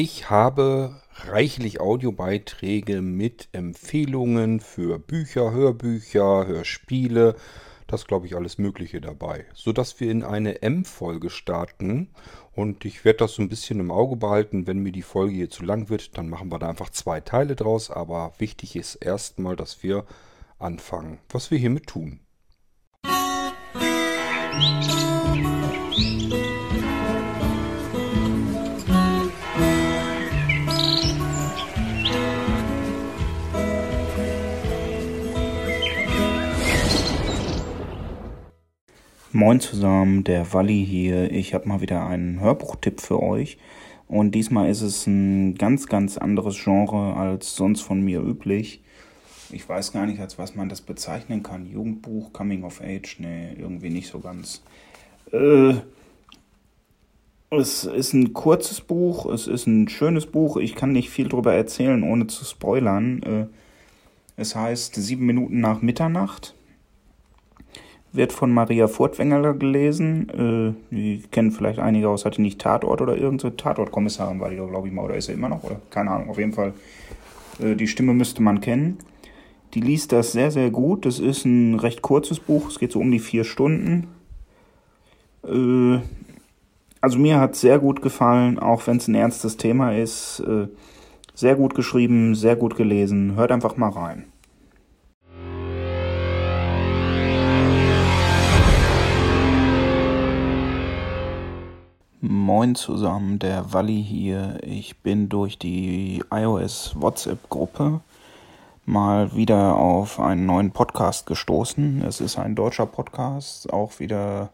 Ich 0.00 0.30
habe 0.30 0.94
reichlich 1.26 1.80
Audiobeiträge 1.80 3.02
mit 3.02 3.48
Empfehlungen 3.50 4.60
für 4.60 5.00
Bücher, 5.00 5.50
Hörbücher, 5.50 6.46
Hörspiele, 6.46 7.34
das 7.88 8.06
glaube 8.06 8.26
ich 8.26 8.36
alles 8.36 8.58
Mögliche 8.58 9.00
dabei, 9.00 9.44
sodass 9.54 9.98
wir 9.98 10.12
in 10.12 10.22
eine 10.22 10.62
M-Folge 10.62 11.30
starten 11.30 12.10
und 12.52 12.84
ich 12.84 13.04
werde 13.04 13.16
das 13.16 13.32
so 13.32 13.42
ein 13.42 13.48
bisschen 13.48 13.80
im 13.80 13.90
Auge 13.90 14.14
behalten. 14.14 14.68
Wenn 14.68 14.78
mir 14.78 14.92
die 14.92 15.02
Folge 15.02 15.34
hier 15.34 15.50
zu 15.50 15.64
lang 15.64 15.88
wird, 15.88 16.16
dann 16.16 16.28
machen 16.28 16.52
wir 16.52 16.60
da 16.60 16.68
einfach 16.68 16.90
zwei 16.90 17.20
Teile 17.20 17.56
draus, 17.56 17.90
aber 17.90 18.34
wichtig 18.38 18.76
ist 18.76 18.94
erstmal, 18.94 19.56
dass 19.56 19.82
wir 19.82 20.04
anfangen, 20.60 21.18
was 21.28 21.50
wir 21.50 21.58
hiermit 21.58 21.88
tun. 21.88 22.20
Musik 24.54 25.07
Moin 39.38 39.60
zusammen, 39.60 40.24
der 40.24 40.52
Walli 40.52 40.84
hier. 40.84 41.30
Ich 41.30 41.54
habe 41.54 41.68
mal 41.68 41.80
wieder 41.80 42.04
einen 42.04 42.40
Hörbuchtipp 42.40 43.00
für 43.00 43.22
euch. 43.22 43.56
Und 44.08 44.34
diesmal 44.34 44.68
ist 44.68 44.82
es 44.82 45.06
ein 45.06 45.54
ganz, 45.54 45.86
ganz 45.86 46.18
anderes 46.18 46.60
Genre 46.60 47.14
als 47.14 47.54
sonst 47.54 47.82
von 47.82 48.00
mir 48.00 48.20
üblich. 48.20 48.82
Ich 49.52 49.68
weiß 49.68 49.92
gar 49.92 50.06
nicht, 50.06 50.18
als 50.18 50.38
was 50.38 50.56
man 50.56 50.68
das 50.68 50.80
bezeichnen 50.80 51.44
kann. 51.44 51.70
Jugendbuch, 51.70 52.32
Coming 52.32 52.64
of 52.64 52.80
Age, 52.80 53.20
nee, 53.20 53.52
irgendwie 53.56 53.90
nicht 53.90 54.08
so 54.08 54.18
ganz. 54.18 54.64
Äh, 55.30 55.74
es 57.50 57.84
ist 57.84 58.14
ein 58.14 58.32
kurzes 58.32 58.80
Buch, 58.80 59.26
es 59.26 59.46
ist 59.46 59.68
ein 59.68 59.88
schönes 59.88 60.26
Buch. 60.26 60.56
Ich 60.56 60.74
kann 60.74 60.90
nicht 60.90 61.10
viel 61.10 61.28
darüber 61.28 61.54
erzählen, 61.54 62.02
ohne 62.02 62.26
zu 62.26 62.44
spoilern. 62.44 63.22
Äh, 63.22 63.46
es 64.34 64.56
heißt 64.56 64.96
Sieben 64.96 65.26
Minuten 65.26 65.60
nach 65.60 65.80
Mitternacht 65.80 66.56
wird 68.18 68.32
von 68.32 68.52
Maria 68.52 68.88
Furtwängler 68.88 69.54
gelesen. 69.54 70.76
Äh, 70.90 70.94
die 70.94 71.22
kennen 71.30 71.52
vielleicht 71.52 71.78
einige 71.78 72.10
aus, 72.10 72.26
hatte 72.26 72.42
nicht 72.42 72.60
Tatort 72.60 73.00
oder 73.00 73.16
irgend 73.16 73.40
Tatortkommissarin 73.56 74.40
war 74.40 74.50
die, 74.50 74.56
glaube 74.56 74.88
ich 74.88 74.92
mal, 74.92 75.06
oder 75.06 75.16
ist 75.16 75.28
er 75.28 75.34
immer 75.34 75.48
noch, 75.48 75.64
oder 75.64 75.80
keine 75.88 76.10
Ahnung, 76.10 76.28
auf 76.28 76.38
jeden 76.38 76.52
Fall. 76.52 76.74
Äh, 77.60 77.76
die 77.76 77.86
Stimme 77.86 78.12
müsste 78.12 78.42
man 78.42 78.60
kennen. 78.60 78.98
Die 79.74 79.80
liest 79.80 80.12
das 80.12 80.32
sehr, 80.32 80.50
sehr 80.50 80.70
gut. 80.70 81.06
Das 81.06 81.18
ist 81.18 81.44
ein 81.44 81.74
recht 81.76 82.02
kurzes 82.02 82.40
Buch. 82.40 82.68
Es 82.68 82.78
geht 82.78 82.92
so 82.92 83.00
um 83.00 83.10
die 83.10 83.18
vier 83.18 83.44
Stunden. 83.44 84.08
Äh, 85.44 86.00
also 87.00 87.18
mir 87.18 87.38
hat 87.38 87.54
es 87.54 87.60
sehr 87.60 87.78
gut 87.78 88.02
gefallen, 88.02 88.58
auch 88.58 88.86
wenn 88.86 88.96
es 88.96 89.08
ein 89.08 89.14
ernstes 89.14 89.56
Thema 89.56 89.94
ist. 89.94 90.40
Äh, 90.40 90.68
sehr 91.34 91.54
gut 91.54 91.74
geschrieben, 91.74 92.34
sehr 92.34 92.56
gut 92.56 92.76
gelesen. 92.76 93.36
Hört 93.36 93.52
einfach 93.52 93.76
mal 93.76 93.90
rein. 93.90 94.24
Moin 102.20 102.74
zusammen, 102.74 103.38
der 103.38 103.72
Walli 103.72 104.02
hier. 104.02 104.58
Ich 104.62 104.98
bin 105.02 105.28
durch 105.28 105.56
die 105.56 106.20
iOS 106.32 106.96
WhatsApp-Gruppe 106.96 108.00
mal 108.84 109.36
wieder 109.36 109.76
auf 109.76 110.18
einen 110.18 110.44
neuen 110.44 110.72
Podcast 110.72 111.26
gestoßen. 111.26 112.02
Es 112.02 112.20
ist 112.20 112.36
ein 112.36 112.56
deutscher 112.56 112.86
Podcast, 112.86 113.72
auch 113.72 114.00
wieder 114.00 114.50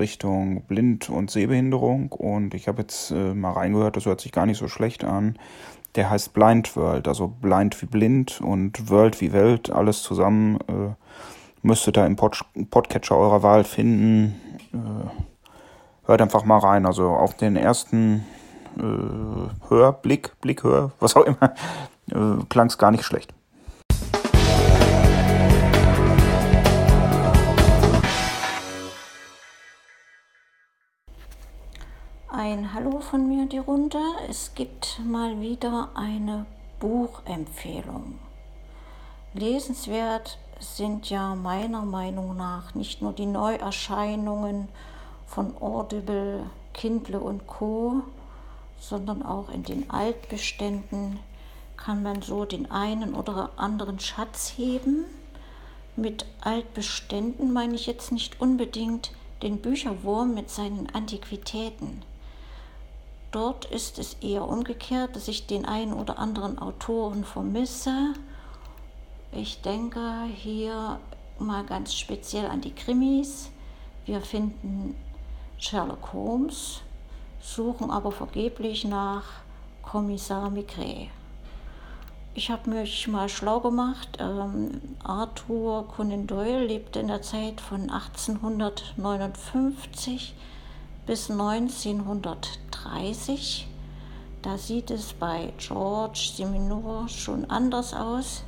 Richtung 0.00 0.62
Blind- 0.62 1.08
und 1.10 1.30
Sehbehinderung. 1.30 2.10
Und 2.10 2.54
ich 2.54 2.66
habe 2.66 2.82
jetzt 2.82 3.12
äh, 3.12 3.34
mal 3.34 3.52
reingehört, 3.52 3.96
das 3.96 4.06
hört 4.06 4.20
sich 4.20 4.32
gar 4.32 4.46
nicht 4.46 4.58
so 4.58 4.66
schlecht 4.66 5.04
an. 5.04 5.38
Der 5.94 6.10
heißt 6.10 6.32
Blind 6.32 6.74
World, 6.74 7.06
also 7.06 7.28
blind 7.28 7.80
wie 7.82 7.86
blind 7.86 8.40
und 8.40 8.90
World 8.90 9.20
wie 9.20 9.32
Welt, 9.32 9.70
alles 9.70 10.02
zusammen. 10.02 10.58
Äh, 10.66 10.96
müsstet 11.62 11.98
ihr 11.98 12.06
im 12.06 12.16
Pod 12.16 12.44
Podcatcher 12.72 13.16
eurer 13.16 13.44
Wahl 13.44 13.62
finden. 13.62 14.34
Äh, 14.72 15.29
hört 16.10 16.20
einfach 16.20 16.44
mal 16.44 16.58
rein. 16.58 16.84
Also 16.84 17.08
auf 17.08 17.34
den 17.34 17.56
ersten 17.56 18.26
äh, 18.76 19.68
Hörblick, 19.68 20.38
Blickhör, 20.40 20.90
was 21.00 21.16
auch 21.16 21.24
immer, 21.24 21.54
äh, 22.10 22.44
klang 22.48 22.66
es 22.66 22.76
gar 22.76 22.90
nicht 22.90 23.04
schlecht. 23.04 23.32
Ein 32.28 32.74
Hallo 32.74 33.00
von 33.00 33.28
mir 33.28 33.46
die 33.46 33.58
Runde. 33.58 33.98
Es 34.28 34.54
gibt 34.54 35.00
mal 35.04 35.40
wieder 35.40 35.90
eine 35.94 36.46
Buchempfehlung. 36.80 38.18
Lesenswert 39.34 40.38
sind 40.58 41.08
ja 41.08 41.34
meiner 41.34 41.82
Meinung 41.82 42.36
nach 42.36 42.74
nicht 42.74 43.00
nur 43.00 43.12
die 43.12 43.26
Neuerscheinungen 43.26 44.68
von 45.30 45.56
Audible, 45.62 46.44
Kindle 46.74 47.20
und 47.20 47.46
Co., 47.46 48.02
sondern 48.80 49.22
auch 49.22 49.48
in 49.50 49.62
den 49.62 49.88
Altbeständen 49.88 51.20
kann 51.76 52.02
man 52.02 52.20
so 52.20 52.44
den 52.44 52.70
einen 52.70 53.14
oder 53.14 53.50
anderen 53.56 54.00
Schatz 54.00 54.52
heben. 54.56 55.04
Mit 55.96 56.26
Altbeständen 56.40 57.52
meine 57.52 57.74
ich 57.74 57.86
jetzt 57.86 58.10
nicht 58.10 58.40
unbedingt 58.40 59.12
den 59.42 59.58
Bücherwurm 59.58 60.34
mit 60.34 60.50
seinen 60.50 60.88
Antiquitäten. 60.94 62.02
Dort 63.30 63.66
ist 63.66 63.98
es 63.98 64.14
eher 64.14 64.48
umgekehrt, 64.48 65.14
dass 65.14 65.28
ich 65.28 65.46
den 65.46 65.64
einen 65.64 65.92
oder 65.92 66.18
anderen 66.18 66.58
Autoren 66.58 67.24
vermisse. 67.24 68.14
Ich 69.30 69.62
denke 69.62 70.24
hier 70.34 70.98
mal 71.38 71.64
ganz 71.64 71.94
speziell 71.94 72.46
an 72.46 72.60
die 72.60 72.74
Krimis. 72.74 73.50
Wir 74.04 74.20
finden 74.20 74.96
Sherlock 75.60 76.12
Holmes, 76.14 76.80
suchen 77.38 77.90
aber 77.90 78.12
vergeblich 78.12 78.86
nach 78.86 79.24
Kommissar 79.82 80.50
Migré. 80.50 81.08
Ich 82.32 82.48
habe 82.50 82.70
mich 82.70 83.08
mal 83.08 83.28
schlau 83.28 83.60
gemacht. 83.60 84.16
Ähm, 84.18 84.80
Arthur 85.04 85.86
Conan 85.88 86.26
Doyle 86.26 86.64
lebte 86.64 87.00
in 87.00 87.08
der 87.08 87.20
Zeit 87.20 87.60
von 87.60 87.90
1859 87.90 90.34
bis 91.06 91.30
1930. 91.30 93.68
Da 94.40 94.56
sieht 94.56 94.90
es 94.90 95.12
bei 95.12 95.52
George 95.58 96.30
Simenor 96.36 97.06
schon 97.10 97.50
anders 97.50 97.92
aus. 97.92 98.44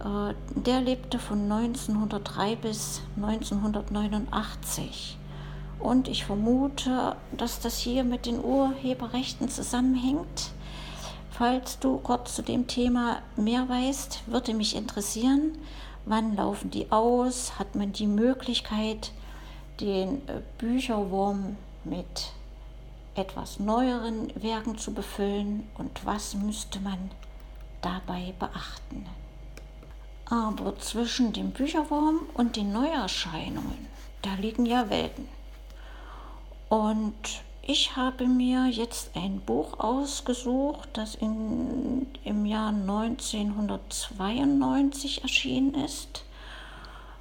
Äh, 0.00 0.32
der 0.54 0.80
lebte 0.80 1.18
von 1.18 1.52
1903 1.52 2.56
bis 2.56 3.02
1989. 3.16 5.18
Und 5.82 6.06
ich 6.06 6.24
vermute, 6.24 7.16
dass 7.36 7.58
das 7.58 7.76
hier 7.76 8.04
mit 8.04 8.24
den 8.24 8.42
Urheberrechten 8.42 9.48
zusammenhängt. 9.48 10.52
Falls 11.32 11.80
du 11.80 11.98
kurz 11.98 12.36
zu 12.36 12.42
dem 12.42 12.68
Thema 12.68 13.20
mehr 13.36 13.68
weißt, 13.68 14.22
würde 14.26 14.54
mich 14.54 14.76
interessieren, 14.76 15.58
wann 16.04 16.36
laufen 16.36 16.70
die 16.70 16.92
aus? 16.92 17.58
Hat 17.58 17.74
man 17.74 17.92
die 17.92 18.06
Möglichkeit, 18.06 19.10
den 19.80 20.28
äh, 20.28 20.40
Bücherwurm 20.58 21.56
mit 21.82 22.30
etwas 23.16 23.58
neueren 23.58 24.32
Werken 24.40 24.78
zu 24.78 24.94
befüllen 24.94 25.66
und 25.78 26.06
was 26.06 26.34
müsste 26.34 26.78
man 26.78 27.10
dabei 27.80 28.34
beachten? 28.38 29.06
Aber 30.26 30.78
zwischen 30.78 31.32
dem 31.32 31.50
Bücherwurm 31.50 32.20
und 32.34 32.54
den 32.54 32.72
Neuerscheinungen, 32.72 33.88
da 34.22 34.34
liegen 34.34 34.64
ja 34.64 34.88
Welten. 34.88 35.41
Und 36.72 37.44
ich 37.60 37.96
habe 37.96 38.26
mir 38.26 38.66
jetzt 38.66 39.10
ein 39.14 39.40
Buch 39.40 39.78
ausgesucht, 39.78 40.88
das 40.94 41.14
in, 41.16 42.06
im 42.24 42.46
Jahr 42.46 42.70
1992 42.70 45.20
erschienen 45.20 45.74
ist 45.74 46.24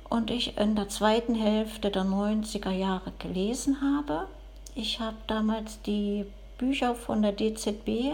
und 0.08 0.32
ich 0.32 0.58
in 0.58 0.78
der 0.78 0.88
zweiten 0.88 1.36
Hälfte 1.36 1.92
der 1.92 2.06
90er 2.06 2.72
Jahre 2.72 3.12
gelesen 3.20 3.82
habe. 3.82 4.30
Ich 4.74 5.02
habe 5.02 5.18
damals 5.28 5.82
die 5.82 6.26
Bücher 6.58 6.96
von 6.96 7.22
der 7.22 7.34
DZB 7.34 8.14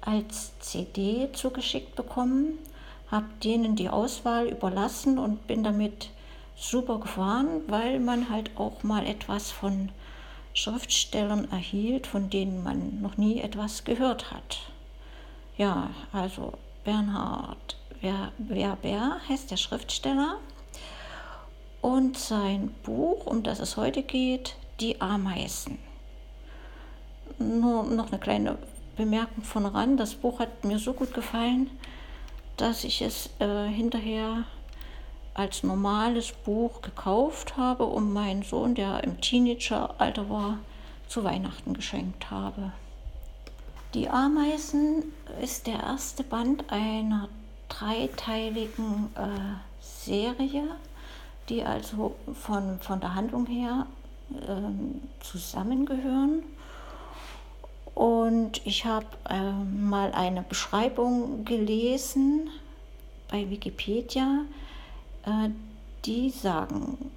als 0.00 0.56
CD 0.60 1.28
zugeschickt 1.32 1.96
bekommen, 1.96 2.56
habe 3.10 3.26
denen 3.42 3.74
die 3.74 3.88
Auswahl 3.88 4.46
überlassen 4.46 5.18
und 5.18 5.48
bin 5.48 5.64
damit 5.64 6.10
super 6.54 7.00
gefahren, 7.00 7.62
weil 7.66 7.98
man 7.98 8.30
halt 8.30 8.56
auch 8.56 8.84
mal 8.84 9.04
etwas 9.04 9.50
von 9.50 9.88
Schriftstellern 10.54 11.50
erhielt, 11.50 12.06
von 12.06 12.30
denen 12.30 12.62
man 12.62 13.00
noch 13.00 13.16
nie 13.16 13.40
etwas 13.40 13.84
gehört 13.84 14.30
hat. 14.30 14.60
Ja, 15.56 15.90
also 16.12 16.52
Bernhard 16.84 17.76
Werber 18.38 19.20
heißt 19.28 19.50
der 19.50 19.56
Schriftsteller 19.56 20.38
und 21.80 22.16
sein 22.16 22.74
Buch, 22.82 23.26
um 23.26 23.42
das 23.42 23.60
es 23.60 23.76
heute 23.76 24.02
geht, 24.02 24.56
Die 24.80 25.00
Ameisen. 25.00 25.78
Nur 27.38 27.84
noch 27.84 28.10
eine 28.10 28.18
kleine 28.18 28.58
bemerken 28.96 29.42
von 29.42 29.66
ran, 29.66 29.96
das 29.96 30.14
Buch 30.14 30.38
hat 30.38 30.64
mir 30.64 30.78
so 30.78 30.92
gut 30.92 31.14
gefallen, 31.14 31.70
dass 32.56 32.84
ich 32.84 33.02
es 33.02 33.30
äh, 33.38 33.66
hinterher 33.68 34.44
als 35.34 35.62
normales 35.62 36.32
Buch 36.32 36.82
gekauft 36.82 37.56
habe 37.56 37.84
und 37.84 38.12
meinen 38.12 38.42
Sohn, 38.42 38.74
der 38.74 39.02
im 39.04 39.20
Teenageralter 39.20 40.28
war, 40.28 40.58
zu 41.08 41.24
Weihnachten 41.24 41.74
geschenkt 41.74 42.30
habe. 42.30 42.72
Die 43.94 44.08
Ameisen 44.08 45.04
ist 45.42 45.66
der 45.66 45.80
erste 45.80 46.22
Band 46.22 46.70
einer 46.70 47.28
dreiteiligen 47.68 49.10
äh, 49.16 49.82
Serie, 49.82 50.64
die 51.48 51.62
also 51.62 52.14
von, 52.32 52.78
von 52.80 53.00
der 53.00 53.14
Handlung 53.14 53.46
her 53.46 53.86
äh, 54.30 55.22
zusammengehören. 55.22 56.42
Und 57.94 58.66
ich 58.66 58.86
habe 58.86 59.06
äh, 59.28 59.52
mal 59.52 60.12
eine 60.12 60.42
Beschreibung 60.42 61.44
gelesen 61.44 62.48
bei 63.30 63.50
Wikipedia, 63.50 64.44
äh, 65.24 65.50
die 66.04 66.30
sagen, 66.30 67.10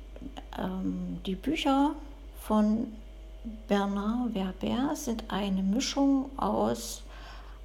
ähm, 0.57 1.19
die 1.25 1.36
Bücher 1.36 1.92
von 2.42 2.88
Bernard 3.68 4.34
Werber 4.34 4.96
sind 4.96 5.24
eine 5.30 5.62
Mischung 5.62 6.30
aus 6.38 7.04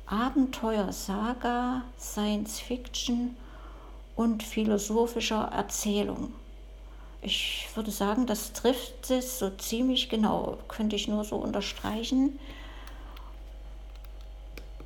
Abenteuer, 0.06 0.92
Saga, 0.92 1.82
Science 1.98 2.60
Fiction 2.60 3.36
und 4.16 4.42
philosophischer 4.42 5.50
Erzählung. 5.52 6.32
Ich 7.22 7.68
würde 7.74 7.90
sagen, 7.90 8.26
das 8.26 8.52
trifft 8.52 9.10
es 9.10 9.38
so 9.38 9.50
ziemlich 9.50 10.08
genau, 10.08 10.58
könnte 10.68 10.96
ich 10.96 11.06
nur 11.06 11.24
so 11.24 11.36
unterstreichen. 11.36 12.38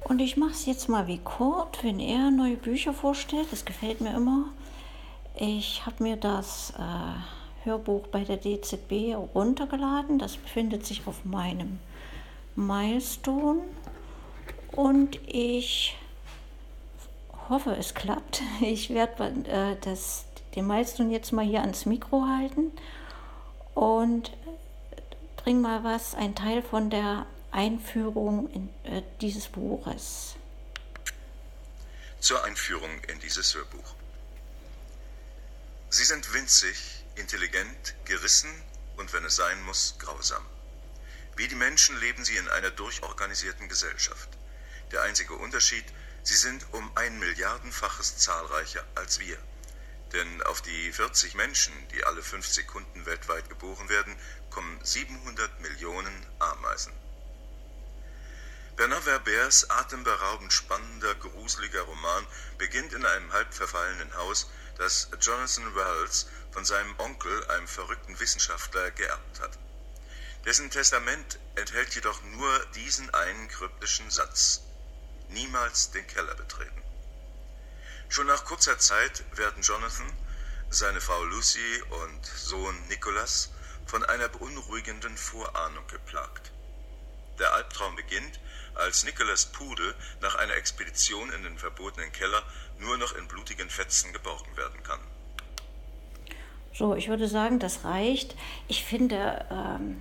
Und 0.04 0.20
ich 0.20 0.36
mache 0.36 0.50
es 0.50 0.66
jetzt 0.66 0.88
mal 0.88 1.06
wie 1.06 1.18
Kurt, 1.18 1.82
wenn 1.82 1.98
er 1.98 2.30
neue 2.30 2.56
Bücher 2.56 2.92
vorstellt. 2.92 3.48
Das 3.50 3.64
gefällt 3.64 4.00
mir 4.00 4.14
immer. 4.14 4.44
Ich 5.36 5.84
habe 5.84 6.02
mir 6.02 6.16
das 6.16 6.72
äh, 6.78 7.64
Hörbuch 7.64 8.06
bei 8.06 8.22
der 8.22 8.36
DZB 8.36 9.16
runtergeladen. 9.34 10.18
Das 10.18 10.36
befindet 10.36 10.86
sich 10.86 11.06
auf 11.06 11.24
meinem 11.24 11.80
Milestone. 12.54 13.62
Und 14.70 15.18
ich 15.26 15.96
hoffe, 17.48 17.76
es 17.76 17.94
klappt. 17.94 18.42
Ich 18.60 18.90
werde 18.90 19.24
äh, 19.48 19.76
das, 19.80 20.24
den 20.54 20.68
Milestone 20.68 21.12
jetzt 21.12 21.32
mal 21.32 21.44
hier 21.44 21.62
ans 21.62 21.84
Mikro 21.84 22.26
halten 22.26 22.70
und 23.74 24.30
bring 25.36 25.60
mal 25.60 25.82
was, 25.82 26.14
ein 26.14 26.36
Teil 26.36 26.62
von 26.62 26.90
der 26.90 27.26
Einführung 27.50 28.48
in 28.50 28.68
äh, 28.84 29.02
dieses 29.20 29.48
Buches. 29.48 30.36
Zur 32.20 32.42
Einführung 32.44 32.90
in 33.12 33.18
dieses 33.20 33.54
Hörbuch. 33.54 33.94
Sie 35.94 36.02
sind 36.04 36.32
winzig, 36.32 37.04
intelligent, 37.14 37.94
gerissen 38.04 38.50
und, 38.96 39.12
wenn 39.12 39.24
es 39.24 39.36
sein 39.36 39.62
muss, 39.62 39.94
grausam. 40.00 40.44
Wie 41.36 41.46
die 41.46 41.54
Menschen 41.54 41.96
leben 42.00 42.24
sie 42.24 42.36
in 42.36 42.48
einer 42.48 42.72
durchorganisierten 42.72 43.68
Gesellschaft. 43.68 44.28
Der 44.90 45.02
einzige 45.02 45.34
Unterschied, 45.34 45.84
sie 46.24 46.34
sind 46.34 46.66
um 46.72 46.96
ein 46.96 47.20
Milliardenfaches 47.20 48.16
zahlreicher 48.16 48.84
als 48.96 49.20
wir. 49.20 49.38
Denn 50.12 50.42
auf 50.42 50.62
die 50.62 50.92
40 50.92 51.36
Menschen, 51.36 51.72
die 51.92 52.02
alle 52.02 52.24
fünf 52.24 52.48
Sekunden 52.48 53.06
weltweit 53.06 53.48
geboren 53.48 53.88
werden, 53.88 54.16
kommen 54.50 54.84
700 54.84 55.60
Millionen 55.60 56.26
Ameisen. 56.40 56.92
Bernard 58.74 59.04
Verbers 59.04 59.70
atemberaubend 59.70 60.52
spannender, 60.52 61.14
gruseliger 61.14 61.82
Roman 61.82 62.26
beginnt 62.58 62.92
in 62.94 63.06
einem 63.06 63.32
halb 63.32 63.54
verfallenen 63.54 64.12
Haus, 64.16 64.50
das 64.78 65.08
Jonathan 65.20 65.74
Wells 65.74 66.26
von 66.50 66.64
seinem 66.64 66.98
Onkel, 66.98 67.46
einem 67.50 67.68
verrückten 67.68 68.18
Wissenschaftler, 68.18 68.90
geerbt 68.92 69.40
hat. 69.40 69.58
Dessen 70.44 70.70
Testament 70.70 71.38
enthält 71.54 71.94
jedoch 71.94 72.22
nur 72.22 72.66
diesen 72.74 73.12
einen 73.14 73.48
kryptischen 73.48 74.10
Satz. 74.10 74.62
Niemals 75.28 75.90
den 75.90 76.06
Keller 76.06 76.34
betreten. 76.34 76.82
Schon 78.08 78.26
nach 78.26 78.44
kurzer 78.44 78.78
Zeit 78.78 79.24
werden 79.36 79.62
Jonathan, 79.62 80.12
seine 80.70 81.00
Frau 81.00 81.24
Lucy 81.24 81.82
und 81.90 82.26
Sohn 82.26 82.88
Nicholas 82.88 83.50
von 83.86 84.04
einer 84.04 84.28
beunruhigenden 84.28 85.16
Vorahnung 85.16 85.86
geplagt. 85.86 86.52
Der 87.38 87.52
Albtraum 87.54 87.96
beginnt, 87.96 88.38
als 88.74 89.04
Nicholas 89.04 89.46
Pudel 89.46 89.94
nach 90.20 90.34
einer 90.36 90.54
Expedition 90.54 91.30
in 91.32 91.42
den 91.42 91.58
verbotenen 91.58 92.12
Keller 92.12 92.42
nur 92.78 92.96
noch 92.98 93.16
in 93.16 93.28
blutigen 93.28 93.70
Fetzen 93.70 94.12
geborgen 94.12 94.56
werden 94.56 94.82
kann. 94.82 95.00
So, 96.72 96.94
ich 96.94 97.08
würde 97.08 97.28
sagen, 97.28 97.60
das 97.60 97.84
reicht. 97.84 98.34
Ich 98.66 98.84
finde, 98.84 99.44
ähm, 99.50 100.00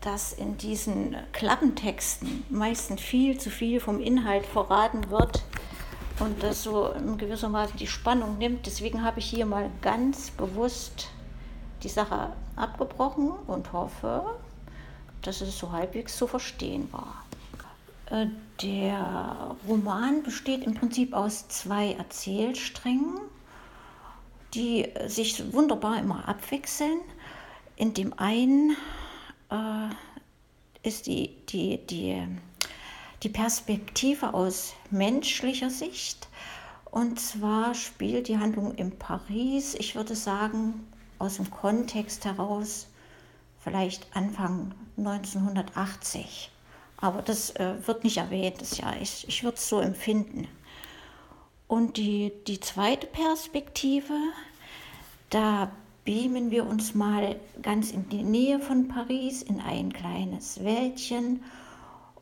dass 0.00 0.32
in 0.32 0.58
diesen 0.58 1.16
Klappentexten 1.32 2.44
meistens 2.50 3.00
viel 3.00 3.38
zu 3.38 3.50
viel 3.50 3.80
vom 3.80 4.00
Inhalt 4.00 4.44
verraten 4.44 5.10
wird 5.10 5.44
und 6.18 6.42
das 6.42 6.62
so 6.62 6.88
in 6.90 7.18
gewisser 7.18 7.48
Maße 7.48 7.76
die 7.76 7.86
Spannung 7.86 8.38
nimmt. 8.38 8.66
Deswegen 8.66 9.02
habe 9.02 9.20
ich 9.20 9.26
hier 9.26 9.46
mal 9.46 9.70
ganz 9.80 10.30
bewusst 10.30 11.08
die 11.82 11.88
Sache 11.88 12.32
abgebrochen 12.56 13.30
und 13.46 13.72
hoffe, 13.72 14.24
dass 15.22 15.40
es 15.40 15.58
so 15.58 15.72
halbwegs 15.72 16.16
zu 16.16 16.26
verstehen 16.26 16.92
war. 16.92 17.23
Äh, 18.10 18.26
der 18.62 19.56
Roman 19.66 20.22
besteht 20.22 20.64
im 20.64 20.74
Prinzip 20.74 21.12
aus 21.14 21.48
zwei 21.48 21.92
Erzählsträngen, 21.92 23.18
die 24.54 24.88
sich 25.06 25.52
wunderbar 25.52 25.98
immer 25.98 26.28
abwechseln. 26.28 27.00
In 27.76 27.94
dem 27.94 28.12
einen 28.18 28.76
äh, 29.50 29.88
ist 30.88 31.06
die, 31.06 31.34
die, 31.48 31.78
die, 31.86 32.22
die 33.22 33.28
Perspektive 33.28 34.34
aus 34.34 34.74
menschlicher 34.90 35.70
Sicht. 35.70 36.28
Und 36.90 37.18
zwar 37.18 37.74
spielt 37.74 38.28
die 38.28 38.38
Handlung 38.38 38.74
in 38.76 38.96
Paris, 38.96 39.74
ich 39.74 39.96
würde 39.96 40.14
sagen, 40.14 40.86
aus 41.18 41.36
dem 41.36 41.50
Kontext 41.50 42.24
heraus, 42.24 42.86
vielleicht 43.58 44.06
Anfang 44.14 44.72
1980. 44.96 46.52
Aber 46.96 47.22
das 47.22 47.50
äh, 47.56 47.74
wird 47.86 48.04
nicht 48.04 48.16
erwähnt, 48.16 48.60
das 48.60 48.78
ja, 48.78 48.94
ich, 49.00 49.26
ich 49.28 49.42
würde 49.42 49.56
es 49.56 49.68
so 49.68 49.80
empfinden. 49.80 50.48
Und 51.66 51.96
die, 51.96 52.32
die 52.46 52.60
zweite 52.60 53.06
Perspektive, 53.06 54.14
da 55.30 55.70
beamen 56.04 56.50
wir 56.50 56.66
uns 56.66 56.94
mal 56.94 57.36
ganz 57.62 57.90
in 57.90 58.08
die 58.10 58.22
Nähe 58.22 58.60
von 58.60 58.88
Paris 58.88 59.42
in 59.42 59.60
ein 59.60 59.92
kleines 59.92 60.62
Wäldchen 60.62 61.42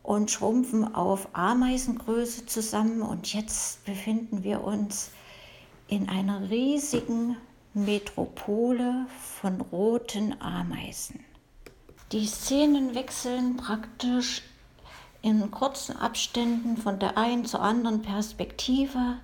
und 0.03 0.31
schrumpfen 0.31 0.95
auf 0.95 1.29
Ameisengröße 1.33 2.47
zusammen. 2.47 3.03
Und 3.03 3.33
jetzt 3.35 3.85
befinden 3.85 4.45
wir 4.45 4.65
uns 4.65 5.11
in 5.89 6.09
einer 6.09 6.49
riesigen 6.49 7.37
Metropole 7.75 9.07
von 9.41 9.61
roten 9.61 10.41
Ameisen. 10.41 11.21
Die 12.13 12.27
Szenen 12.27 12.95
wechseln 12.95 13.57
praktisch 13.57 14.43
in 15.23 15.51
kurzen 15.51 15.97
Abständen 15.97 16.77
von 16.77 16.99
der 16.99 17.17
einen 17.17 17.45
zur 17.45 17.63
anderen 17.63 18.03
Perspektive 18.03 19.19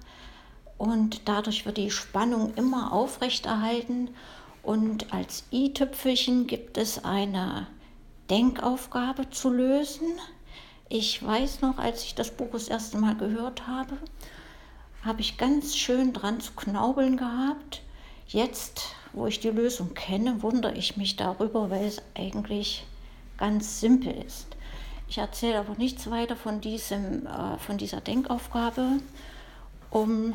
und 0.78 1.28
dadurch 1.28 1.66
wird 1.66 1.76
die 1.76 1.90
Spannung 1.90 2.54
immer 2.54 2.92
aufrechterhalten 2.92 4.10
und 4.62 5.12
als 5.12 5.44
i-Tüpfelchen 5.52 6.46
gibt 6.46 6.78
es 6.78 7.04
eine 7.04 7.66
Denkaufgabe 8.30 9.30
zu 9.30 9.50
lösen. 9.50 10.06
Ich 10.88 11.24
weiß 11.24 11.62
noch, 11.62 11.78
als 11.78 12.04
ich 12.04 12.14
das 12.14 12.30
Buch 12.30 12.50
das 12.52 12.68
erste 12.68 12.98
Mal 12.98 13.16
gehört 13.16 13.66
habe, 13.66 13.96
habe 15.02 15.20
ich 15.20 15.36
ganz 15.36 15.76
schön 15.76 16.12
dran 16.12 16.40
zu 16.40 16.52
knaubeln 16.52 17.16
gehabt. 17.16 17.82
Jetzt, 18.26 18.94
wo 19.12 19.26
ich 19.26 19.40
die 19.40 19.48
Lösung 19.48 19.94
kenne, 19.94 20.42
wundere 20.42 20.74
ich 20.74 20.96
mich 20.96 21.16
darüber, 21.16 21.70
weil 21.70 21.86
es 21.86 22.02
eigentlich 22.14 22.86
ganz 23.38 23.80
simpel 23.80 24.12
ist. 24.26 24.47
Ich 25.08 25.18
erzähle 25.18 25.58
aber 25.60 25.74
nichts 25.74 26.10
weiter 26.10 26.36
von, 26.36 26.60
diesem, 26.60 27.26
äh, 27.26 27.58
von 27.58 27.78
dieser 27.78 28.00
Denkaufgabe, 28.00 29.00
um 29.90 30.34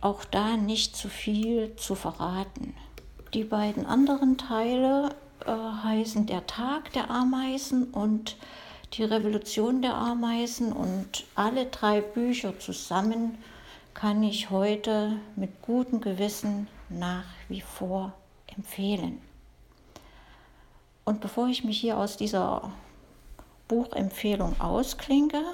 auch 0.00 0.24
da 0.24 0.56
nicht 0.56 0.96
zu 0.96 1.08
viel 1.08 1.76
zu 1.76 1.94
verraten. 1.94 2.74
Die 3.34 3.44
beiden 3.44 3.86
anderen 3.86 4.38
Teile 4.38 5.14
äh, 5.46 5.50
heißen 5.50 6.26
Der 6.26 6.46
Tag 6.46 6.92
der 6.94 7.10
Ameisen 7.10 7.84
und 7.84 8.36
Die 8.94 9.04
Revolution 9.04 9.82
der 9.82 9.94
Ameisen 9.94 10.72
und 10.72 11.24
alle 11.36 11.66
drei 11.66 12.00
Bücher 12.00 12.58
zusammen 12.58 13.38
kann 13.94 14.22
ich 14.22 14.50
heute 14.50 15.12
mit 15.36 15.62
gutem 15.62 16.00
Gewissen 16.00 16.66
nach 16.88 17.26
wie 17.48 17.60
vor 17.60 18.14
empfehlen. 18.56 19.20
Und 21.04 21.20
bevor 21.20 21.48
ich 21.48 21.62
mich 21.62 21.78
hier 21.78 21.98
aus 21.98 22.16
dieser 22.16 22.72
Buchempfehlung 23.70 24.60
ausklinke, 24.60 25.44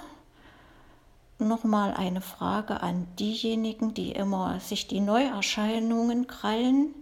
nochmal 1.38 1.92
eine 1.92 2.22
Frage 2.22 2.80
an 2.80 3.06
diejenigen, 3.18 3.92
die 3.92 4.12
immer 4.12 4.58
sich 4.58 4.88
die 4.88 5.00
Neuerscheinungen 5.00 6.26
krallen. 6.26 6.94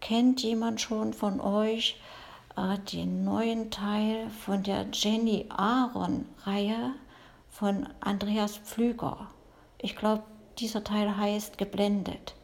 Kennt 0.00 0.42
jemand 0.42 0.80
schon 0.80 1.12
von 1.12 1.42
euch 1.42 2.00
äh, 2.56 2.78
den 2.90 3.22
neuen 3.22 3.70
Teil 3.70 4.30
von 4.30 4.62
der 4.62 4.86
Jenny 4.94 5.44
Aaron-Reihe 5.50 6.94
von 7.50 7.86
Andreas 8.00 8.56
Pflüger? 8.56 9.28
Ich 9.76 9.94
glaube, 9.94 10.22
dieser 10.58 10.82
Teil 10.82 11.18
heißt 11.18 11.58
Geblendet. 11.58 12.34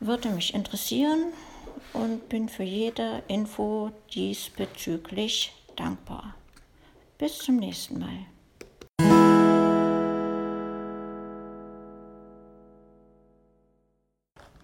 Würde 0.00 0.28
mich 0.28 0.52
interessieren 0.52 1.32
und 1.94 2.28
bin 2.28 2.50
für 2.50 2.62
jede 2.62 3.22
Info 3.26 3.90
diesbezüglich 4.12 5.54
dankbar. 5.76 6.34
Bis 7.24 7.38
zum 7.38 7.56
nächsten 7.56 8.00
Mal. 8.00 8.26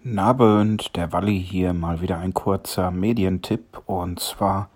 Nabend, 0.03 0.95
der 0.95 1.11
Walli 1.11 1.43
hier 1.43 1.73
mal 1.73 2.01
wieder 2.01 2.19
ein 2.19 2.35
kurzer 2.35 2.91
Medientipp 2.91 3.81
und 3.87 4.19
zwar 4.19 4.69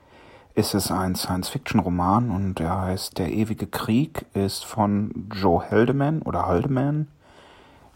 ist 0.56 0.74
es 0.74 0.90
ein 0.90 1.14
Science-Fiction-Roman 1.14 2.32
und 2.32 2.58
der 2.58 2.76
heißt 2.76 3.20
Der 3.20 3.32
ewige 3.32 3.68
Krieg, 3.68 4.26
ist 4.34 4.66
von 4.66 5.30
Joe 5.32 5.70
Haldeman 5.70 6.24
oder 6.24 6.48
Haldeman, 6.48 7.08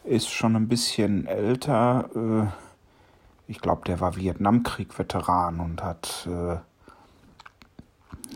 ist 0.03 0.29
schon 0.29 0.55
ein 0.55 0.67
bisschen 0.67 1.25
älter. 1.25 2.11
Äh, 2.15 3.51
ich 3.51 3.59
glaube, 3.59 3.81
der 3.87 3.99
war 3.99 4.15
Vietnamkrieg-Veteran 4.15 5.59
und 5.59 5.83
hat 5.83 6.27
äh, 6.29 6.57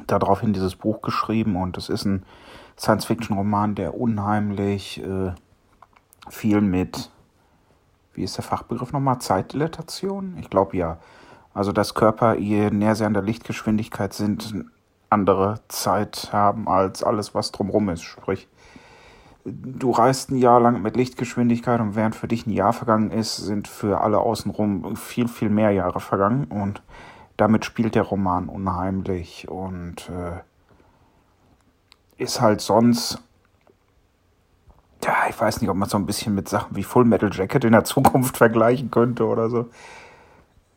daraufhin 0.08 0.54
dieses 0.54 0.76
Buch 0.76 1.02
geschrieben 1.02 1.56
und 1.56 1.78
es 1.78 1.90
ist 1.90 2.06
ein 2.06 2.24
Science-Fiction-Roman, 2.78 3.76
der 3.76 4.00
unheimlich 4.00 5.04
äh, 5.04 5.32
viel 6.30 6.62
mit 6.62 7.12
wie 8.14 8.24
ist 8.24 8.38
der 8.38 8.44
Fachbegriff 8.44 8.94
nochmal? 8.94 9.20
Zeitdilatation? 9.20 10.38
Ich 10.40 10.50
glaube 10.50 10.78
ja. 10.78 10.98
Also 11.54 11.72
dass 11.72 11.94
Körper, 11.94 12.36
je 12.36 12.70
näher 12.70 12.96
sie 12.96 13.06
an 13.06 13.14
der 13.14 13.24
Lichtgeschwindigkeit 13.24 14.14
sind, 14.14 14.66
andere 15.10 15.60
Zeit 15.68 16.30
haben 16.32 16.68
als 16.68 17.04
alles, 17.04 17.36
was 17.36 17.52
drumherum 17.52 17.90
ist. 17.90 18.02
Sprich, 18.02 18.48
du 19.46 19.92
reist 19.92 20.32
ein 20.32 20.38
Jahr 20.38 20.60
lang 20.60 20.82
mit 20.82 20.96
Lichtgeschwindigkeit 20.96 21.80
und 21.80 21.96
während 21.96 22.16
für 22.16 22.28
dich 22.28 22.48
ein 22.48 22.52
Jahr 22.52 22.74
vergangen 22.74 23.12
ist, 23.12 23.38
sind 23.38 23.68
für 23.68 24.02
alle 24.02 24.20
außenrum 24.20 24.96
viel, 24.96 25.28
viel 25.28 25.50
mehr 25.50 25.72
Jahre 25.72 26.00
vergangen 26.00 26.46
und 26.46 26.82
damit 27.38 27.66
spielt 27.66 27.96
der 27.96 28.04
Roman 28.04 28.50
unheimlich 28.50 29.48
und 29.50 30.10
äh, 30.10 30.42
ist 32.22 32.42
halt 32.42 32.62
sonst 32.62 33.20
ja, 35.04 35.28
ich 35.30 35.40
weiß 35.40 35.62
nicht, 35.62 35.70
ob 35.70 35.76
man 35.76 35.90
so 35.90 35.98
ein 35.98 36.06
bisschen 36.06 36.34
mit 36.34 36.48
Sachen 36.48 36.76
wie 36.76 36.84
Full 36.84 37.06
Metal 37.06 37.30
Jacket 37.32 37.66
in 37.66 37.74
der 37.74 37.84
Zukunft 37.84 38.38
vergleichen 38.44 38.90
könnte 38.92 39.26
oder 39.26 39.50
so. 39.50 39.70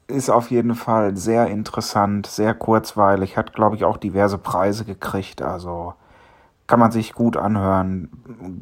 Ist 0.09 0.31
auf 0.31 0.51
jeden 0.51 0.75
Fall 0.75 1.17
sehr 1.17 1.49
interessant, 1.49 2.27
sehr 2.27 2.55
kurzweilig, 2.55 3.37
hat, 3.37 3.55
glaube 3.55 3.77
ich, 3.77 3.85
auch 3.85 3.97
diverse 3.97 4.39
Preise 4.39 4.85
gekriegt. 4.85 5.43
Also 5.43 5.95
kann 6.67 6.81
man 6.81 6.93
sich 6.93 7.13
gut 7.13 7.37
anhören. 7.37 8.11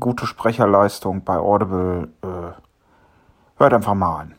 Gute 0.01 0.27
Sprecherleistung 0.27 1.25
bei 1.25 1.37
Audible. 1.37 2.09
Äh, 2.23 3.59
hört 3.59 3.75
einfach 3.75 3.95
mal 3.95 4.21
an. 4.21 4.35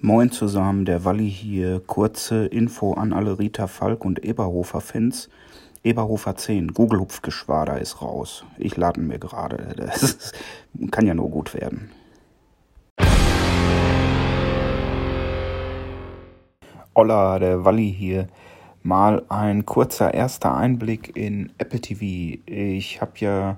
Moin 0.00 0.30
zusammen, 0.30 0.84
der 0.84 1.04
Walli 1.04 1.28
hier. 1.28 1.80
Kurze 1.80 2.46
Info 2.46 2.92
an 2.92 3.12
alle 3.12 3.40
Rita 3.40 3.66
Falk 3.66 4.04
und 4.04 4.24
Eberhofer-Fans. 4.24 5.28
Eberhofer 5.82 6.36
10, 6.36 6.72
Google 6.72 7.00
Hupfgeschwader 7.00 7.80
ist 7.80 8.00
raus. 8.00 8.44
Ich 8.58 8.76
lade 8.76 9.00
mir 9.00 9.18
gerade. 9.18 9.74
Das 9.76 10.30
kann 10.92 11.04
ja 11.04 11.14
nur 11.14 11.30
gut 11.30 11.52
werden. 11.52 11.90
Olla, 16.94 17.40
der 17.40 17.64
Walli 17.64 17.92
hier. 17.92 18.28
Mal 18.84 19.24
ein 19.28 19.66
kurzer 19.66 20.14
erster 20.14 20.56
Einblick 20.56 21.16
in 21.16 21.50
Apple 21.58 21.80
TV. 21.80 22.40
Ich 22.46 23.00
habe 23.00 23.14
ja 23.16 23.56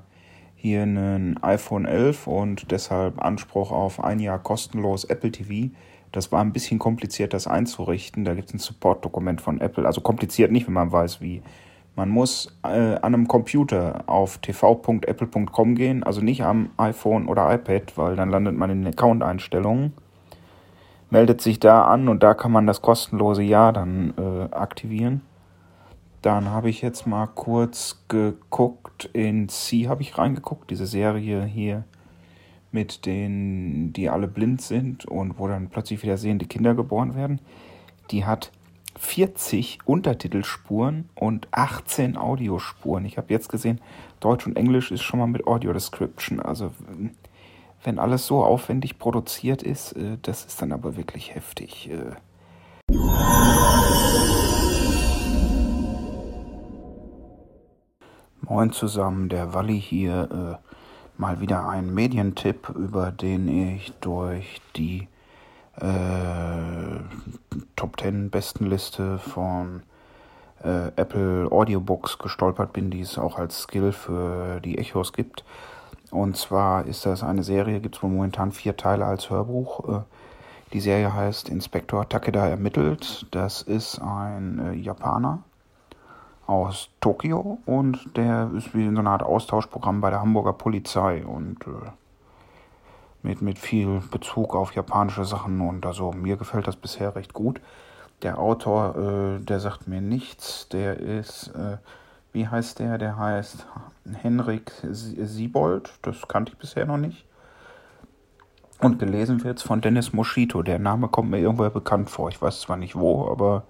hier 0.55 0.83
einen 0.83 1.43
iPhone 1.43 1.85
11 1.85 2.27
und 2.27 2.71
deshalb 2.71 3.23
Anspruch 3.23 3.71
auf 3.73 4.03
ein 4.03 4.21
Jahr 4.21 4.39
kostenlos 4.39 5.05
Apple 5.05 5.33
TV. 5.33 5.71
Das 6.13 6.33
war 6.33 6.41
ein 6.41 6.53
bisschen 6.53 6.79
kompliziert, 6.79 7.33
das 7.33 7.47
einzurichten. 7.47 8.25
Da 8.25 8.35
gibt 8.35 8.49
es 8.49 8.55
ein 8.55 8.59
Support-Dokument 8.59 9.41
von 9.41 9.61
Apple. 9.61 9.87
Also 9.87 10.01
kompliziert 10.01 10.51
nicht, 10.51 10.67
wenn 10.67 10.75
man 10.75 10.91
weiß, 10.91 11.21
wie 11.21 11.43
man 11.97 12.09
muss 12.09 12.57
äh, 12.63 12.69
an 12.69 13.15
einem 13.15 13.29
Computer 13.29 14.05
auf 14.07 14.39
tv.apple.com 14.39 15.75
gehen, 15.75 16.03
also 16.03 16.21
nicht 16.21 16.43
am 16.43 16.71
iPhone 16.77 17.27
oder 17.27 17.53
iPad, 17.53 17.97
weil 17.99 18.17
dann 18.17 18.31
landet 18.31 18.57
man 18.57 18.71
in 18.71 18.83
den 18.83 18.95
Account-Einstellungen, 18.95 19.93
meldet 21.11 21.41
sich 21.41 21.59
da 21.61 21.85
an 21.85 22.09
und 22.09 22.23
da 22.23 22.35
kann 22.35 22.53
man 22.53 22.67
das 22.67 22.81
kostenlose 22.81 23.43
Jahr 23.43 23.73
dann 23.73 24.15
äh, 24.17 24.55
aktivieren. 24.55 25.23
Dann 26.23 26.51
habe 26.51 26.71
ich 26.71 26.81
jetzt 26.83 27.07
mal 27.07 27.27
kurz 27.27 28.05
geguckt, 28.09 29.11
in 29.13 29.49
C 29.49 29.89
habe 29.89 30.03
ich 30.03 30.17
reingeguckt, 30.17 30.71
diese 30.71 30.87
Serie 30.87 31.45
hier 31.45 31.85
mit 32.73 33.07
denen, 33.07 33.93
die 33.93 34.09
alle 34.09 34.29
blind 34.29 34.63
sind 34.63 35.05
und 35.05 35.39
wo 35.39 35.49
dann 35.49 35.69
plötzlich 35.69 36.03
wieder 36.03 36.17
sehende 36.17 36.47
Kinder 36.47 36.75
geboren 36.75 37.15
werden. 37.15 37.41
Die 38.11 38.25
hat 38.25 38.53
40 38.99 39.79
Untertitelspuren 39.85 41.09
und 41.15 41.49
18 41.53 42.17
Audiospuren. 42.17 43.05
Ich 43.05 43.17
habe 43.17 43.33
jetzt 43.33 43.49
gesehen, 43.49 43.81
Deutsch 44.21 44.47
und 44.47 44.57
Englisch 44.57 44.91
ist 44.91 45.03
schon 45.03 45.21
mal 45.21 45.27
mit 45.27 45.47
Audio 45.47 45.73
Description. 45.73 46.41
Also 46.41 46.73
wenn 47.83 47.99
alles 47.99 48.27
so 48.27 48.45
aufwendig 48.45 48.99
produziert 48.99 49.63
ist, 49.63 49.93
äh, 49.93 50.19
das 50.23 50.45
ist 50.45 50.61
dann 50.61 50.73
aber 50.73 50.97
wirklich 50.97 51.35
heftig. 51.35 51.91
Äh. 51.91 52.17
Moin 58.43 58.73
zusammen, 58.73 59.29
der 59.29 59.55
Walli 59.55 59.81
hier. 59.81 60.61
Mal 61.21 61.39
wieder 61.39 61.69
ein 61.69 61.93
Medientipp, 61.93 62.71
über 62.71 63.13
den 63.13 63.47
ich 63.47 63.93
durch 64.01 64.63
die 64.75 65.07
äh, 65.77 65.85
Top 67.77 68.01
10 68.01 68.31
Bestenliste 68.31 69.19
von 69.19 69.83
äh, 70.65 70.87
Apple 70.97 71.53
Audiobooks 71.53 72.17
gestolpert 72.17 72.73
bin, 72.73 72.91
die 72.91 73.03
es 73.03 73.19
auch 73.19 73.39
als 73.39 73.65
Skill 73.65 73.93
für 73.93 74.61
die 74.61 74.79
Echos 74.79 75.13
gibt. 75.13 75.45
Und 76.11 76.39
zwar 76.39 76.87
ist 76.87 77.05
das 77.05 77.23
eine 77.23 77.43
Serie, 77.43 77.81
gibt 77.81 77.97
es 77.97 78.03
momentan 78.03 78.51
vier 78.51 78.79
Teile 78.79 79.05
als 79.05 79.29
Hörbuch. 79.29 79.89
Äh, 79.91 80.03
die 80.73 80.81
Serie 80.81 81.13
heißt 81.13 81.51
Inspektor 81.51 82.09
Takeda 82.09 82.49
ermittelt. 82.49 83.27
Das 83.31 83.61
ist 83.61 84.01
ein 84.01 84.59
äh, 84.59 84.73
Japaner 84.73 85.43
aus 86.51 86.91
Tokio 87.01 87.59
und 87.65 88.17
der 88.17 88.51
ist 88.57 88.75
wie 88.75 88.85
in 88.85 88.97
so 88.97 89.01
einer 89.01 89.13
Art 89.13 89.23
Austauschprogramm 89.23 90.01
bei 90.01 90.11
der 90.11 90.21
Hamburger 90.21 90.53
Polizei 90.53 91.25
und 91.25 91.65
äh, 91.67 91.91
mit, 93.23 93.41
mit 93.41 93.59
viel 93.59 94.03
Bezug 94.11 94.57
auf 94.57 94.75
japanische 94.75 95.25
Sachen 95.25 95.61
und 95.61 95.87
also 95.87 96.11
mir 96.11 96.37
gefällt 96.37 96.67
das 96.67 96.75
bisher 96.75 97.15
recht 97.15 97.35
gut. 97.35 97.61
Der 98.23 98.39
Autor, 98.39 98.97
äh, 98.97 99.45
der 99.45 99.61
sagt 99.61 99.87
mir 99.87 100.01
nichts, 100.01 100.69
der 100.69 100.99
ist, 100.99 101.55
äh, 101.55 101.77
wie 102.33 102.49
heißt 102.49 102.81
der? 102.81 102.99
Der 102.99 103.17
heißt 103.17 103.67
Henrik 104.21 104.73
Siebold, 104.91 105.93
das 106.03 106.27
kannte 106.27 106.53
ich 106.53 106.59
bisher 106.59 106.85
noch 106.85 106.99
nicht. 106.99 107.25
Und 108.81 108.99
gelesen 108.99 109.45
wird 109.45 109.59
es 109.59 109.63
von 109.63 109.81
Dennis 109.83 110.13
Moschito. 110.13 110.63
Der 110.63 110.81
Name 110.81 111.07
kommt 111.09 111.31
mir 111.31 111.39
irgendwoher 111.39 111.71
bekannt 111.71 112.11
vor. 112.11 112.29
Ich 112.29 112.43
weiß 112.43 112.63
zwar 112.63 112.77
nicht 112.77 112.97
wo, 112.97 113.31
aber 113.31 113.63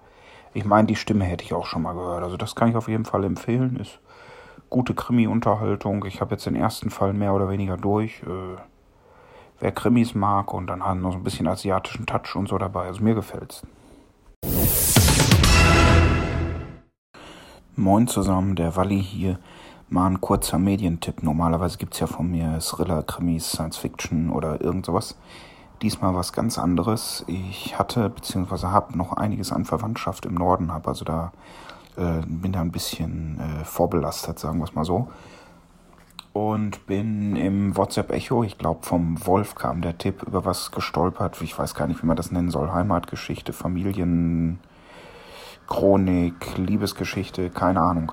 ich 0.53 0.65
meine, 0.65 0.87
die 0.87 0.97
Stimme 0.97 1.25
hätte 1.25 1.45
ich 1.45 1.55
auch 1.55 1.67
schon 1.67 1.83
mal 1.83 1.93
gehört. 1.95 2.25
Also 2.25 2.37
das 2.37 2.55
kann 2.55 2.69
ich 2.69 2.77
auf 2.77 2.89
jeden 2.89 3.05
Fall 3.05 3.25
empfehlen. 3.25 3.77
Ist 3.77 4.01
gute 4.69 4.95
Krimi-Unterhaltung. 4.95 6.05
Ich 6.07 6.21
habe 6.21 6.33
jetzt 6.33 6.47
den 6.47 6.57
ersten 6.57 6.91
Fall 6.91 7.13
mehr 7.13 7.35
oder 7.35 7.49
weniger 7.49 7.77
durch. 7.77 8.23
Äh, 8.23 8.57
wer 9.61 9.73
Krimis 9.73 10.15
mag 10.15 10.53
und 10.53 10.67
dann 10.67 10.85
haben 10.85 11.01
noch 11.01 11.13
so 11.13 11.19
ein 11.19 11.25
bisschen 11.25 11.47
asiatischen 11.47 12.07
Touch 12.07 12.35
und 12.35 12.49
so 12.49 12.59
dabei. 12.59 12.87
Also 12.87 13.03
mir 13.03 13.15
gefällt's. 13.15 13.63
Moin 17.77 18.09
zusammen, 18.09 18.57
der 18.57 18.75
Walli 18.77 19.03
hier. 19.03 19.39
Mal 19.89 20.07
ein 20.07 20.21
kurzer 20.21 20.59
Medientipp. 20.59 21.23
Normalerweise 21.23 21.79
gibt 21.79 21.95
es 21.95 22.01
ja 22.01 22.07
von 22.07 22.31
mir 22.31 22.59
Thriller, 22.61 23.03
Krimis, 23.03 23.51
Science 23.51 23.77
Fiction 23.77 24.31
oder 24.31 24.61
irgend 24.61 24.87
sowas. 24.87 25.17
Diesmal 25.83 26.15
was 26.15 26.33
ganz 26.33 26.59
anderes. 26.59 27.25
Ich 27.27 27.79
hatte 27.79 28.11
bzw. 28.11 28.67
habe 28.67 28.97
noch 28.97 29.15
einiges 29.15 29.53
an 29.53 29.65
Verwandtschaft 29.65 30.27
im 30.27 30.35
Norden, 30.35 30.73
habe 30.73 30.89
also 30.89 31.05
da 31.05 31.33
äh, 31.97 32.21
bin 32.27 32.53
da 32.53 32.61
ein 32.61 32.73
bisschen 32.73 33.41
äh, 33.41 33.65
vorbelastet, 33.65 34.39
sagen 34.39 34.59
wir 34.59 34.65
es 34.65 34.75
mal 34.75 34.85
so 34.85 35.09
und 36.33 36.87
bin 36.87 37.35
im 37.35 37.77
WhatsApp-Echo, 37.77 38.45
ich 38.45 38.57
glaube 38.57 38.87
vom 38.87 39.25
Wolf 39.27 39.55
kam 39.55 39.83
der 39.83 39.99
Tipp, 39.99 40.23
über 40.23 40.45
was 40.45 40.71
gestolpert. 40.71 41.41
Ich 41.43 41.59
weiß 41.59 41.75
gar 41.75 41.89
nicht, 41.89 42.03
wie 42.03 42.07
man 42.07 42.17
das 42.17 42.31
nennen 42.31 42.51
soll. 42.51 42.73
Heimatgeschichte, 42.73 43.53
Familien, 43.53 44.61
Chronik, 45.67 46.57
Liebesgeschichte, 46.57 47.51
keine 47.51 47.81
Ahnung. 47.81 48.13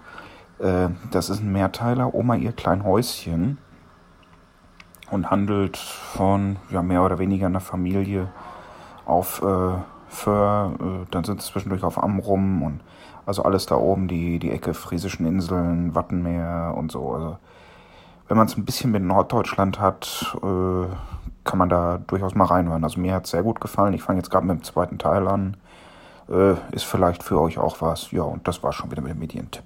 Äh, 0.59 0.89
das 1.11 1.29
ist 1.29 1.41
ein 1.41 1.51
Mehrteiler, 1.51 2.15
Oma 2.15 2.35
ihr 2.35 2.53
klein 2.53 2.83
Häuschen 2.83 3.59
und 5.11 5.31
handelt 5.31 5.77
von 5.77 6.57
ja, 6.69 6.81
mehr 6.81 7.03
oder 7.03 7.19
weniger 7.19 7.47
einer 7.47 7.59
Familie 7.59 8.29
auf 9.05 9.41
äh, 9.41 9.75
Föhr, 10.09 10.73
äh, 10.79 11.05
dann 11.11 11.23
sind 11.23 11.41
sie 11.41 11.51
zwischendurch 11.51 11.83
auf 11.83 12.01
Amrum 12.01 12.63
und 12.63 12.81
also 13.25 13.43
alles 13.43 13.65
da 13.65 13.75
oben, 13.75 14.07
die, 14.07 14.39
die 14.39 14.51
Ecke 14.51 14.73
Friesischen 14.73 15.25
Inseln, 15.25 15.95
Wattenmeer 15.95 16.73
und 16.77 16.91
so. 16.91 17.11
Also 17.13 17.37
wenn 18.27 18.37
man 18.37 18.47
es 18.47 18.57
ein 18.57 18.65
bisschen 18.65 18.91
mit 18.91 19.03
Norddeutschland 19.03 19.79
hat, 19.79 20.35
äh, 20.41 20.85
kann 21.43 21.59
man 21.59 21.69
da 21.69 21.97
durchaus 21.97 22.35
mal 22.35 22.45
reinhören. 22.45 22.83
Also 22.83 22.99
mir 22.99 23.13
hat 23.13 23.25
es 23.25 23.31
sehr 23.31 23.43
gut 23.43 23.61
gefallen. 23.61 23.93
Ich 23.93 24.03
fange 24.03 24.19
jetzt 24.19 24.29
gerade 24.29 24.45
mit 24.45 24.57
dem 24.57 24.63
zweiten 24.63 24.97
Teil 24.97 25.27
an. 25.27 25.57
Äh, 26.29 26.53
ist 26.71 26.83
vielleicht 26.83 27.23
für 27.23 27.39
euch 27.39 27.57
auch 27.57 27.81
was. 27.81 28.11
Ja, 28.11 28.23
und 28.23 28.47
das 28.47 28.63
war 28.63 28.73
schon 28.73 28.91
wieder 28.91 29.01
mit 29.01 29.11
dem 29.11 29.19
Medientipp. 29.19 29.63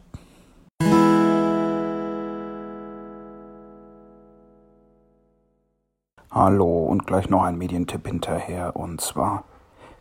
Hallo 6.34 6.86
und 6.86 7.06
gleich 7.06 7.30
noch 7.30 7.44
ein 7.44 7.58
Medientipp 7.58 8.08
hinterher. 8.08 8.78
Und 8.78 9.02
zwar 9.02 9.44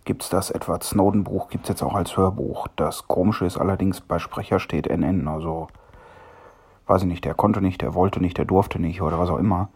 gibt 0.04 0.22
es 0.22 0.28
das 0.28 0.52
Edward 0.52 0.84
Snowden-Buch, 0.84 1.48
gibt 1.48 1.64
es 1.64 1.70
jetzt 1.70 1.82
auch 1.82 1.96
als 1.96 2.16
Hörbuch. 2.16 2.68
Das 2.76 3.08
Komische 3.08 3.46
ist 3.46 3.58
allerdings, 3.58 4.00
bei 4.00 4.20
Sprecher 4.20 4.60
steht 4.60 4.86
NN, 4.86 5.26
also 5.26 5.66
weiß 6.86 7.02
ich 7.02 7.08
nicht, 7.08 7.24
der 7.24 7.34
konnte 7.34 7.60
nicht, 7.60 7.82
der 7.82 7.94
wollte 7.94 8.20
nicht, 8.20 8.38
der 8.38 8.44
durfte 8.44 8.80
nicht 8.80 9.02
oder 9.02 9.18
was 9.18 9.28
auch 9.28 9.38
immer. 9.38 9.70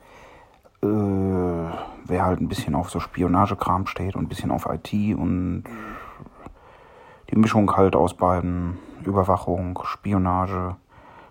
Äh, 0.81 0.87
wer 0.87 2.25
halt 2.25 2.41
ein 2.41 2.47
bisschen 2.47 2.77
auf 2.77 2.89
so 2.89 3.01
Spionagekram 3.01 3.89
steht 3.89 4.15
und 4.15 4.23
ein 4.23 4.29
bisschen 4.29 4.53
auf 4.53 4.67
IT 4.67 4.93
und 4.93 5.65
die 7.31 7.37
Mischung 7.37 7.77
halt 7.77 7.97
aus 7.97 8.15
beiden, 8.15 8.79
Überwachung, 9.05 9.81
Spionage, 9.83 10.77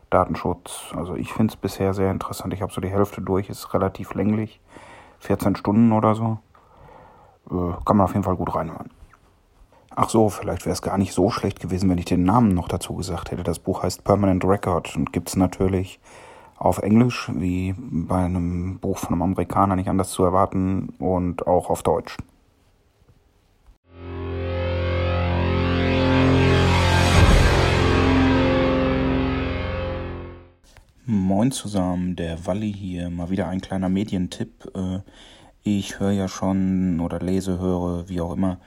Datenschutz. 0.09 0.91
Also 0.97 1.15
ich 1.15 1.31
finde 1.31 1.53
es 1.53 1.55
bisher 1.55 1.93
sehr 1.93 2.11
interessant. 2.11 2.53
Ich 2.53 2.61
habe 2.61 2.73
so 2.73 2.81
die 2.81 2.89
Hälfte 2.89 3.21
durch, 3.21 3.47
ist 3.47 3.73
relativ 3.73 4.15
länglich. 4.15 4.59
14 5.23 5.55
Stunden 5.55 5.91
oder 5.91 6.15
so. 6.15 6.37
Äh, 7.49 7.73
kann 7.85 7.97
man 7.97 8.05
auf 8.05 8.13
jeden 8.13 8.23
Fall 8.23 8.35
gut 8.35 8.53
reinhören. 8.55 8.89
Ach 9.95 10.09
so, 10.09 10.29
vielleicht 10.29 10.65
wäre 10.65 10.73
es 10.73 10.81
gar 10.81 10.97
nicht 10.97 11.13
so 11.13 11.29
schlecht 11.29 11.59
gewesen, 11.59 11.89
wenn 11.89 11.97
ich 11.97 12.05
den 12.05 12.23
Namen 12.23 12.53
noch 12.53 12.67
dazu 12.67 12.95
gesagt 12.95 13.31
hätte. 13.31 13.43
Das 13.43 13.59
Buch 13.59 13.83
heißt 13.83 14.03
Permanent 14.03 14.43
Record 14.43 14.95
und 14.95 15.13
gibt 15.13 15.29
es 15.29 15.35
natürlich 15.35 15.99
auf 16.57 16.79
Englisch, 16.79 17.31
wie 17.33 17.75
bei 17.77 18.25
einem 18.25 18.79
Buch 18.79 18.97
von 18.97 19.09
einem 19.13 19.21
Amerikaner 19.21 19.75
nicht 19.75 19.89
anders 19.89 20.09
zu 20.09 20.23
erwarten, 20.23 20.93
und 20.99 21.45
auch 21.45 21.69
auf 21.69 21.83
Deutsch. 21.83 22.17
Moin 31.05 31.51
zusammen, 31.51 32.15
der 32.15 32.45
Walli 32.45 32.71
hier. 32.71 33.09
Mal 33.09 33.29
wieder 33.29 33.49
ein 33.49 33.59
kleiner 33.59 33.89
Medientipp. 33.89 34.71
Äh, 34.73 34.99
ich 35.61 35.99
höre 35.99 36.11
ja 36.11 36.29
schon 36.29 37.01
oder 37.01 37.19
lese, 37.19 37.59
höre, 37.59 38.07
wie 38.07 38.21
auch 38.21 38.31
immer, 38.31 38.61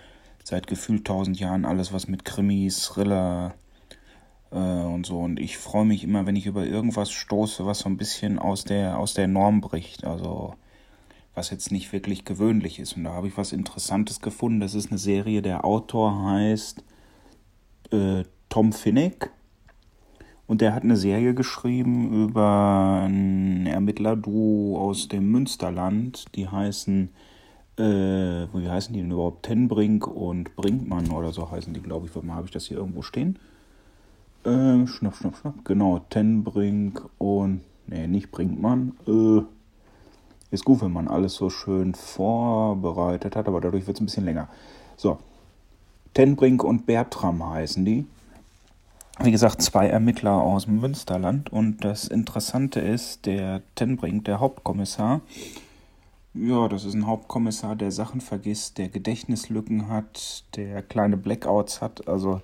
seit 0.44 0.66
gefühlt 0.66 1.06
tausend 1.06 1.40
Jahren 1.40 1.64
alles, 1.64 1.94
was 1.94 2.08
mit 2.08 2.26
Krimis, 2.26 2.82
Thriller 2.82 3.54
äh, 4.50 4.58
und 4.58 5.06
so. 5.06 5.18
Und 5.20 5.40
ich 5.40 5.56
freue 5.56 5.86
mich 5.86 6.04
immer, 6.04 6.26
wenn 6.26 6.36
ich 6.36 6.44
über 6.44 6.66
irgendwas 6.66 7.10
stoße, 7.10 7.64
was 7.64 7.78
so 7.78 7.88
ein 7.88 7.96
bisschen 7.96 8.38
aus 8.38 8.64
der, 8.64 8.98
aus 8.98 9.14
der 9.14 9.28
Norm 9.28 9.62
bricht. 9.62 10.04
Also 10.04 10.56
was 11.34 11.48
jetzt 11.48 11.72
nicht 11.72 11.94
wirklich 11.94 12.26
gewöhnlich 12.26 12.78
ist. 12.78 12.98
Und 12.98 13.04
da 13.04 13.14
habe 13.14 13.28
ich 13.28 13.38
was 13.38 13.52
Interessantes 13.52 14.20
gefunden. 14.20 14.60
Das 14.60 14.74
ist 14.74 14.90
eine 14.90 14.98
Serie, 14.98 15.40
der 15.40 15.64
Autor 15.64 16.22
heißt 16.22 16.84
äh, 17.92 18.24
Tom 18.50 18.74
Finnick 18.74 19.30
und 20.46 20.60
der 20.60 20.74
hat 20.74 20.84
eine 20.84 20.96
Serie 20.96 21.34
geschrieben 21.34 22.24
über 22.24 23.02
ein 23.04 23.66
Ermittlerduo 23.66 24.78
aus 24.78 25.08
dem 25.08 25.30
Münsterland. 25.30 26.24
Die 26.36 26.48
heißen, 26.48 27.10
äh, 27.78 27.82
wie 27.82 28.68
heißen 28.68 28.94
die 28.94 29.00
denn 29.00 29.10
überhaupt? 29.10 29.44
Tenbrink 29.44 30.06
und 30.06 30.54
Brinkmann 30.54 31.10
oder 31.10 31.32
so 31.32 31.50
heißen 31.50 31.74
die, 31.74 31.82
glaube 31.82 32.06
ich. 32.06 32.14
Warte 32.14 32.28
mal, 32.28 32.36
habe 32.36 32.46
ich 32.46 32.52
das 32.52 32.66
hier 32.66 32.76
irgendwo 32.76 33.02
stehen? 33.02 33.38
Äh, 34.44 34.86
schnapp, 34.86 35.16
schnapp, 35.16 35.36
schnapp. 35.36 35.64
Genau, 35.64 35.98
Tenbrink 36.10 37.02
und, 37.18 37.62
nee, 37.88 38.06
nicht 38.06 38.30
Brinkmann. 38.30 38.92
Äh, 39.08 39.42
ist 40.52 40.64
gut, 40.64 40.80
wenn 40.80 40.92
man 40.92 41.08
alles 41.08 41.34
so 41.34 41.50
schön 41.50 41.94
vorbereitet 41.94 43.34
hat, 43.34 43.48
aber 43.48 43.60
dadurch 43.60 43.88
wird 43.88 43.96
es 43.96 44.00
ein 44.00 44.06
bisschen 44.06 44.24
länger. 44.24 44.48
So, 44.96 45.18
Tenbrink 46.14 46.62
und 46.62 46.86
Bertram 46.86 47.44
heißen 47.44 47.84
die 47.84 48.06
wie 49.18 49.30
gesagt, 49.30 49.62
zwei 49.62 49.88
Ermittler 49.88 50.34
aus 50.34 50.66
Münsterland. 50.66 51.50
Und 51.50 51.84
das 51.84 52.08
Interessante 52.08 52.80
ist, 52.80 53.26
der 53.26 53.62
Tenbrink, 53.74 54.24
der 54.24 54.40
Hauptkommissar, 54.40 55.20
ja, 56.34 56.68
das 56.68 56.84
ist 56.84 56.92
ein 56.92 57.06
Hauptkommissar, 57.06 57.76
der 57.76 57.90
Sachen 57.90 58.20
vergisst, 58.20 58.76
der 58.76 58.88
Gedächtnislücken 58.88 59.88
hat, 59.88 60.44
der 60.54 60.82
kleine 60.82 61.16
Blackouts 61.16 61.80
hat, 61.80 62.08
also 62.08 62.42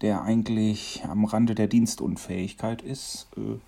der 0.00 0.22
eigentlich 0.22 1.04
am 1.08 1.24
Rande 1.24 1.54
der 1.54 1.68
Dienstunfähigkeit 1.68 2.82
ist. 2.82 3.28
Äh, 3.36 3.58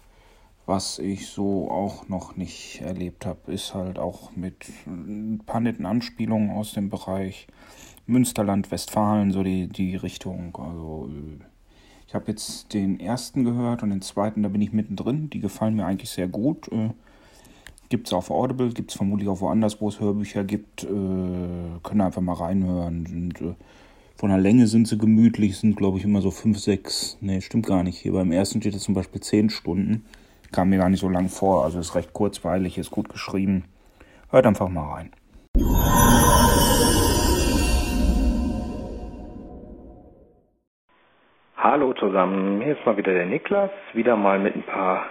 was 0.67 0.99
ich 0.99 1.29
so 1.29 1.71
auch 1.71 2.09
noch 2.09 2.37
nicht 2.37 2.81
erlebt 2.81 3.27
habe, 3.27 3.53
ist 3.53 3.75
halt 3.75 3.99
auch 3.99 4.35
mit 4.35 4.67
ein 4.87 5.43
paar 5.45 5.61
netten 5.61 5.87
Anspielungen 5.87 6.51
aus 6.51 6.73
dem 6.73 6.88
Bereich 6.88 7.47
Münsterland, 8.07 8.71
Westfalen, 8.71 9.31
so 9.31 9.43
die, 9.43 9.69
die 9.69 9.97
Richtung. 9.97 10.57
Also 10.57 11.11
äh, 11.12 11.45
ich 12.12 12.14
habe 12.14 12.31
jetzt 12.31 12.75
den 12.75 13.01
ersten 13.01 13.42
gehört 13.42 13.83
und 13.83 13.88
den 13.88 14.03
zweiten, 14.03 14.42
da 14.42 14.51
bin 14.51 14.61
ich 14.61 14.75
mittendrin. 14.75 15.31
Die 15.31 15.40
gefallen 15.40 15.77
mir 15.77 15.87
eigentlich 15.87 16.11
sehr 16.11 16.29
gut. 16.29 16.70
Äh, 16.70 16.90
gibt 17.88 18.07
es 18.07 18.12
auf 18.12 18.31
Audible, 18.31 18.68
gibt 18.68 18.90
es 18.90 18.98
vermutlich 18.98 19.31
auch 19.31 19.40
woanders, 19.40 19.81
wo 19.81 19.88
es 19.88 19.98
Hörbücher 19.98 20.44
gibt. 20.44 20.85
Äh, 20.85 20.88
können 21.83 22.03
einfach 22.03 22.20
mal 22.20 22.35
reinhören. 22.35 23.07
Und, 23.07 23.40
äh, 23.40 23.55
von 24.16 24.29
der 24.29 24.38
Länge 24.38 24.66
sind 24.66 24.88
sie 24.88 24.98
gemütlich, 24.98 25.57
sind 25.57 25.75
glaube 25.75 25.96
ich 25.96 26.05
immer 26.05 26.20
so 26.20 26.31
5, 26.31 26.59
6. 26.59 27.16
Ne, 27.22 27.40
stimmt 27.40 27.64
gar 27.64 27.83
nicht. 27.83 27.96
Hier 27.96 28.12
beim 28.12 28.31
ersten 28.31 28.61
steht 28.61 28.75
es 28.75 28.83
zum 28.83 28.92
Beispiel 28.92 29.22
10 29.22 29.48
Stunden. 29.48 30.05
Kam 30.51 30.68
mir 30.68 30.81
gar 30.81 30.90
nicht 30.90 31.01
so 31.01 31.09
lang 31.09 31.31
vor. 31.31 31.64
Also 31.64 31.79
ist 31.79 31.94
recht 31.94 32.12
kurzweilig, 32.12 32.77
ist 32.77 32.90
gut 32.90 33.09
geschrieben. 33.09 33.64
Hört 34.29 34.44
einfach 34.44 34.68
mal 34.68 34.87
rein. 34.87 35.11
Hallo 41.62 41.92
zusammen, 41.92 42.61
hier 42.61 42.72
ist 42.72 42.85
mal 42.85 42.96
wieder 42.96 43.12
der 43.12 43.25
Niklas, 43.25 43.70
wieder 43.92 44.16
mal 44.16 44.40
mit 44.40 44.57
ein 44.57 44.64
paar 44.64 45.05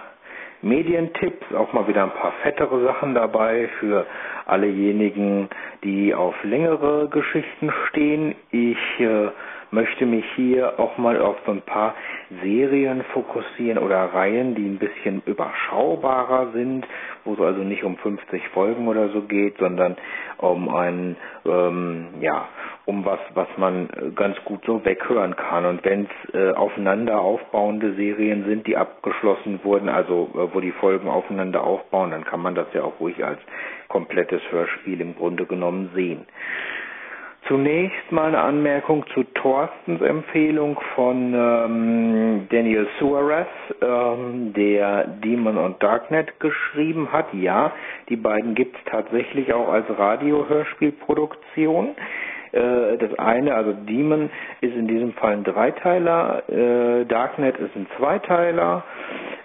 Medientipps, 0.60 1.54
auch 1.54 1.72
mal 1.72 1.88
wieder 1.88 2.02
ein 2.02 2.12
paar 2.12 2.32
fettere 2.42 2.84
Sachen 2.84 3.14
dabei 3.14 3.70
für 3.80 4.04
allejenigen, 4.44 5.48
die 5.82 6.14
auf 6.14 6.34
längere 6.44 7.08
Geschichten 7.08 7.72
stehen. 7.88 8.34
Ich 8.50 9.00
äh, 9.00 9.28
möchte 9.72 10.06
mich 10.06 10.24
hier 10.36 10.78
auch 10.78 10.98
mal 10.98 11.20
auf 11.20 11.36
so 11.46 11.52
ein 11.52 11.62
paar 11.62 11.94
Serien 12.42 13.02
fokussieren 13.12 13.78
oder 13.78 13.96
Reihen, 14.14 14.54
die 14.54 14.66
ein 14.66 14.78
bisschen 14.78 15.22
überschaubarer 15.26 16.52
sind, 16.52 16.86
wo 17.24 17.34
es 17.34 17.40
also 17.40 17.62
nicht 17.62 17.82
um 17.82 17.96
50 17.96 18.48
Folgen 18.48 18.86
oder 18.86 19.08
so 19.08 19.22
geht, 19.22 19.56
sondern 19.58 19.96
um 20.38 20.68
ein, 20.68 21.16
ähm, 21.46 22.08
ja, 22.20 22.48
um 22.84 23.04
was, 23.04 23.20
was 23.34 23.48
man 23.56 23.88
ganz 24.14 24.36
gut 24.44 24.60
so 24.66 24.84
weghören 24.84 25.36
kann. 25.36 25.64
Und 25.64 25.84
wenn 25.84 26.04
es 26.06 26.34
äh, 26.34 26.52
aufeinander 26.52 27.20
aufbauende 27.20 27.94
Serien 27.94 28.44
sind, 28.44 28.66
die 28.66 28.76
abgeschlossen 28.76 29.60
wurden, 29.62 29.88
also 29.88 30.30
äh, 30.34 30.54
wo 30.54 30.60
die 30.60 30.72
Folgen 30.72 31.08
aufeinander 31.08 31.62
aufbauen, 31.64 32.10
dann 32.10 32.24
kann 32.24 32.40
man 32.40 32.54
das 32.54 32.66
ja 32.74 32.82
auch 32.82 33.00
ruhig 33.00 33.24
als 33.24 33.38
komplettes 33.88 34.42
Hörspiel 34.50 35.00
im 35.00 35.14
Grunde 35.16 35.46
genommen 35.46 35.90
sehen. 35.94 36.26
Zunächst 37.48 38.12
mal 38.12 38.28
eine 38.28 38.38
Anmerkung 38.38 39.04
zu 39.14 39.24
Thorstens 39.24 40.00
Empfehlung 40.00 40.78
von 40.94 41.34
ähm, 41.34 42.46
Daniel 42.50 42.86
Suarez, 43.00 43.48
ähm, 43.80 44.52
der 44.52 45.08
Demon 45.24 45.58
und 45.58 45.82
Darknet 45.82 46.38
geschrieben 46.38 47.10
hat. 47.10 47.34
Ja, 47.34 47.72
die 48.08 48.14
beiden 48.14 48.54
gibt 48.54 48.76
es 48.76 48.84
tatsächlich 48.84 49.52
auch 49.52 49.68
als 49.68 49.86
Radiohörspielproduktion. 49.88 51.96
Äh, 52.52 52.98
das 52.98 53.18
eine, 53.18 53.54
also 53.54 53.72
Demon, 53.72 54.30
ist 54.60 54.76
in 54.76 54.86
diesem 54.86 55.12
Fall 55.14 55.32
ein 55.32 55.44
Dreiteiler, 55.44 56.48
äh, 56.48 57.04
Darknet 57.06 57.58
ist 57.58 57.74
ein 57.74 57.88
Zweiteiler. 57.96 58.84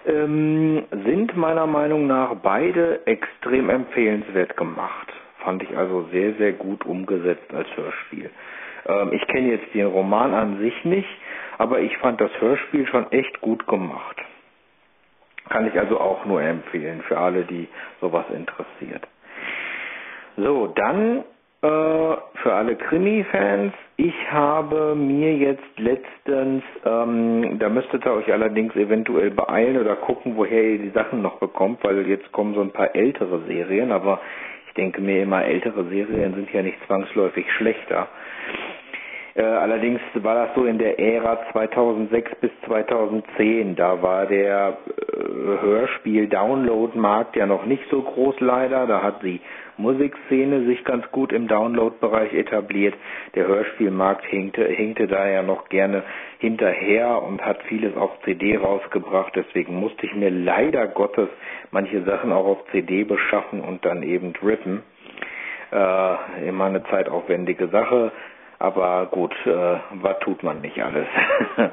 Ähm, 0.06 0.84
sind 1.04 1.36
meiner 1.36 1.66
Meinung 1.66 2.06
nach 2.06 2.36
beide 2.36 3.04
extrem 3.06 3.70
empfehlenswert 3.70 4.56
gemacht. 4.56 5.12
Fand 5.48 5.62
ich 5.62 5.74
also 5.78 6.06
sehr, 6.12 6.34
sehr 6.34 6.52
gut 6.52 6.84
umgesetzt 6.84 7.54
als 7.54 7.74
Hörspiel. 7.74 8.28
Ähm, 8.86 9.14
ich 9.14 9.26
kenne 9.28 9.52
jetzt 9.52 9.72
den 9.72 9.86
Roman 9.86 10.34
an 10.34 10.58
sich 10.58 10.84
nicht, 10.84 11.08
aber 11.56 11.80
ich 11.80 11.96
fand 11.96 12.20
das 12.20 12.30
Hörspiel 12.38 12.86
schon 12.86 13.10
echt 13.12 13.40
gut 13.40 13.66
gemacht. 13.66 14.18
Kann 15.48 15.66
ich 15.66 15.80
also 15.80 15.98
auch 16.00 16.26
nur 16.26 16.42
empfehlen 16.42 17.00
für 17.00 17.16
alle, 17.16 17.44
die 17.44 17.66
sowas 17.98 18.26
interessiert. 18.30 19.08
So, 20.36 20.66
dann 20.66 21.24
Äh, 21.60 21.66
für 21.66 22.52
alle 22.54 22.76
Krimi-Fans. 22.76 23.72
Ich 23.96 24.14
habe 24.30 24.94
mir 24.94 25.34
jetzt 25.34 25.76
letztens, 25.76 26.62
ähm, 26.84 27.58
da 27.58 27.68
müsstet 27.68 28.06
ihr 28.06 28.12
euch 28.12 28.32
allerdings 28.32 28.76
eventuell 28.76 29.32
beeilen 29.32 29.76
oder 29.76 29.96
gucken, 29.96 30.36
woher 30.36 30.62
ihr 30.62 30.78
die 30.78 30.90
Sachen 30.90 31.20
noch 31.20 31.40
bekommt, 31.40 31.82
weil 31.82 32.06
jetzt 32.06 32.30
kommen 32.30 32.54
so 32.54 32.60
ein 32.60 32.70
paar 32.70 32.94
ältere 32.94 33.40
Serien, 33.48 33.90
aber 33.90 34.20
denke 34.78 35.02
mir 35.02 35.24
immer, 35.24 35.44
ältere 35.44 35.84
Serien 35.90 36.34
sind 36.34 36.50
ja 36.52 36.62
nicht 36.62 36.78
zwangsläufig 36.86 37.44
schlechter. 37.52 38.08
Äh, 39.38 39.42
allerdings 39.42 40.00
war 40.14 40.34
das 40.34 40.54
so 40.56 40.64
in 40.64 40.78
der 40.78 40.98
Ära 40.98 41.38
2006 41.52 42.34
bis 42.40 42.50
2010. 42.66 43.76
Da 43.76 44.02
war 44.02 44.26
der 44.26 44.78
äh, 44.88 45.62
Hörspiel-Download-Markt 45.62 47.36
ja 47.36 47.46
noch 47.46 47.64
nicht 47.64 47.84
so 47.88 48.02
groß 48.02 48.40
leider. 48.40 48.88
Da 48.88 49.00
hat 49.00 49.22
die 49.22 49.40
Musikszene 49.76 50.64
sich 50.64 50.84
ganz 50.84 51.08
gut 51.12 51.32
im 51.32 51.46
Download-Bereich 51.46 52.34
etabliert. 52.34 52.94
Der 53.36 53.46
Hörspielmarkt 53.46 54.24
hinkte, 54.24 54.64
hinkte 54.64 55.06
da 55.06 55.28
ja 55.28 55.44
noch 55.44 55.68
gerne 55.68 56.02
hinterher 56.40 57.22
und 57.22 57.40
hat 57.40 57.62
vieles 57.68 57.96
auf 57.96 58.10
CD 58.24 58.56
rausgebracht. 58.56 59.36
Deswegen 59.36 59.78
musste 59.78 60.04
ich 60.04 60.16
mir 60.16 60.30
leider 60.30 60.88
Gottes 60.88 61.28
manche 61.70 62.02
Sachen 62.02 62.32
auch 62.32 62.44
auf 62.46 62.64
CD 62.72 63.04
beschaffen 63.04 63.60
und 63.60 63.84
dann 63.84 64.02
eben 64.02 64.32
rippen. 64.42 64.82
Äh, 65.70 66.48
immer 66.48 66.64
eine 66.64 66.82
zeitaufwendige 66.84 67.68
Sache. 67.68 68.10
Aber 68.58 69.06
gut, 69.06 69.34
äh, 69.46 69.76
was 70.02 70.18
tut 70.20 70.42
man 70.42 70.60
nicht 70.60 70.82
alles? 70.82 71.06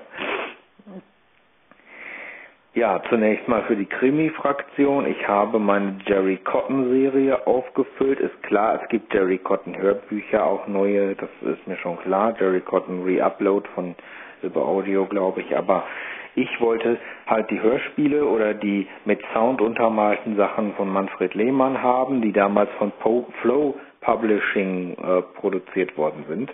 ja, 2.75 3.01
zunächst 3.09 3.47
mal 3.47 3.63
für 3.63 3.75
die 3.75 3.87
Krimi-Fraktion. 3.87 5.07
Ich 5.07 5.27
habe 5.27 5.57
meine 5.57 5.97
Jerry 6.05 6.37
Cotton-Serie 6.37 7.47
aufgefüllt. 7.47 8.19
Ist 8.19 8.43
klar, 8.43 8.79
es 8.81 8.89
gibt 8.89 9.13
Jerry 9.13 9.39
Cotton-Hörbücher, 9.39 10.45
auch 10.45 10.67
neue, 10.67 11.15
das 11.15 11.29
ist 11.41 11.65
mir 11.67 11.77
schon 11.77 11.99
klar. 12.01 12.35
Jerry 12.39 12.61
Cotton 12.61 13.03
Re-Upload 13.03 13.67
von 13.73 13.95
über 14.43 14.61
Audio, 14.61 15.05
glaube 15.05 15.41
ich. 15.41 15.57
Aber 15.57 15.85
ich 16.35 16.61
wollte 16.61 16.99
halt 17.25 17.49
die 17.49 17.61
Hörspiele 17.61 18.25
oder 18.25 18.53
die 18.53 18.87
mit 19.05 19.21
Sound 19.33 19.61
untermalten 19.61 20.35
Sachen 20.35 20.73
von 20.75 20.89
Manfred 20.89 21.33
Lehmann 21.33 21.81
haben, 21.81 22.21
die 22.21 22.33
damals 22.33 22.69
von 22.77 22.91
po 22.99 23.25
Flow 23.41 23.75
Publishing 24.05 24.95
äh, 24.97 25.21
produziert 25.39 25.97
worden 25.97 26.25
sind. 26.29 26.53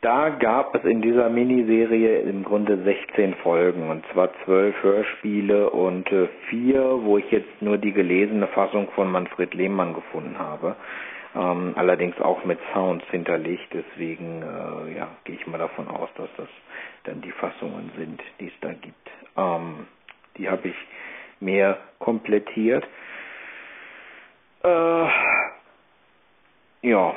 Da 0.00 0.28
gab 0.28 0.74
es 0.74 0.84
in 0.84 1.00
dieser 1.00 1.30
Miniserie 1.30 2.18
im 2.20 2.44
Grunde 2.44 2.76
16 2.84 3.36
Folgen 3.36 3.88
und 3.88 4.04
zwar 4.12 4.28
12 4.44 4.82
Hörspiele 4.82 5.70
und 5.70 6.10
äh, 6.12 6.28
vier, 6.50 6.82
wo 7.02 7.16
ich 7.16 7.30
jetzt 7.30 7.62
nur 7.62 7.78
die 7.78 7.92
gelesene 7.92 8.46
Fassung 8.48 8.90
von 8.94 9.10
Manfred 9.10 9.54
Lehmann 9.54 9.94
gefunden 9.94 10.38
habe. 10.38 10.76
Ähm, 11.34 11.72
allerdings 11.76 12.20
auch 12.20 12.44
mit 12.44 12.58
Sounds 12.74 13.04
hinterlegt, 13.10 13.66
deswegen 13.72 14.42
äh, 14.42 14.94
ja, 14.94 15.08
gehe 15.24 15.36
ich 15.36 15.46
mal 15.46 15.56
davon 15.58 15.88
aus, 15.88 16.10
dass 16.16 16.28
das 16.36 16.48
dann 17.04 17.22
die 17.22 17.32
Fassungen 17.32 17.90
sind, 17.96 18.22
die 18.40 18.48
es 18.48 18.60
da 18.60 18.72
gibt. 18.74 19.10
Ähm, 19.38 19.86
die 20.36 20.50
habe 20.50 20.68
ich 20.68 20.76
mehr 21.40 21.78
komplettiert. 21.98 22.84
Äh, 24.62 25.06
ja, 26.84 27.14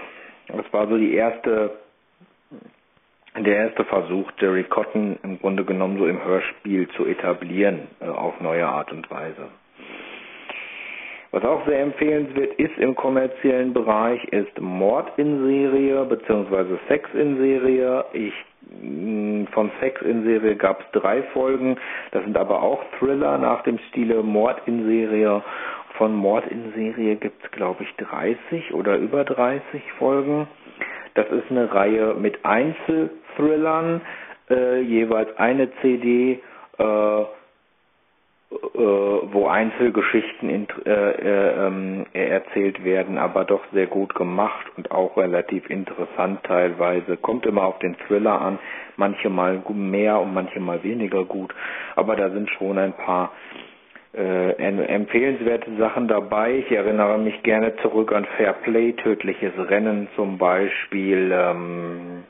das 0.48 0.66
war 0.72 0.88
so 0.88 0.98
die 0.98 1.14
erste, 1.14 1.72
der 3.36 3.56
erste 3.56 3.84
Versuch, 3.84 4.32
Jerry 4.40 4.64
Cotton 4.64 5.20
im 5.24 5.40
Grunde 5.40 5.66
genommen 5.66 5.98
so 5.98 6.08
im 6.08 6.24
Hörspiel 6.24 6.88
zu 6.90 7.06
etablieren, 7.06 7.88
äh, 8.00 8.06
auf 8.08 8.40
neue 8.40 8.66
Art 8.66 8.92
und 8.92 9.10
Weise. 9.12 9.50
Was 11.32 11.44
auch 11.44 11.66
sehr 11.68 11.82
empfehlenswert 11.82 12.54
ist 12.54 12.78
im 12.78 12.96
kommerziellen 12.96 13.74
Bereich, 13.74 14.24
ist 14.30 14.60
Mord 14.62 15.12
in 15.18 15.46
Serie 15.46 16.06
bzw. 16.06 16.78
Sex 16.88 17.10
in 17.14 17.38
Serie. 17.38 18.06
Ich, 18.14 18.34
mm, 18.82 19.44
von 19.52 19.70
Sex 19.82 20.02
in 20.02 20.24
Serie 20.24 20.56
gab 20.56 20.80
es 20.80 20.86
drei 20.94 21.24
Folgen. 21.34 21.78
Das 22.12 22.24
sind 22.24 22.38
aber 22.38 22.64
auch 22.64 22.82
Thriller 22.98 23.38
nach 23.38 23.62
dem 23.64 23.78
Stile 23.90 24.24
Mord 24.24 24.62
in 24.68 24.86
Serie 24.88 25.44
von 25.98 26.16
Mord 26.16 26.48
in 26.48 26.74
Serie 26.74 27.16
gibt 27.16 27.44
es, 27.44 27.52
glaube 27.52 27.84
ich, 27.84 27.96
30 27.98 28.74
oder 28.74 28.98
über 28.98 29.24
30 29.24 29.62
Folgen. 29.98 30.48
Das 31.16 31.28
ist 31.30 31.50
eine 31.50 31.74
Reihe 31.74 32.14
mit 32.14 32.46
Einzelthrillern, 32.46 34.02
äh, 34.50 34.82
jeweils 34.82 35.36
eine 35.38 35.70
CD, 35.82 36.40
äh, 36.78 37.22
äh, 38.50 38.56
wo 38.80 39.48
Einzelgeschichten 39.48 40.50
in, 40.50 40.68
äh, 40.86 40.92
äh, 40.92 41.68
ähm, 41.68 42.06
erzählt 42.14 42.84
werden, 42.86 43.18
aber 43.18 43.44
doch 43.44 43.62
sehr 43.74 43.88
gut 43.88 44.16
gemacht 44.16 44.68
und 44.78 44.92
auch 44.92 45.18
relativ 45.18 45.70
interessant 45.70 46.44
teilweise. 46.44 47.18
Kommt 47.18 47.46
immer 47.46 47.64
auf 47.64 47.80
den 47.80 47.98
Thriller 48.08 48.40
an, 48.40 48.60
manche 48.96 49.30
mal 49.30 49.62
mehr 49.74 50.20
und 50.20 50.34
manche 50.34 50.60
mal 50.62 50.82
weniger 50.84 51.26
gut, 51.26 51.54
aber 51.96 52.16
da 52.16 52.30
sind 52.30 52.50
schon 52.52 52.78
ein 52.78 52.94
paar 52.94 53.32
äh, 54.13 54.52
empfehlenswerte 54.52 55.76
Sachen 55.78 56.08
dabei. 56.08 56.63
Ich 56.65 56.72
erinnere 56.72 57.17
mich 57.17 57.41
gerne 57.43 57.76
zurück 57.78 58.13
an 58.13 58.26
Fair 58.38 58.54
Play, 58.54 58.93
tödliches 58.93 59.54
Rennen 59.58 60.08
zum 60.15 60.38
Beispiel 60.38 61.32
ähm, 61.34 62.24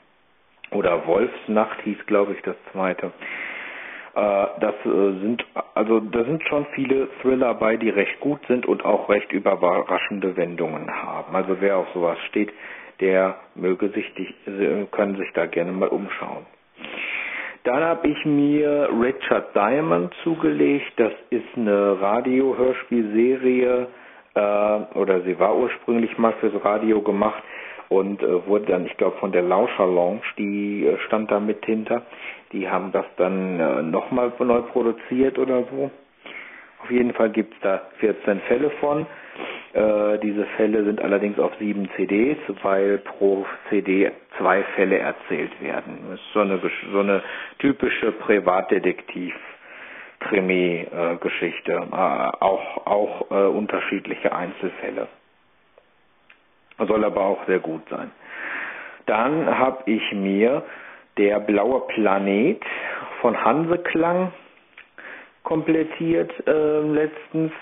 oder 0.70 1.06
Wolfsnacht 1.06 1.80
hieß, 1.82 2.06
glaube 2.06 2.34
ich, 2.34 2.42
das 2.42 2.56
zweite. 2.72 3.12
Äh, 4.14 4.46
das 4.60 4.74
äh, 4.84 5.20
sind 5.20 5.44
also 5.74 6.00
da 6.00 6.24
sind 6.24 6.42
schon 6.48 6.66
viele 6.74 7.08
Thriller 7.22 7.54
bei, 7.54 7.76
die 7.76 7.90
recht 7.90 8.18
gut 8.18 8.40
sind 8.48 8.66
und 8.66 8.84
auch 8.84 9.08
recht 9.08 9.32
überraschende 9.32 10.36
Wendungen 10.36 10.90
haben. 10.90 11.36
Also 11.36 11.56
wer 11.60 11.76
auf 11.76 11.86
sowas 11.94 12.18
steht, 12.28 12.52
der 13.00 13.36
möge 13.54 13.88
sich 13.90 14.12
die, 14.14 14.86
können 14.90 15.16
sich 15.16 15.32
da 15.34 15.46
gerne 15.46 15.70
mal 15.70 15.88
umschauen. 15.88 16.46
Dann 17.68 17.84
habe 17.84 18.08
ich 18.08 18.24
mir 18.24 18.88
Richard 18.98 19.54
Diamond 19.54 20.14
zugelegt. 20.24 20.90
Das 20.96 21.12
ist 21.28 21.44
eine 21.54 22.00
Radio-Hörspielserie 22.00 23.86
äh, 24.34 24.40
oder 24.98 25.20
sie 25.20 25.38
war 25.38 25.54
ursprünglich 25.54 26.16
mal 26.16 26.32
fürs 26.40 26.64
Radio 26.64 27.02
gemacht 27.02 27.42
und 27.90 28.22
äh, 28.22 28.46
wurde 28.46 28.64
dann, 28.72 28.86
ich 28.86 28.96
glaube, 28.96 29.18
von 29.18 29.32
der 29.32 29.42
Lauscher 29.42 29.86
Lounge, 29.86 30.22
die 30.38 30.86
äh, 30.86 30.96
stand 31.08 31.30
da 31.30 31.40
mit 31.40 31.62
hinter. 31.66 32.06
Die 32.52 32.70
haben 32.70 32.90
das 32.90 33.04
dann 33.18 33.60
äh, 33.60 33.82
nochmal 33.82 34.32
neu 34.38 34.62
produziert 34.62 35.38
oder 35.38 35.64
so. 35.64 35.90
Auf 36.82 36.90
jeden 36.90 37.12
Fall 37.12 37.28
gibt 37.28 37.52
es 37.52 37.60
da 37.60 37.82
14 37.98 38.40
Fälle 38.48 38.70
von. 38.80 39.04
Äh, 39.72 40.18
diese 40.18 40.44
Fälle 40.56 40.84
sind 40.84 41.00
allerdings 41.02 41.38
auf 41.38 41.52
sieben 41.58 41.88
CDs, 41.96 42.38
weil 42.62 42.98
pro 42.98 43.46
CD 43.68 44.10
zwei 44.38 44.62
Fälle 44.76 44.98
erzählt 44.98 45.52
werden. 45.60 45.98
Das 46.10 46.20
ist 46.20 46.32
so 46.32 46.40
eine, 46.40 46.60
so 46.92 47.00
eine 47.00 47.22
typische 47.58 48.12
Privatdetektiv. 48.12 49.34
Krimi-Geschichte, 50.20 51.72
äh, 51.72 51.94
auch, 51.94 52.86
auch 52.86 53.30
äh, 53.30 53.34
unterschiedliche 53.46 54.34
Einzelfälle. 54.34 55.06
Soll 56.78 57.04
aber 57.04 57.20
auch 57.22 57.46
sehr 57.46 57.58
gut 57.60 57.82
sein. 57.88 58.10
Dann 59.06 59.58
habe 59.58 59.90
ich 59.90 60.12
mir 60.12 60.64
der 61.16 61.40
blaue 61.40 61.80
Planet 61.88 62.62
von 63.20 63.42
Hanseklang 63.44 64.32
komplettiert 65.42 66.32
äh, 66.46 66.80
letztens. 66.80 67.52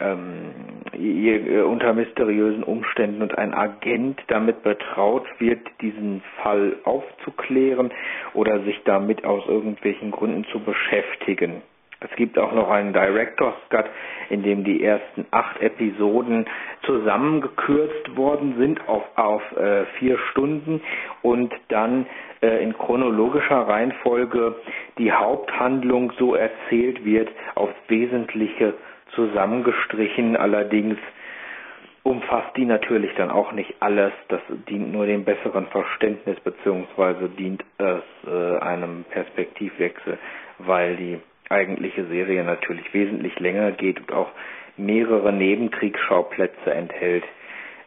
ähm, 0.00 0.52
äh, 0.92 1.60
unter 1.62 1.92
mysteriösen 1.94 2.62
Umständen 2.62 3.22
und 3.22 3.36
ein 3.36 3.54
Agent 3.54 4.20
damit 4.28 4.62
betraut 4.62 5.26
wird, 5.38 5.60
diesen 5.80 6.22
Fall 6.42 6.76
aufzuklären 6.84 7.90
oder 8.34 8.60
sich 8.64 8.80
damit 8.84 9.24
aus 9.24 9.46
irgendwelchen 9.46 10.10
Gründen 10.10 10.44
zu 10.52 10.60
beschäftigen. 10.60 11.62
Es 12.00 12.10
gibt 12.14 12.38
auch 12.38 12.52
noch 12.52 12.70
einen 12.70 12.92
Director's 12.92 13.56
Cut, 13.70 13.86
in 14.30 14.44
dem 14.44 14.62
die 14.62 14.84
ersten 14.84 15.26
acht 15.32 15.60
Episoden 15.60 16.46
zusammengekürzt 16.82 18.16
worden 18.16 18.54
sind 18.56 18.88
auf, 18.88 19.02
auf 19.16 19.42
äh, 19.56 19.84
vier 19.98 20.16
Stunden 20.30 20.80
und 21.22 21.52
dann 21.68 22.06
äh, 22.40 22.62
in 22.62 22.72
chronologischer 22.78 23.66
Reihenfolge 23.66 24.54
die 24.96 25.10
Haupthandlung 25.10 26.12
so 26.18 26.36
erzählt 26.36 27.04
wird, 27.04 27.30
aufs 27.56 27.74
Wesentliche 27.88 28.74
zusammengestrichen. 29.18 30.36
Allerdings 30.36 30.96
umfasst 32.04 32.56
die 32.56 32.64
natürlich 32.64 33.12
dann 33.16 33.30
auch 33.30 33.52
nicht 33.52 33.74
alles. 33.80 34.12
Das 34.28 34.40
dient 34.68 34.92
nur 34.92 35.06
dem 35.06 35.24
besseren 35.24 35.66
Verständnis 35.66 36.38
beziehungsweise 36.40 37.28
dient 37.28 37.64
es 37.78 38.02
äh, 38.26 38.58
einem 38.60 39.04
Perspektivwechsel, 39.10 40.18
weil 40.58 40.96
die 40.96 41.18
eigentliche 41.50 42.06
Serie 42.06 42.44
natürlich 42.44 42.92
wesentlich 42.94 43.38
länger 43.40 43.72
geht 43.72 43.98
und 44.00 44.12
auch 44.12 44.30
mehrere 44.76 45.32
Nebenkriegsschauplätze 45.32 46.72
enthält. 46.72 47.24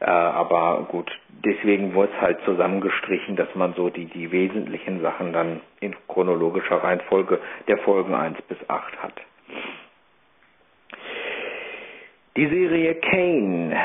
Äh, 0.02 0.06
aber 0.06 0.88
gut, 0.90 1.10
deswegen 1.46 1.94
wurde 1.94 2.12
es 2.16 2.22
halt 2.22 2.40
zusammengestrichen, 2.44 3.36
dass 3.38 3.54
man 3.56 3.74
so 3.76 3.90
die, 3.90 4.06
die 4.06 4.32
wesentlichen 4.32 5.02
Sachen 5.02 5.32
dann 5.32 5.62
in 5.80 5.96
chronologischer 6.08 6.84
Reihenfolge 6.84 7.40
der 7.68 7.78
Folgen 7.80 8.14
1 8.14 8.42
bis 8.44 8.58
8 8.68 9.02
hat. 9.02 9.22
Die 12.38 12.48
Serie 12.48 12.96
Kane, 12.96 13.76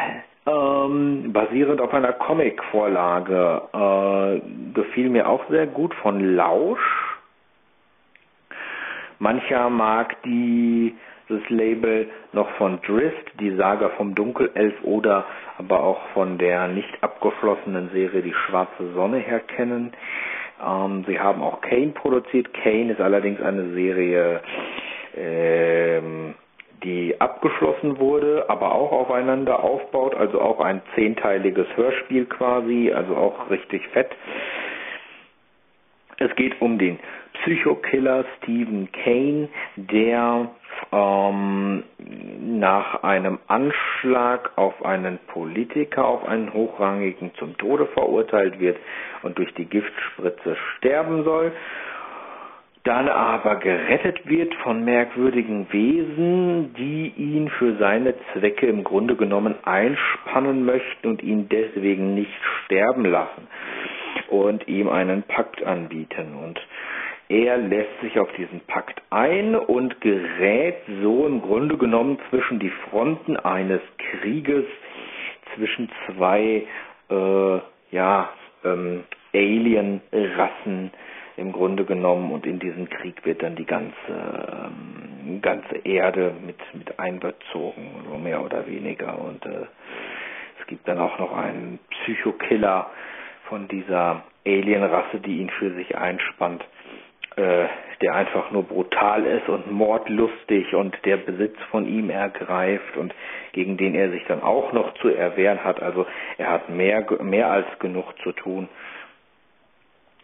ähm, 0.46 1.32
basierend 1.32 1.80
auf 1.80 1.92
einer 1.92 2.12
Comic-Vorlage, 2.12 3.62
äh, 3.72 4.40
gefiel 4.72 5.10
mir 5.10 5.28
auch 5.28 5.48
sehr 5.50 5.66
gut 5.66 5.94
von 5.94 6.36
Lausch 6.36 7.06
Mancher 9.18 9.70
mag 9.70 10.22
die, 10.24 10.94
das 11.28 11.40
Label 11.48 12.08
noch 12.32 12.48
von 12.56 12.80
Drift, 12.82 13.40
die 13.40 13.56
Saga 13.56 13.88
vom 13.90 14.14
Dunkelelf 14.14 14.74
oder 14.82 15.24
aber 15.58 15.82
auch 15.82 16.00
von 16.12 16.38
der 16.38 16.68
nicht 16.68 17.02
abgeschlossenen 17.02 17.90
Serie 17.90 18.22
Die 18.22 18.34
Schwarze 18.34 18.92
Sonne 18.94 19.18
her 19.18 19.40
kennen. 19.40 19.92
Ähm, 20.64 21.04
sie 21.06 21.18
haben 21.18 21.42
auch 21.42 21.60
Kane 21.62 21.92
produziert. 21.94 22.52
Kane 22.52 22.92
ist 22.92 23.00
allerdings 23.00 23.40
eine 23.40 23.72
Serie, 23.72 24.40
ähm, 25.16 26.34
die 26.82 27.20
abgeschlossen 27.20 27.98
wurde, 27.98 28.46
aber 28.48 28.72
auch 28.74 28.92
aufeinander 28.92 29.62
aufbaut, 29.62 30.14
also 30.14 30.40
auch 30.40 30.60
ein 30.60 30.82
zehnteiliges 30.94 31.66
Hörspiel 31.76 32.26
quasi, 32.26 32.92
also 32.92 33.16
auch 33.16 33.50
richtig 33.50 33.86
fett. 33.88 34.10
Es 36.18 36.34
geht 36.36 36.60
um 36.60 36.78
den 36.78 36.98
Psychokiller 37.34 38.24
Stephen 38.38 38.90
Kane, 38.92 39.48
der 39.76 40.50
ähm, 40.92 41.84
nach 42.40 43.02
einem 43.02 43.38
Anschlag 43.48 44.50
auf 44.56 44.84
einen 44.84 45.18
Politiker, 45.26 46.06
auf 46.06 46.26
einen 46.26 46.52
Hochrangigen 46.52 47.32
zum 47.38 47.56
Tode 47.58 47.86
verurteilt 47.86 48.58
wird 48.60 48.78
und 49.22 49.38
durch 49.38 49.52
die 49.54 49.66
Giftspritze 49.66 50.56
sterben 50.76 51.24
soll 51.24 51.52
dann 52.86 53.08
aber 53.08 53.56
gerettet 53.56 54.28
wird 54.28 54.54
von 54.56 54.84
merkwürdigen 54.84 55.66
Wesen, 55.72 56.72
die 56.74 57.12
ihn 57.16 57.48
für 57.58 57.76
seine 57.78 58.14
Zwecke 58.32 58.66
im 58.66 58.84
Grunde 58.84 59.16
genommen 59.16 59.56
einspannen 59.64 60.64
möchten 60.64 61.08
und 61.08 61.22
ihn 61.22 61.48
deswegen 61.48 62.14
nicht 62.14 62.30
sterben 62.64 63.04
lassen 63.04 63.48
und 64.28 64.68
ihm 64.68 64.88
einen 64.88 65.24
Pakt 65.24 65.64
anbieten. 65.64 66.36
Und 66.42 66.60
er 67.28 67.56
lässt 67.56 68.00
sich 68.02 68.20
auf 68.20 68.30
diesen 68.34 68.60
Pakt 68.60 69.02
ein 69.10 69.56
und 69.56 70.00
gerät 70.00 70.76
so 71.02 71.26
im 71.26 71.42
Grunde 71.42 71.76
genommen 71.76 72.18
zwischen 72.30 72.60
die 72.60 72.72
Fronten 72.88 73.36
eines 73.36 73.80
Krieges 73.98 74.64
zwischen 75.56 75.90
zwei 76.06 76.62
äh, 77.10 77.58
ja, 77.90 78.30
ähm, 78.64 79.02
Alien-Rassen 79.34 80.92
im 81.36 81.52
Grunde 81.52 81.84
genommen 81.84 82.32
und 82.32 82.46
in 82.46 82.58
diesen 82.58 82.88
Krieg 82.88 83.24
wird 83.24 83.42
dann 83.42 83.56
die 83.56 83.66
ganze 83.66 83.94
ähm, 84.08 85.40
ganze 85.42 85.76
Erde 85.84 86.34
mit 86.44 86.56
mit 86.74 86.98
einbezogen, 86.98 87.90
so 88.08 88.16
mehr 88.16 88.42
oder 88.42 88.66
weniger 88.66 89.18
und 89.18 89.44
äh, 89.44 89.66
es 90.60 90.66
gibt 90.66 90.88
dann 90.88 90.98
auch 90.98 91.18
noch 91.18 91.36
einen 91.36 91.78
Psychokiller 91.90 92.90
von 93.48 93.68
dieser 93.68 94.24
Alienrasse, 94.44 95.20
die 95.20 95.38
ihn 95.38 95.50
für 95.50 95.72
sich 95.74 95.96
einspannt 95.96 96.64
äh, 97.36 97.66
der 98.00 98.14
einfach 98.14 98.50
nur 98.50 98.62
brutal 98.62 99.24
ist 99.26 99.48
und 99.48 99.70
mordlustig 99.70 100.74
und 100.74 100.96
der 101.04 101.18
Besitz 101.18 101.56
von 101.70 101.86
ihm 101.86 102.10
ergreift 102.10 102.96
und 102.96 103.14
gegen 103.52 103.76
den 103.76 103.94
er 103.94 104.10
sich 104.10 104.24
dann 104.26 104.42
auch 104.42 104.72
noch 104.72 104.94
zu 104.94 105.08
erwehren 105.08 105.62
hat. 105.64 105.82
Also 105.82 106.06
er 106.38 106.50
hat 106.50 106.68
mehr, 106.70 107.06
mehr 107.22 107.50
als 107.50 107.66
genug 107.78 108.06
zu 108.22 108.32
tun 108.32 108.68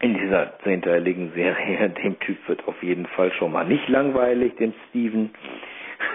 in 0.02 0.14
dieser 0.18 0.58
zehnteiligen 0.64 1.32
Serie. 1.32 1.88
Dem 2.02 2.18
Typ 2.20 2.36
wird 2.48 2.68
auf 2.68 2.82
jeden 2.82 3.06
Fall 3.06 3.32
schon 3.32 3.52
mal 3.52 3.64
nicht 3.64 3.88
langweilig, 3.88 4.54
dem 4.56 4.74
Steven. 4.90 5.30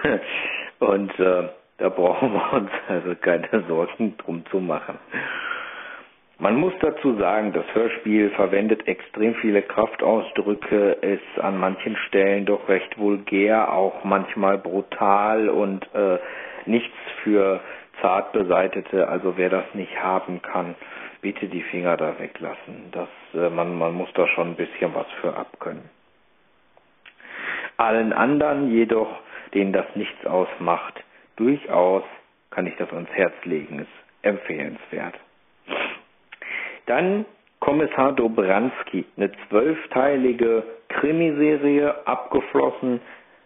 und 0.79 1.19
äh, 1.19 1.49
da 1.77 1.89
brauchen 1.89 2.33
wir 2.33 2.53
uns 2.53 2.69
also 2.87 3.15
keine 3.15 3.47
Sorgen 3.67 4.15
drum 4.17 4.45
zu 4.51 4.59
machen. 4.59 4.99
Man 6.39 6.55
muss 6.55 6.73
dazu 6.81 7.15
sagen, 7.15 7.51
das 7.53 7.65
Hörspiel 7.73 8.29
verwendet 8.31 8.87
extrem 8.87 9.33
viele 9.35 9.63
Kraftausdrücke, 9.63 10.91
ist 11.01 11.41
an 11.43 11.57
manchen 11.57 11.95
Stellen 12.07 12.45
doch 12.45 12.69
recht 12.69 12.99
vulgär, 12.99 13.73
auch 13.73 14.03
manchmal 14.03 14.59
brutal 14.59 15.49
und 15.49 15.83
äh, 15.95 16.19
nichts 16.67 16.93
für 17.23 17.59
zart 18.01 18.33
beseitete. 18.33 19.07
Also 19.07 19.37
wer 19.37 19.49
das 19.49 19.63
nicht 19.73 19.97
haben 19.99 20.41
kann, 20.43 20.75
bitte 21.21 21.47
die 21.47 21.63
Finger 21.63 21.97
da 21.97 22.19
weglassen. 22.19 22.91
Das, 22.91 23.09
äh, 23.33 23.49
man, 23.49 23.77
man 23.77 23.93
muss 23.93 24.09
da 24.13 24.27
schon 24.27 24.49
ein 24.51 24.55
bisschen 24.55 24.93
was 24.93 25.07
für 25.21 25.35
abkönnen. 25.35 25.89
Allen 27.77 28.13
anderen 28.13 28.71
jedoch, 28.71 29.19
denen 29.53 29.73
das 29.73 29.85
nichts 29.95 30.25
ausmacht, 30.25 31.03
durchaus 31.35 32.03
kann 32.49 32.65
ich 32.65 32.75
das 32.77 32.91
ans 32.91 33.09
Herz 33.11 33.33
legen, 33.43 33.79
ist 33.79 33.87
empfehlenswert. 34.23 35.15
Dann 36.87 37.25
Kommissar 37.59 38.13
Dobranski, 38.13 39.05
eine 39.17 39.31
zwölfteilige 39.47 40.63
Krimiserie, 40.89 42.07
abgeschlossen, 42.07 43.01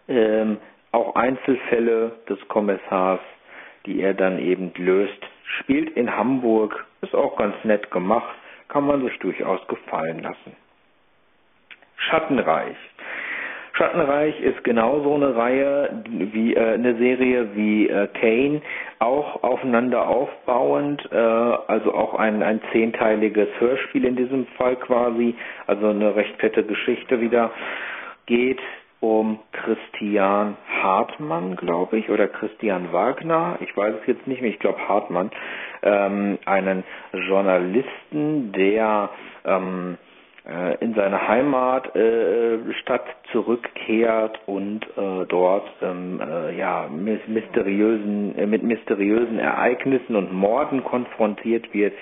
ähm, 0.08 0.58
auch 0.92 1.14
Einzelfälle 1.14 2.12
des 2.28 2.38
Kommissars, 2.48 3.20
die 3.86 4.00
er 4.00 4.14
dann 4.14 4.38
eben 4.38 4.72
löst, 4.76 5.18
spielt 5.58 5.90
in 5.96 6.14
Hamburg, 6.14 6.86
ist 7.02 7.14
auch 7.14 7.36
ganz 7.36 7.54
nett 7.64 7.90
gemacht, 7.90 8.34
kann 8.68 8.86
man 8.86 9.02
sich 9.04 9.18
durchaus 9.18 9.66
gefallen 9.68 10.22
lassen. 10.22 10.56
Schattenreich. 11.96 12.76
Schattenreich 13.74 14.38
ist 14.40 14.64
genauso 14.64 15.14
eine 15.14 15.34
Reihe 15.34 16.02
wie 16.08 16.54
äh, 16.54 16.74
eine 16.74 16.94
Serie 16.96 17.54
wie 17.54 17.88
äh, 17.88 18.06
Kane, 18.20 18.60
auch 18.98 19.42
aufeinander 19.42 20.06
aufbauend, 20.06 21.08
äh, 21.10 21.16
also 21.16 21.94
auch 21.94 22.14
ein, 22.14 22.42
ein 22.42 22.60
zehnteiliges 22.70 23.48
Hörspiel 23.58 24.04
in 24.04 24.16
diesem 24.16 24.46
Fall 24.58 24.76
quasi, 24.76 25.34
also 25.66 25.88
eine 25.88 26.14
recht 26.14 26.36
fette 26.38 26.64
Geschichte 26.64 27.20
wieder, 27.20 27.50
geht 28.26 28.60
um 29.02 29.40
Christian 29.50 30.56
Hartmann, 30.80 31.56
glaube 31.56 31.98
ich, 31.98 32.08
oder 32.08 32.28
Christian 32.28 32.92
Wagner, 32.92 33.58
ich 33.60 33.76
weiß 33.76 33.96
es 34.00 34.06
jetzt 34.06 34.28
nicht 34.28 34.40
mehr, 34.40 34.50
ich 34.50 34.60
glaube 34.60 34.78
Hartmann, 34.88 35.32
ähm, 35.82 36.38
einen 36.44 36.84
Journalisten, 37.12 38.52
der 38.52 39.10
ähm, 39.44 39.98
äh, 40.48 40.76
in 40.78 40.94
seine 40.94 41.26
Heimatstadt 41.26 43.06
äh, 43.06 43.32
zurückkehrt 43.32 44.38
und 44.46 44.84
äh, 44.96 45.26
dort 45.28 45.68
ähm, 45.82 46.20
äh, 46.20 46.56
ja 46.56 46.88
mysteriösen 46.88 48.38
äh, 48.38 48.46
mit 48.46 48.62
mysteriösen 48.62 49.40
Ereignissen 49.40 50.14
und 50.14 50.32
Morden 50.32 50.84
konfrontiert 50.84 51.74
wird. 51.74 51.94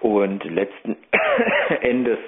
Und 0.00 0.44
letzten 0.44 0.96
Endes 1.80 2.18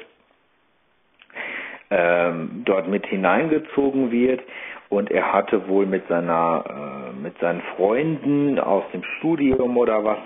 ähm, 1.90 2.62
dort 2.64 2.88
mit 2.88 3.06
hineingezogen 3.06 4.10
wird. 4.10 4.40
Und 4.88 5.10
er 5.10 5.32
hatte 5.32 5.68
wohl 5.68 5.86
mit 5.86 6.06
seiner 6.08 6.64
äh, 6.68 7.22
mit 7.22 7.38
seinen 7.38 7.62
Freunden 7.76 8.58
aus 8.58 8.84
dem 8.92 9.02
Studium 9.18 9.76
oder 9.76 10.04
was 10.04 10.18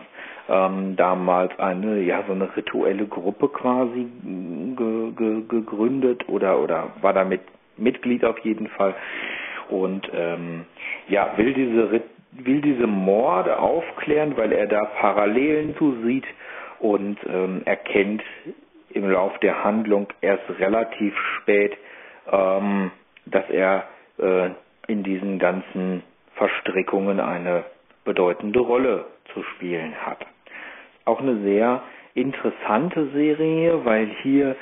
ähm, 0.49 0.97
damals 0.97 1.59
eine, 1.59 2.01
ja, 2.01 2.23
so 2.27 2.33
eine 2.33 2.55
rituelle 2.55 3.07
Gruppe 3.07 3.49
quasi 3.49 4.07
ge, 4.77 5.13
ge, 5.13 5.43
gegründet 5.49 6.29
oder, 6.29 6.61
oder 6.61 6.93
war 7.01 7.13
damit 7.13 7.41
Mitglied 7.77 8.25
auf 8.25 8.39
jeden 8.41 8.69
Fall. 8.69 8.95
Und 9.71 10.09
ähm, 10.15 10.67
ja, 11.09 11.33
will 11.37 11.55
diese, 11.55 12.03
will 12.33 12.61
diese 12.61 12.87
Morde 12.87 13.59
aufklären, 13.59 14.37
weil 14.37 14.53
er 14.53 14.67
da 14.67 14.85
Parallelen 15.01 15.75
zu 15.77 15.97
sieht 16.05 16.27
und 16.79 17.19
ähm, 17.27 17.63
erkennt 17.65 18.23
im 18.95 19.09
Lauf 19.11 19.39
der 19.41 19.65
Handlung 19.65 20.07
erst 20.21 20.45
relativ 20.59 21.15
spät, 21.37 21.77
ähm, 22.31 22.91
dass 23.27 23.49
er 23.51 23.85
äh, 24.19 24.51
in 24.87 25.03
diesen 25.03 25.39
ganzen 25.39 26.03
Verstrickungen 26.37 27.21
eine 27.21 27.65
bedeutende 28.05 28.61
Rolle 28.61 29.07
zu 29.33 29.43
spielen 29.55 29.95
hat. 30.05 30.25
Auch 31.05 31.21
eine 31.21 31.41
sehr 31.43 31.83
interessante 32.15 33.09
Serie, 33.13 33.85
weil 33.85 34.07
hier 34.23 34.57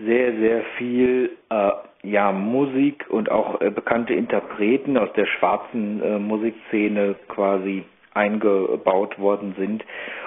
sehr, 0.00 0.32
sehr 0.36 0.62
viel 0.76 1.36
äh, 1.50 1.70
ja, 2.02 2.32
Musik 2.32 3.06
und 3.08 3.30
auch 3.30 3.60
äh, 3.60 3.70
bekannte 3.70 4.14
Interpreten 4.14 4.96
aus 4.96 5.12
der 5.14 5.26
schwarzen 5.26 6.02
äh, 6.02 6.18
Musikszene 6.18 7.16
quasi 7.28 7.84
eingebaut 8.18 9.18
worden 9.18 9.54
sind 9.56 9.84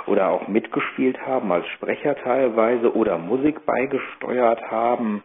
oder 0.08 0.30
auch 0.30 0.48
mitgespielt 0.48 1.20
haben 1.28 1.52
als 1.52 1.68
Sprecher 1.68 2.16
teilweise 2.16 2.96
oder 2.96 3.18
Musik 3.18 3.66
beigesteuert 3.66 4.62
haben. 4.72 5.22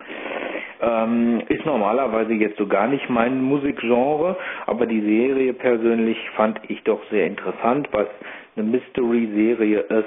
Ähm, 0.82 1.42
ist 1.48 1.64
normalerweise 1.64 2.34
jetzt 2.34 2.58
so 2.58 2.66
gar 2.66 2.86
nicht 2.88 3.08
mein 3.08 3.40
Musikgenre, 3.40 4.36
aber 4.66 4.86
die 4.86 5.00
Serie 5.00 5.54
persönlich 5.54 6.18
fand 6.34 6.60
ich 6.68 6.82
doch 6.82 7.00
sehr 7.10 7.26
interessant, 7.26 7.88
was 7.92 8.08
eine 8.56 8.66
Mystery-Serie 8.66 9.80
ist, 9.80 10.04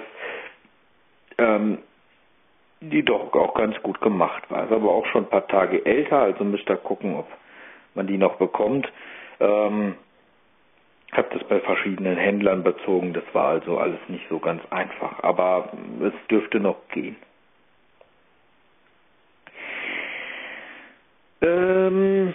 ähm, 1.40 1.80
die 2.82 3.04
doch 3.04 3.34
auch 3.34 3.56
ganz 3.56 3.82
gut 3.82 4.00
gemacht 4.02 4.44
war. 4.50 4.66
Ist 4.66 4.72
aber 4.72 4.92
auch 4.92 5.06
schon 5.08 5.24
ein 5.24 5.30
paar 5.30 5.48
Tage 5.48 5.86
älter, 5.86 6.20
also 6.20 6.44
müsst 6.44 6.70
ihr 6.70 6.78
gucken, 6.78 7.16
ob 7.16 7.28
man 7.96 8.06
die 8.06 8.18
noch 8.18 8.36
bekommt. 8.36 8.88
Ähm, 9.40 9.96
habe 11.14 11.30
das 11.34 11.44
bei 11.48 11.60
verschiedenen 11.60 12.18
Händlern 12.18 12.64
bezogen, 12.64 13.14
das 13.14 13.24
war 13.34 13.50
also 13.50 13.78
alles 13.78 14.00
nicht 14.08 14.26
so 14.30 14.40
ganz 14.40 14.62
einfach, 14.70 15.24
aber 15.24 15.72
es 16.02 16.14
dürfte 16.30 16.60
noch 16.60 16.78
gehen. 16.90 17.16
Ähm, 21.42 22.34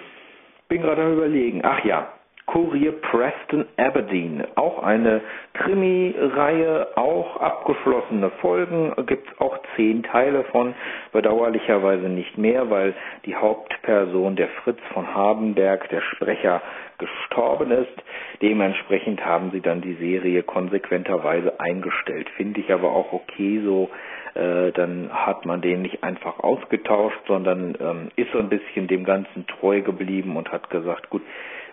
bin 0.69 0.83
gerade 0.83 1.03
am 1.03 1.13
überlegen. 1.13 1.61
Ach 1.65 1.85
ja, 1.85 2.13
Kurier 2.55 2.93
Preston 2.93 3.67
Aberdeen. 3.77 4.45
Auch 4.55 4.81
eine 4.81 5.23
Krimi-Reihe, 5.55 6.87
auch 6.95 7.41
abgeschlossene 7.41 8.31
Folgen, 8.41 8.93
gibt 9.07 9.29
es 9.29 9.41
auch 9.41 9.59
zehn 9.75 10.05
Teile 10.05 10.45
von, 10.45 10.73
bedauerlicherweise 11.11 12.09
nicht 12.09 12.39
mehr, 12.39 12.71
weil 12.71 12.95
die 13.27 13.35
Hauptperson, 13.35 14.37
der 14.37 14.47
Fritz 14.63 14.79
von 14.93 15.13
Hardenberg, 15.13 15.89
der 15.89 16.01
Sprecher, 16.01 16.63
gestorben 16.99 17.73
ist. 17.73 18.05
Dementsprechend 18.41 19.27
haben 19.27 19.51
sie 19.51 19.61
dann 19.61 19.81
die 19.81 19.95
Serie 19.95 20.45
konsequenterweise 20.45 21.59
eingestellt. 21.59 22.29
Finde 22.37 22.61
ich 22.61 22.73
aber 22.73 22.91
auch 22.91 23.13
okay 23.13 23.63
so. 23.65 23.91
Äh, 24.35 24.71
dann 24.71 25.11
hat 25.13 25.45
man 25.45 25.61
den 25.61 25.83
nicht 25.83 26.05
einfach 26.05 26.39
ausgetauscht, 26.39 27.19
sondern 27.27 27.77
ähm, 27.81 28.09
ist 28.15 28.31
so 28.33 28.39
ein 28.39 28.49
bisschen 28.49 28.87
dem 28.87 29.03
Ganzen 29.05 29.45
treu 29.49 29.81
geblieben 29.81 30.37
und 30.37 30.53
hat 30.53 30.71
gesagt, 30.71 31.11
gut, 31.11 31.23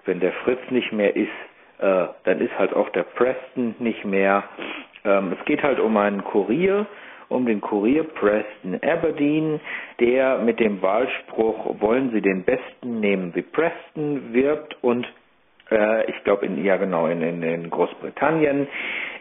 wenn 0.06 0.20
der 0.20 0.34
Fritz 0.44 0.60
nicht 0.70 0.92
mehr 0.92 1.16
ist, 1.16 1.30
äh, 1.80 2.08
dann 2.24 2.42
ist 2.42 2.58
halt 2.58 2.74
auch 2.74 2.90
der 2.90 3.04
Preston 3.04 3.76
nicht 3.80 4.06
mehr. 4.06 4.44
Ähm, 5.04 5.36
es 5.38 5.46
geht 5.46 5.64
halt 5.64 5.80
um 5.80 5.98
einen 5.98 6.24
Kurier, 6.24 6.86
um 7.30 7.46
den 7.46 7.62
Kurier 7.62 8.04
Preston 8.04 8.80
Aberdeen, 8.84 9.60
der 10.00 10.38
mit 10.40 10.60
dem 10.60 10.82
Wahlspruch 10.82 11.82
Wollen 11.82 12.12
Sie 12.12 12.22
den 12.22 12.44
Besten, 12.44 13.00
nehmen 13.00 13.32
Sie 13.34 13.42
Preston 13.42 14.34
wirbt 14.34 14.76
und 14.84 15.08
äh, 15.72 16.08
ich 16.10 16.24
glaube 16.24 16.46
in 16.46 16.64
ja 16.64 16.78
genau 16.78 17.08
in, 17.08 17.22
in, 17.22 17.42
in 17.42 17.70
Großbritannien 17.70 18.68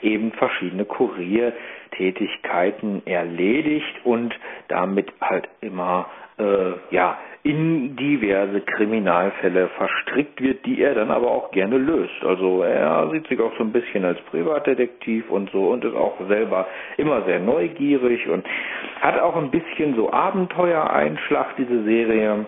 eben 0.03 0.33
verschiedene 0.33 0.85
Kuriertätigkeiten 0.85 3.07
erledigt 3.07 4.05
und 4.05 4.35
damit 4.69 5.11
halt 5.21 5.49
immer 5.61 6.11
äh, 6.39 6.73
ja 6.91 7.19
in 7.43 7.97
diverse 7.97 8.61
Kriminalfälle 8.61 9.69
verstrickt 9.69 10.43
wird, 10.43 10.67
die 10.67 10.83
er 10.83 10.95
dann 10.95 11.11
aber 11.11 11.31
auch 11.31 11.51
gerne 11.53 11.79
löst. 11.79 12.23
Also 12.23 12.63
er 12.63 13.09
sieht 13.11 13.27
sich 13.29 13.41
auch 13.41 13.57
so 13.57 13.65
ein 13.65 13.73
bisschen 13.73 14.05
als 14.05 14.21
Privatdetektiv 14.23 15.31
und 15.31 15.51
so 15.51 15.69
und 15.71 15.85
ist 15.85 15.97
auch 15.97 16.17
selber 16.29 16.67
immer 16.99 17.23
sehr 17.23 17.41
neugierig 17.41 18.29
und 18.29 18.47
hat 19.01 19.19
auch 19.21 19.37
ein 19.37 19.51
bisschen 19.51 19.95
so 19.97 20.13
Abenteuereinschlag, 20.13 21.57
diese 21.57 21.83
Serie. 21.85 22.45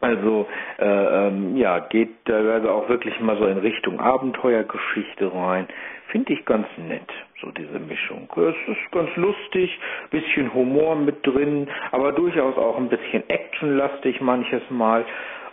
Also 0.00 0.46
äh, 0.78 1.28
ähm, 1.28 1.56
ja, 1.56 1.78
geht 1.78 2.10
teilweise 2.26 2.70
auch 2.70 2.90
wirklich 2.90 3.18
mal 3.20 3.38
so 3.38 3.46
in 3.46 3.56
Richtung 3.56 4.00
Abenteuergeschichte 4.00 5.32
rein. 5.32 5.66
Finde 6.08 6.34
ich 6.34 6.44
ganz 6.44 6.66
nett, 6.76 7.10
so 7.44 7.50
diese 7.50 7.78
Mischung. 7.78 8.28
Es 8.36 8.68
ist 8.68 8.92
ganz 8.92 9.14
lustig, 9.16 9.78
bisschen 10.10 10.52
Humor 10.54 10.96
mit 10.96 11.26
drin, 11.26 11.68
aber 11.92 12.12
durchaus 12.12 12.56
auch 12.56 12.76
ein 12.76 12.88
bisschen 12.88 13.28
actionlastig 13.28 14.20
manches 14.20 14.62
Mal. 14.70 15.02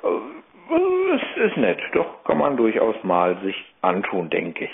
Äh, 0.04 1.16
es 1.16 1.50
ist 1.50 1.58
nett, 1.58 1.80
doch 1.94 2.24
kann 2.24 2.38
man 2.38 2.56
durchaus 2.56 2.96
mal 3.04 3.38
sich 3.44 3.56
antun, 3.82 4.30
denke 4.30 4.66
ich. 4.66 4.72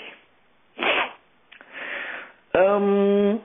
Ähm, 2.54 3.40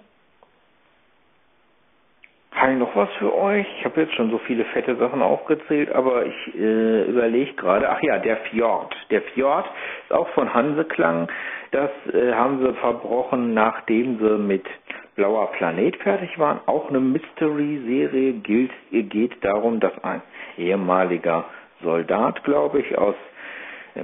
habe 2.56 2.74
ich 2.74 2.80
noch 2.80 2.96
was 2.96 3.10
für 3.20 3.34
euch? 3.34 3.66
Ich 3.80 3.86
habe 3.86 4.02
jetzt 4.02 4.14
schon 4.16 4.30
so 4.30 4.38
viele 4.40 4.66
fette 4.66 4.96
Sachen 4.96 5.22
aufgezählt, 5.22 5.92
aber 5.92 6.26
ich 6.26 6.56
äh, 6.56 7.04
überlege 7.04 7.54
gerade, 7.54 7.90
ach 7.90 8.02
ja, 8.02 8.20
der 8.20 8.38
Fjord. 8.38 8.96
Der 9.10 9.22
Fjord 9.22 9.66
ist 10.04 10.14
auch 10.14 10.28
von 10.30 10.54
Hanseklang. 10.54 11.28
Das 11.72 11.90
äh, 12.14 12.34
haben 12.34 12.60
sie 12.60 12.74
verbrochen, 12.76 13.54
nachdem 13.54 14.20
sie 14.20 14.38
mit 14.38 14.66
Blauer 15.16 15.52
Planet 15.54 15.96
fertig 15.98 16.38
waren. 16.40 16.60
Auch 16.66 16.90
eine 16.90 17.00
Mystery-Serie 17.00 18.34
gilt, 18.34 18.72
geht 18.92 19.44
darum, 19.44 19.80
dass 19.80 19.94
ein 20.04 20.22
ehemaliger 20.58 21.46
Soldat, 21.82 22.44
glaube 22.44 22.80
ich, 22.80 22.98
aus 22.98 23.16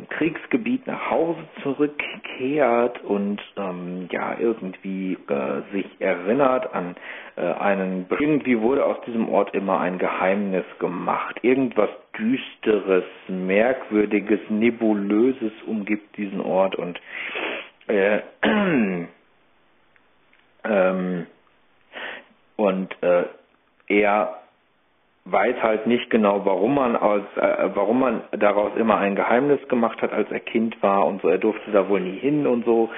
Kriegsgebiet 0.10 0.86
nach 0.88 1.10
Hause 1.10 1.40
zurückkehrt 1.64 3.04
und 3.04 3.42
ähm, 3.58 4.08
ja 4.12 4.38
irgendwie 4.40 5.14
äh, 5.28 5.62
sich 5.72 5.86
erinnert 6.00 6.74
an 6.74 6.96
äh, 7.36 7.42
einen 7.42 8.06
irgendwie 8.10 8.60
wurde 8.62 8.86
aus 8.86 9.02
diesem 9.08 9.30
Ort 9.30 9.54
immer 9.56 9.80
ein 9.80 9.98
Geheimnis 9.98 10.66
gemacht. 10.80 11.38
Irgendwas 11.42 11.90
düsteres 12.18 13.06
merkwürdiges 13.28 14.40
nebulöses 14.50 15.54
umgibt 15.66 16.18
diesen 16.18 16.42
Ort 16.42 16.76
und 16.76 17.00
äh, 17.88 18.20
ähm, 20.64 21.28
und 22.58 23.04
äh, 23.04 23.24
er 23.88 24.40
weiß 25.32 25.62
halt 25.62 25.88
nicht 25.88 26.10
genau, 26.10 26.46
warum 26.46 26.76
man 26.76 26.96
aus, 26.96 27.22
äh, 27.36 27.70
warum 27.74 28.00
man 28.00 28.22
daraus 28.32 28.72
immer 28.78 28.98
ein 28.98 29.16
Geheimnis 29.16 29.60
gemacht 29.68 30.02
hat, 30.02 30.14
als 30.14 30.30
er 30.32 30.40
Kind 30.40 30.82
war 30.82 31.06
und 31.08 31.22
so. 31.22 31.30
Er 31.30 31.38
durfte 31.38 31.72
da 31.72 31.88
wohl 31.90 32.02
nie 32.02 32.18
hin 32.18 32.48
und 32.48 32.66
so. 32.66 32.90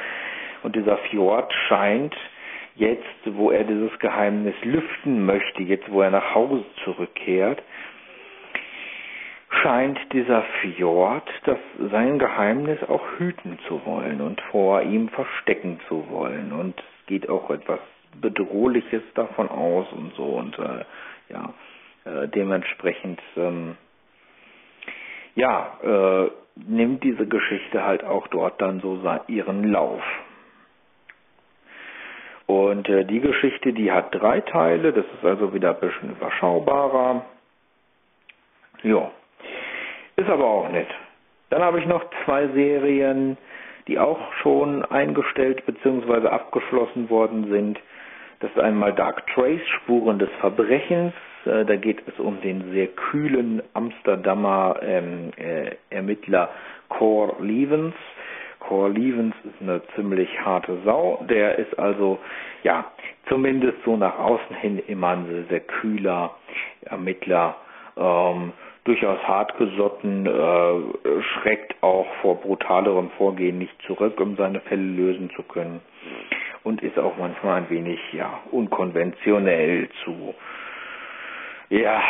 Und 0.64 0.76
dieser 0.76 0.98
Fjord 0.98 1.52
scheint 1.68 2.16
jetzt, 2.76 3.04
wo 3.26 3.52
er 3.52 3.64
dieses 3.64 3.98
Geheimnis 4.00 4.56
lüften 4.64 5.26
möchte, 5.26 5.64
jetzt 5.64 5.92
wo 5.92 6.02
er 6.02 6.12
nach 6.12 6.36
Hause 6.36 6.64
zurückkehrt, 6.84 7.62
scheint 9.62 10.00
dieser 10.14 10.44
Fjord 10.62 11.30
das 11.46 11.58
sein 11.92 12.20
Geheimnis 12.20 12.80
auch 12.88 13.04
hüten 13.18 13.60
zu 13.68 13.86
wollen 13.86 14.22
und 14.22 14.40
vor 14.52 14.82
ihm 14.82 15.10
verstecken 15.10 15.80
zu 15.88 16.10
wollen. 16.10 16.54
Und 16.54 16.80
es 16.80 17.06
geht 17.08 17.30
auch 17.30 17.50
etwas 17.50 17.80
Bedrohliches 18.20 19.04
davon 19.16 19.50
aus 19.50 19.92
und 19.94 20.14
so 20.16 20.24
und 20.24 20.58
äh, 20.60 20.86
ja 21.30 21.54
äh, 22.06 22.28
dementsprechend 22.28 23.22
ähm, 23.38 23.78
ja 25.36 25.78
äh, 25.84 26.32
nimmt 26.56 27.04
diese 27.04 27.28
Geschichte 27.28 27.84
halt 27.84 28.04
auch 28.04 28.28
dort 28.28 28.62
dann 28.62 28.80
so 28.82 29.00
ihren 29.28 29.72
Lauf. 29.72 30.04
Und 32.48 32.90
äh, 32.90 33.06
die 33.06 33.22
Geschichte, 33.22 33.72
die 33.72 33.92
hat 33.92 34.14
drei 34.14 34.42
Teile, 34.42 34.92
das 34.92 35.06
ist 35.06 35.24
also 35.26 35.54
wieder 35.54 35.70
ein 35.70 35.80
bisschen 35.80 36.12
überschaubarer. 36.12 37.26
Ja, 38.84 39.12
ist 40.18 40.30
aber 40.30 40.46
auch 40.46 40.70
nett. 40.70 40.90
Dann 41.50 41.62
habe 41.62 41.80
ich 41.80 41.86
noch 41.86 42.04
zwei 42.26 42.48
Serien, 42.50 43.38
die 43.88 44.00
auch 44.00 44.34
schon 44.42 44.84
eingestellt 44.86 45.66
bzw. 45.66 46.28
abgeschlossen 46.28 47.10
worden 47.10 47.50
sind. 47.50 47.80
Das 48.40 48.52
ist 48.52 48.60
einmal 48.60 48.94
Dark 48.94 49.28
Trace, 49.28 49.66
Spuren 49.82 50.20
des 50.20 50.30
Verbrechens. 50.40 51.14
Äh, 51.46 51.66
da 51.66 51.76
geht 51.76 52.02
es 52.08 52.20
um 52.20 52.42
den 52.42 52.72
sehr 52.72 52.88
kühlen 52.88 53.62
Amsterdamer 53.74 54.78
ähm, 54.82 55.32
äh, 55.38 55.76
Ermittler 55.90 56.50
Cor 56.90 57.36
Levens. 57.40 57.96
Cor 58.60 58.90
Levens 58.90 59.34
ist 59.44 59.62
eine 59.62 59.82
ziemlich 59.96 60.30
harte 60.42 60.78
Sau. 60.86 61.26
Der 61.30 61.58
ist 61.58 61.78
also, 61.80 62.20
ja, 62.64 62.92
zumindest 63.28 63.78
so 63.86 63.98
nach 63.98 64.18
außen 64.20 64.56
hin 64.58 64.80
immer 64.88 65.10
ein 65.10 65.26
sehr, 65.26 65.44
sehr 65.46 65.60
kühler 65.62 66.36
Ermittler. 66.84 67.56
Ähm, 67.98 68.54
durchaus 68.84 69.20
hartgesotten, 69.28 70.26
äh, 70.26 71.22
schreckt 71.22 71.76
auch 71.82 72.08
vor 72.22 72.42
brutalerem 72.42 73.12
Vorgehen 73.12 73.60
nicht 73.60 73.80
zurück, 73.86 74.20
um 74.20 74.36
seine 74.38 74.60
Fälle 74.62 74.82
lösen 74.82 75.30
zu 75.36 75.44
können 75.44 75.82
und 76.64 76.82
ist 76.82 76.98
auch 76.98 77.18
manchmal 77.18 77.58
ein 77.62 77.70
wenig 77.70 78.00
ja 78.14 78.40
unkonventionell 78.52 79.90
zu 80.04 80.34
ja 81.72 82.02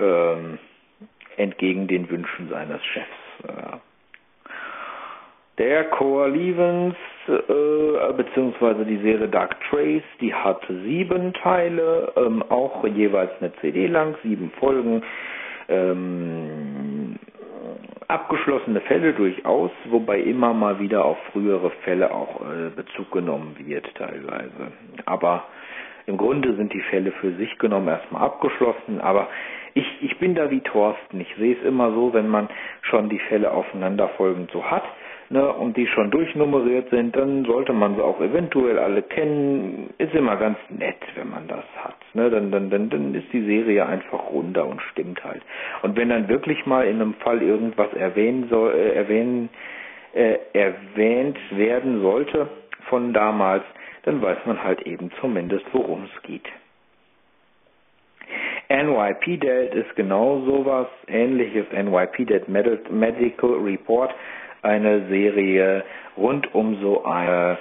ähm, 0.00 0.58
entgegen 1.36 1.86
den 1.86 2.10
Wünschen 2.10 2.48
seines 2.48 2.84
Chefs. 2.86 3.06
Äh, 3.44 3.76
Der 5.58 5.84
Core 5.90 6.28
Levens, 6.28 6.96
äh, 7.28 8.12
beziehungsweise 8.14 8.84
die 8.84 8.98
Serie 8.98 9.28
Dark 9.28 9.56
Trace, 9.68 10.02
die 10.20 10.34
hat 10.34 10.62
sieben 10.68 11.32
Teile, 11.34 12.12
ähm, 12.16 12.42
auch 12.48 12.84
jeweils 12.86 13.30
eine 13.40 13.52
CD 13.60 13.86
lang, 13.86 14.16
sieben 14.22 14.50
Folgen. 14.58 15.02
Ähm, 15.68 17.16
abgeschlossene 18.08 18.80
Fälle 18.80 19.12
durchaus, 19.12 19.70
wobei 19.88 20.18
immer 20.18 20.52
mal 20.52 20.80
wieder 20.80 21.04
auf 21.04 21.16
frühere 21.32 21.70
Fälle 21.84 22.10
auch 22.12 22.40
äh, 22.40 22.70
Bezug 22.74 23.10
genommen 23.12 23.54
wird 23.58 23.86
teilweise. 23.94 24.72
Aber 25.06 25.44
im 26.06 26.16
Grunde 26.16 26.54
sind 26.56 26.72
die 26.72 26.82
Fälle 26.82 27.12
für 27.12 27.32
sich 27.32 27.58
genommen 27.58 27.88
erstmal 27.88 28.22
abgeschlossen, 28.22 29.00
aber 29.00 29.28
ich, 29.74 29.86
ich 30.02 30.18
bin 30.18 30.34
da 30.34 30.50
wie 30.50 30.60
Thorsten. 30.60 31.20
Ich 31.20 31.34
sehe 31.36 31.56
es 31.56 31.62
immer 31.64 31.92
so, 31.92 32.12
wenn 32.12 32.28
man 32.28 32.48
schon 32.82 33.08
die 33.08 33.18
Fälle 33.18 33.52
aufeinanderfolgend 33.52 34.50
so 34.50 34.64
hat, 34.64 34.82
ne, 35.28 35.52
und 35.52 35.76
die 35.76 35.86
schon 35.86 36.10
durchnummeriert 36.10 36.90
sind, 36.90 37.16
dann 37.16 37.44
sollte 37.44 37.72
man 37.72 37.94
sie 37.94 38.02
auch 38.02 38.20
eventuell 38.20 38.78
alle 38.78 39.02
kennen. 39.02 39.90
Ist 39.98 40.14
immer 40.14 40.36
ganz 40.36 40.58
nett, 40.68 41.00
wenn 41.14 41.30
man 41.30 41.48
das 41.48 41.64
hat. 41.82 41.96
Ne, 42.14 42.30
dann, 42.30 42.50
dann, 42.50 42.70
dann, 42.70 42.90
dann 42.90 43.14
ist 43.14 43.32
die 43.32 43.44
Serie 43.44 43.86
einfach 43.86 44.30
runder 44.30 44.66
und 44.66 44.82
stimmt 44.90 45.22
halt. 45.24 45.42
Und 45.82 45.96
wenn 45.96 46.08
dann 46.08 46.28
wirklich 46.28 46.66
mal 46.66 46.86
in 46.86 47.00
einem 47.00 47.14
Fall 47.14 47.42
irgendwas 47.42 47.92
erwähnen 47.94 48.48
soll, 48.50 48.74
äh, 48.74 48.94
erwähnen, 48.94 49.48
äh, 50.12 50.38
erwähnt 50.52 51.38
werden 51.52 52.02
sollte 52.02 52.48
von 52.90 53.14
damals, 53.14 53.64
dann 54.02 54.20
weiß 54.20 54.38
man 54.44 54.62
halt 54.62 54.82
eben 54.82 55.10
zumindest, 55.20 55.64
worum 55.72 56.04
es 56.04 56.22
geht. 56.22 56.46
NYP 58.68 59.40
Dead 59.40 59.74
ist 59.74 59.96
genau 59.96 60.42
sowas 60.44 60.86
ähnliches. 61.08 61.66
NYP 61.72 62.26
Dead 62.26 62.48
Medical 62.48 63.54
Report 63.54 64.14
eine 64.62 65.08
Serie 65.08 65.84
rund 66.16 66.54
um 66.54 66.80
so 66.80 67.04
eine, 67.04 67.58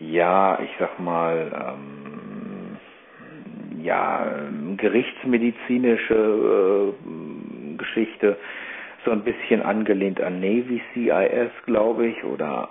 ja, 0.00 0.58
ich 0.62 0.70
sag 0.78 0.98
mal, 1.00 1.50
ähm, 1.54 2.76
ja, 3.82 4.26
gerichtsmedizinische 4.76 6.14
äh, 6.14 7.76
Geschichte, 7.78 8.36
so 9.04 9.12
ein 9.12 9.22
bisschen 9.22 9.62
angelehnt 9.62 10.20
an 10.20 10.40
Navy 10.40 10.82
CIS, 10.92 11.50
glaube 11.64 12.08
ich, 12.08 12.22
oder 12.24 12.68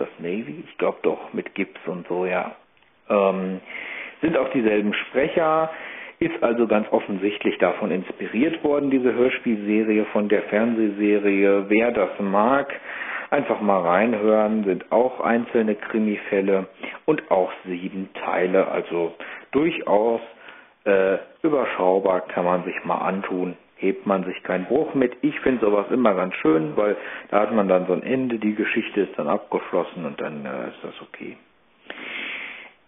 das 0.00 0.08
Navy? 0.18 0.64
Ich 0.66 0.78
glaube 0.78 0.98
doch, 1.02 1.32
mit 1.32 1.54
Gips 1.54 1.80
und 1.86 2.06
so, 2.08 2.26
ja. 2.26 2.56
Ähm, 3.08 3.60
sind 4.22 4.36
auch 4.36 4.50
dieselben 4.50 4.92
Sprecher, 4.94 5.70
ist 6.18 6.42
also 6.42 6.66
ganz 6.66 6.86
offensichtlich 6.92 7.56
davon 7.58 7.90
inspiriert 7.90 8.62
worden, 8.62 8.90
diese 8.90 9.14
Hörspielserie 9.14 10.04
von 10.12 10.28
der 10.28 10.42
Fernsehserie. 10.42 11.64
Wer 11.68 11.92
das 11.92 12.10
mag, 12.18 12.72
einfach 13.30 13.60
mal 13.60 13.80
reinhören, 13.80 14.64
sind 14.64 14.92
auch 14.92 15.20
einzelne 15.20 15.76
Krimifälle 15.76 16.66
und 17.06 17.30
auch 17.30 17.50
sieben 17.64 18.10
Teile, 18.14 18.68
also 18.68 19.14
durchaus 19.52 20.20
äh, 20.84 21.18
überschaubar 21.42 22.22
kann 22.22 22.44
man 22.44 22.64
sich 22.64 22.84
mal 22.84 22.98
antun. 22.98 23.56
Hebt 23.80 24.06
man 24.06 24.24
sich 24.24 24.42
keinen 24.42 24.66
Bruch 24.66 24.94
mit. 24.94 25.16
Ich 25.22 25.40
finde 25.40 25.64
sowas 25.64 25.86
immer 25.90 26.14
ganz 26.14 26.34
schön, 26.36 26.76
weil 26.76 26.96
da 27.30 27.40
hat 27.40 27.52
man 27.52 27.66
dann 27.66 27.86
so 27.86 27.94
ein 27.94 28.02
Ende, 28.02 28.38
die 28.38 28.54
Geschichte 28.54 29.00
ist 29.00 29.18
dann 29.18 29.26
abgeschlossen 29.26 30.04
und 30.04 30.20
dann 30.20 30.44
äh, 30.44 30.68
ist 30.68 30.78
das 30.82 30.94
okay. 31.00 31.36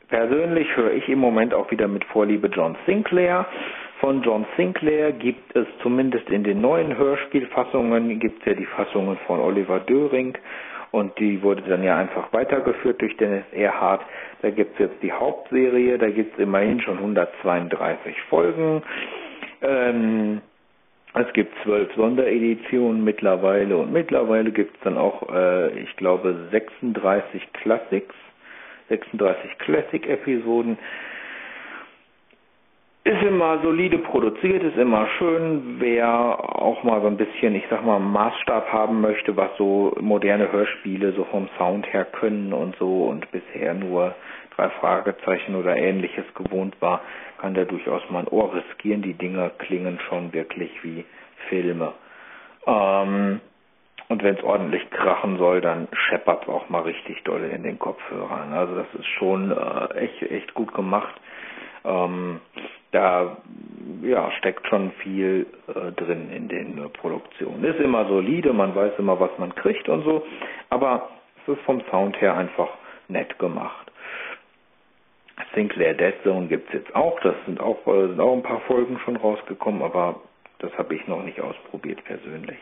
Persönlich 0.09 0.77
höre 0.77 0.93
ich 0.93 1.09
im 1.09 1.19
Moment 1.21 1.55
auch 1.55 1.71
wieder 1.71 1.89
mit 1.89 2.05
Vorliebe 2.05 2.49
John 2.49 2.77
Sinclair. 2.85 3.47
Von 4.01 4.23
John 4.23 4.45
Sinclair 4.57 5.13
gibt 5.13 5.57
es 5.57 5.67
zumindest 5.83 6.29
in 6.29 6.45
den 6.45 6.61
neuen 6.61 6.99
Hörspielfassungen, 6.99 8.19
gibt 8.19 8.41
es 8.41 8.45
ja 8.45 8.53
die 8.53 8.67
Fassungen 8.67 9.17
von 9.27 9.41
Oliver 9.41 9.81
Döring 9.81 10.37
und 10.91 11.19
die 11.19 11.43
wurde 11.43 11.63
dann 11.63 11.83
ja 11.83 11.97
einfach 11.97 12.31
weitergeführt 12.33 13.01
durch 13.01 13.17
Dennis 13.17 13.45
Erhardt. 13.53 14.03
Da 14.43 14.51
gibt 14.51 14.75
es 14.75 14.81
jetzt 14.81 15.03
die 15.03 15.13
Hauptserie, 15.13 15.97
da 15.97 16.11
gibt 16.11 16.35
es 16.35 16.39
immerhin 16.39 16.81
schon 16.81 16.99
132 16.99 18.21
Folgen. 18.29 18.83
Ähm, 19.63 20.43
es 21.15 21.33
gibt 21.35 21.55
zwölf 21.63 21.93
Sondereditionen 21.95 23.05
mittlerweile 23.05 23.77
und 23.77 23.93
mittlerweile 23.93 24.51
gibt 24.51 24.77
es 24.77 24.83
dann 24.83 24.97
auch, 24.97 25.29
äh, 25.33 25.79
ich 25.79 25.95
glaube, 25.97 26.49
36 26.51 27.53
Classics 27.53 28.15
36 28.93 29.59
Classic-Episoden. 29.59 30.79
Ist 33.05 33.23
immer 33.23 33.59
solide 33.63 33.99
produziert, 33.99 34.63
ist 34.63 34.77
immer 34.77 35.09
schön. 35.19 35.77
Wer 35.81 36.09
auch 36.09 36.85
mal 36.85 37.01
so 37.01 37.09
ein 37.09 37.17
bisschen, 37.17 37.55
ich 37.57 37.65
sag 37.69 37.85
mal, 37.85 37.99
Maßstab 37.99 38.73
haben 38.73 39.01
möchte, 39.01 39.37
was 39.37 39.51
so 39.59 39.97
moderne 40.01 40.53
Hörspiele 40.53 41.13
so 41.13 41.25
vom 41.25 41.49
Sound 41.59 41.93
her 41.93 42.05
können 42.05 42.53
und 42.53 42.77
so 42.77 43.07
und 43.07 43.29
bisher 43.33 43.75
nur 43.75 44.15
drei 44.57 44.69
Fragezeichen 44.81 45.55
oder 45.57 45.77
ähnliches 45.77 46.25
gewohnt 46.35 46.77
war, 46.81 47.01
kann 47.39 47.55
der 47.55 47.65
durchaus 47.65 48.03
mal 48.11 48.21
ein 48.21 48.29
Ohr 48.29 48.55
riskieren. 48.55 49.03
Die 49.03 49.15
Dinger 49.15 49.51
klingen 49.51 49.99
schon 50.09 50.33
wirklich 50.33 50.71
wie 50.83 51.05
Filme. 51.49 51.93
Ähm, 52.67 53.41
und 54.09 54.23
wenn 54.23 54.37
es 54.37 54.43
ordentlich 54.43 54.89
krachen 54.91 55.39
soll, 55.39 55.61
dann 55.61 55.89
scheppert 55.93 56.43
es 56.43 56.49
auch 56.49 56.69
mal 56.69 56.83
richtig 56.83 57.23
doll 57.25 57.45
in 57.45 57.63
den 57.63 57.79
Kopfhörern. 57.79 58.53
Also 58.53 58.75
das 58.75 58.87
ist 58.99 59.07
schon 59.07 59.51
äh, 59.51 59.95
echt, 59.95 60.23
echt 60.23 60.55
gut 60.55 60.75
gemacht. 60.75 61.15
Ähm, 61.85 62.41
da 62.93 63.39
ja, 64.03 64.31
steckt 64.33 64.67
schon 64.69 64.93
viel 65.03 65.47
äh, 65.69 65.93
drin 65.93 66.31
in 66.31 66.49
den 66.49 66.79
äh, 66.79 66.89
Produktionen. 66.89 67.65
Ist 67.65 67.81
immer 67.81 68.07
solide, 68.07 68.53
man 68.53 68.75
weiß 68.75 68.93
immer, 68.99 69.19
was 69.19 69.31
man 69.39 69.55
kriegt 69.55 69.89
und 69.89 70.05
so, 70.05 70.25
aber 70.71 71.09
es 71.43 71.55
ist 71.57 71.63
vom 71.63 71.83
Sound 71.91 72.21
her 72.21 72.37
einfach 72.37 72.69
nett 73.09 73.39
gemacht. 73.39 73.92
Sinclair 75.55 75.95
Dead 75.95 76.15
Zone 76.25 76.47
gibt 76.47 76.69
es 76.69 76.75
jetzt 76.75 76.95
auch, 76.95 77.19
das 77.21 77.35
sind 77.47 77.61
auch, 77.61 77.87
äh, 77.87 78.09
sind 78.09 78.21
auch 78.21 78.35
ein 78.35 78.43
paar 78.43 78.61
Folgen 78.63 78.99
schon 79.05 79.17
rausgekommen, 79.17 79.83
aber 79.83 80.21
das 80.59 80.77
habe 80.79 80.95
ich 80.95 81.07
noch 81.07 81.23
nicht 81.23 81.41
ausprobiert 81.41 82.03
persönlich. 82.05 82.59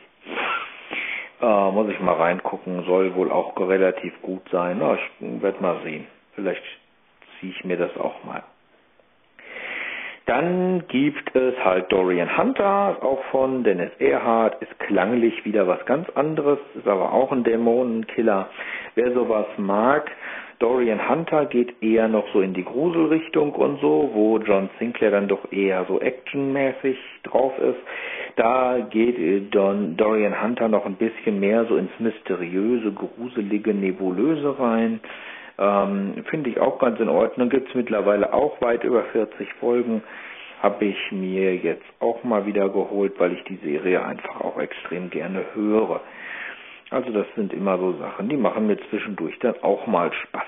Äh, 1.40 1.70
muss 1.70 1.90
ich 1.90 2.00
mal 2.00 2.16
reingucken, 2.16 2.84
soll 2.84 3.14
wohl 3.14 3.30
auch 3.30 3.58
relativ 3.58 4.20
gut 4.22 4.42
sein. 4.50 4.78
Na, 4.78 4.94
ich 4.94 5.42
werde 5.42 5.62
mal 5.62 5.80
sehen. 5.84 6.06
Vielleicht 6.34 6.62
ziehe 7.38 7.52
ich 7.52 7.64
mir 7.64 7.76
das 7.76 7.96
auch 7.96 8.24
mal. 8.24 8.42
Dann 10.26 10.86
gibt 10.86 11.34
es 11.34 11.54
halt 11.64 11.90
Dorian 11.90 12.36
Hunter, 12.36 12.98
auch 13.02 13.22
von 13.32 13.64
Dennis 13.64 13.90
Erhardt, 13.98 14.62
ist 14.62 14.78
klanglich 14.78 15.44
wieder 15.44 15.66
was 15.66 15.84
ganz 15.86 16.08
anderes, 16.10 16.58
ist 16.74 16.86
aber 16.86 17.12
auch 17.12 17.32
ein 17.32 17.42
Dämonenkiller. 17.42 18.48
Wer 18.94 19.12
sowas 19.12 19.46
mag, 19.56 20.08
Dorian 20.60 21.08
Hunter 21.08 21.46
geht 21.46 21.82
eher 21.82 22.06
noch 22.06 22.30
so 22.34 22.42
in 22.42 22.52
die 22.52 22.64
Gruselrichtung 22.64 23.54
und 23.54 23.80
so, 23.80 24.10
wo 24.12 24.38
John 24.38 24.68
Sinclair 24.78 25.10
dann 25.10 25.26
doch 25.26 25.50
eher 25.50 25.86
so 25.88 26.00
actionmäßig 26.00 26.98
drauf 27.22 27.58
ist. 27.58 27.78
Da 28.36 28.78
geht 28.90 29.18
äh, 29.18 29.40
Don, 29.50 29.96
Dorian 29.96 30.42
Hunter 30.42 30.68
noch 30.68 30.84
ein 30.84 30.96
bisschen 30.96 31.40
mehr 31.40 31.64
so 31.64 31.76
ins 31.76 31.98
mysteriöse, 31.98 32.92
gruselige, 32.92 33.72
nebulöse 33.72 34.58
rein. 34.58 35.00
Ähm, 35.58 36.24
Finde 36.28 36.50
ich 36.50 36.60
auch 36.60 36.78
ganz 36.78 37.00
in 37.00 37.08
Ordnung. 37.08 37.48
Gibt 37.48 37.70
es 37.70 37.74
mittlerweile 37.74 38.34
auch 38.34 38.60
weit 38.60 38.84
über 38.84 39.04
40 39.04 39.54
Folgen. 39.54 40.02
Habe 40.62 40.84
ich 40.84 41.10
mir 41.10 41.56
jetzt 41.56 41.86
auch 42.00 42.22
mal 42.22 42.44
wieder 42.44 42.68
geholt, 42.68 43.14
weil 43.16 43.32
ich 43.32 43.42
die 43.44 43.58
Serie 43.64 44.04
einfach 44.04 44.42
auch 44.42 44.60
extrem 44.60 45.08
gerne 45.08 45.42
höre. 45.54 46.02
Also 46.90 47.12
das 47.12 47.26
sind 47.36 47.52
immer 47.52 47.78
so 47.78 47.92
Sachen, 47.98 48.28
die 48.28 48.36
machen 48.36 48.66
mir 48.66 48.78
zwischendurch 48.88 49.38
dann 49.38 49.54
auch 49.62 49.86
mal 49.86 50.12
Spaß. 50.12 50.42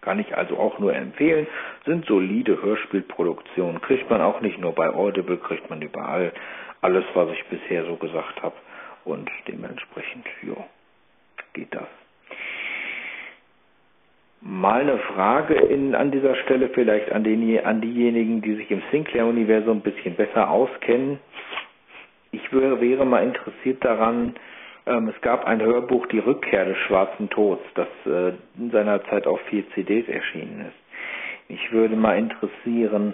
Kann 0.00 0.18
ich 0.18 0.36
also 0.36 0.58
auch 0.58 0.80
nur 0.80 0.94
empfehlen, 0.94 1.46
sind 1.86 2.06
solide 2.06 2.60
Hörspielproduktionen, 2.60 3.80
kriegt 3.80 4.10
man 4.10 4.20
auch 4.20 4.40
nicht 4.40 4.58
nur 4.58 4.72
bei 4.74 4.90
Audible, 4.90 5.36
kriegt 5.36 5.70
man 5.70 5.80
überall 5.80 6.32
alles, 6.80 7.04
was 7.14 7.30
ich 7.30 7.44
bisher 7.46 7.84
so 7.86 7.94
gesagt 7.94 8.42
habe 8.42 8.56
und 9.04 9.30
dementsprechend, 9.46 10.26
ja, 10.42 10.56
geht 11.52 11.72
das. 11.72 11.86
Mal 14.40 14.80
eine 14.80 14.98
Frage 14.98 15.54
in, 15.54 15.94
an 15.94 16.10
dieser 16.10 16.34
Stelle 16.34 16.68
vielleicht 16.70 17.12
an, 17.12 17.22
den, 17.22 17.64
an 17.64 17.80
diejenigen, 17.80 18.42
die 18.42 18.56
sich 18.56 18.68
im 18.72 18.82
Sinclair-Universum 18.90 19.78
ein 19.78 19.82
bisschen 19.82 20.16
besser 20.16 20.50
auskennen. 20.50 21.20
Ich 22.32 22.50
wäre, 22.52 22.80
wäre 22.80 23.04
mal 23.04 23.22
interessiert 23.22 23.84
daran, 23.84 24.34
ähm, 24.86 25.08
es 25.14 25.20
gab 25.20 25.44
ein 25.46 25.60
Hörbuch, 25.60 26.06
Die 26.06 26.18
Rückkehr 26.18 26.64
des 26.64 26.78
Schwarzen 26.78 27.28
Tods, 27.30 27.62
das 27.74 27.88
äh, 28.06 28.32
in 28.58 28.70
seiner 28.72 29.04
Zeit 29.04 29.26
auf 29.26 29.40
vier 29.42 29.64
CDs 29.74 30.08
erschienen 30.08 30.66
ist. 30.66 31.50
Mich 31.50 31.72
würde 31.72 31.94
mal 31.94 32.16
interessieren, 32.18 33.12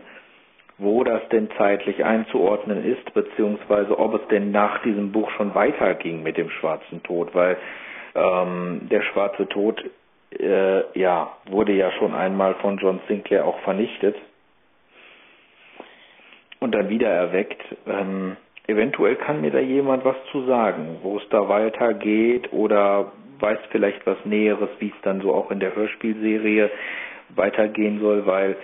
wo 0.78 1.02
das 1.02 1.28
denn 1.30 1.48
zeitlich 1.58 2.04
einzuordnen 2.04 2.84
ist, 2.84 3.12
beziehungsweise 3.12 3.98
ob 3.98 4.14
es 4.14 4.28
denn 4.28 4.52
nach 4.52 4.80
diesem 4.82 5.10
Buch 5.10 5.28
schon 5.32 5.52
weiterging 5.54 6.22
mit 6.22 6.36
dem 6.36 6.50
Schwarzen 6.50 7.02
Tod, 7.02 7.34
weil 7.34 7.56
ähm, 8.14 8.82
der 8.88 9.02
Schwarze 9.02 9.48
Tod 9.48 9.84
äh, 10.38 10.98
ja 10.98 11.36
wurde 11.46 11.72
ja 11.72 11.90
schon 11.92 12.14
einmal 12.14 12.54
von 12.56 12.78
John 12.78 13.00
Sinclair 13.08 13.44
auch 13.44 13.58
vernichtet 13.60 14.14
und 16.60 16.72
dann 16.74 16.88
wieder 16.88 17.08
erweckt. 17.08 17.60
Ähm, 17.86 18.36
eventuell 18.68 19.16
kann 19.16 19.40
mir 19.40 19.50
da 19.50 19.58
jemand 19.58 20.04
was 20.04 20.16
zu 20.30 20.44
sagen, 20.44 20.98
wo 21.02 21.16
es 21.16 21.28
da 21.30 21.48
weitergeht 21.48 22.52
oder 22.52 23.12
weiß 23.40 23.58
vielleicht 23.70 24.06
was 24.06 24.18
Näheres, 24.24 24.68
wie 24.78 24.88
es 24.88 25.02
dann 25.02 25.20
so 25.20 25.34
auch 25.34 25.50
in 25.50 25.60
der 25.60 25.74
Hörspielserie 25.74 26.70
weitergehen 27.30 28.00
soll, 28.00 28.26
weil 28.26 28.56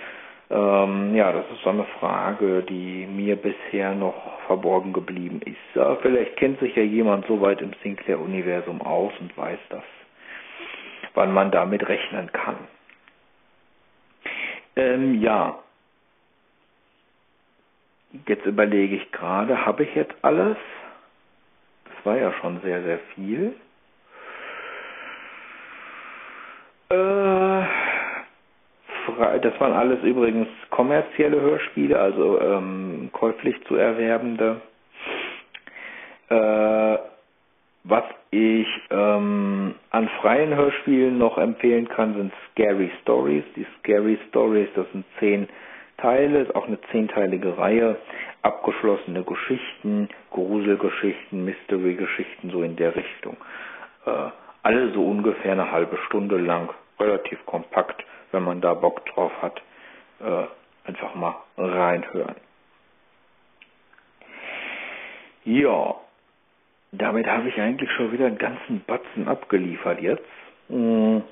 ähm, 0.50 1.14
ja, 1.14 1.32
das 1.32 1.46
ist 1.52 1.62
so 1.62 1.70
eine 1.70 1.84
Frage, 1.98 2.62
die 2.68 3.06
mir 3.06 3.36
bisher 3.36 3.94
noch 3.94 4.14
verborgen 4.46 4.92
geblieben 4.92 5.40
ist. 5.44 5.56
Ja, 5.74 5.96
vielleicht 5.96 6.36
kennt 6.36 6.60
sich 6.60 6.76
ja 6.76 6.82
jemand 6.82 7.26
so 7.26 7.40
weit 7.40 7.62
im 7.62 7.72
Sinclair-Universum 7.82 8.82
aus 8.82 9.12
und 9.20 9.36
weiß 9.36 9.58
das, 9.70 9.82
wann 11.14 11.32
man 11.32 11.50
damit 11.50 11.88
rechnen 11.88 12.30
kann. 12.32 12.56
Ähm, 14.76 15.22
ja, 15.22 15.58
jetzt 18.26 18.46
überlege 18.46 18.96
ich 18.96 19.12
gerade, 19.12 19.66
habe 19.66 19.84
ich 19.84 19.94
jetzt 19.94 20.14
alles? 20.22 20.56
Das 21.84 22.06
war 22.06 22.16
ja 22.16 22.32
schon 22.40 22.60
sehr, 22.62 22.82
sehr 22.82 22.98
viel. 23.14 23.54
Äh, 26.90 27.62
das 29.40 29.60
waren 29.60 29.72
alles 29.72 30.02
übrigens 30.02 30.48
kommerzielle 30.70 31.40
Hörspiele, 31.40 31.98
also 31.98 32.40
ähm, 32.40 33.10
käuflich 33.12 33.56
zu 33.66 33.76
erwerbende. 33.76 34.60
Äh, 36.28 36.98
was 37.86 38.04
ich 38.30 38.66
ähm, 38.90 39.74
an 39.90 40.08
freien 40.20 40.54
Hörspielen 40.56 41.18
noch 41.18 41.36
empfehlen 41.36 41.86
kann, 41.88 42.14
sind 42.14 42.32
Scary 42.50 42.90
Stories. 43.02 43.44
Die 43.56 43.66
Scary 43.78 44.18
Stories, 44.28 44.68
das 44.74 44.90
sind 44.92 45.04
zehn 45.18 45.48
Teile, 45.98 46.40
ist 46.40 46.54
auch 46.54 46.66
eine 46.66 46.80
zehnteilige 46.90 47.56
Reihe, 47.56 47.96
abgeschlossene 48.42 49.22
Geschichten, 49.22 50.08
Gruselgeschichten, 50.30 51.44
Mystery-Geschichten, 51.44 52.50
so 52.50 52.62
in 52.62 52.76
der 52.76 52.94
Richtung. 52.94 53.36
Äh, 54.06 54.30
alle 54.62 54.90
so 54.92 55.04
ungefähr 55.06 55.52
eine 55.52 55.70
halbe 55.70 55.96
Stunde 56.06 56.36
lang, 56.36 56.70
relativ 56.98 57.44
kompakt 57.46 58.04
wenn 58.34 58.42
man 58.42 58.60
da 58.60 58.74
Bock 58.74 59.06
drauf 59.06 59.32
hat, 59.40 59.62
äh, 60.20 60.46
einfach 60.88 61.14
mal 61.14 61.36
reinhören. 61.56 62.34
Ja, 65.44 65.94
damit 66.92 67.26
habe 67.26 67.48
ich 67.48 67.58
eigentlich 67.60 67.90
schon 67.92 68.12
wieder 68.12 68.26
einen 68.26 68.38
ganzen 68.38 68.82
Batzen 68.86 69.28
abgeliefert 69.28 70.00
jetzt. 70.00 70.24
Hm. 70.68 71.22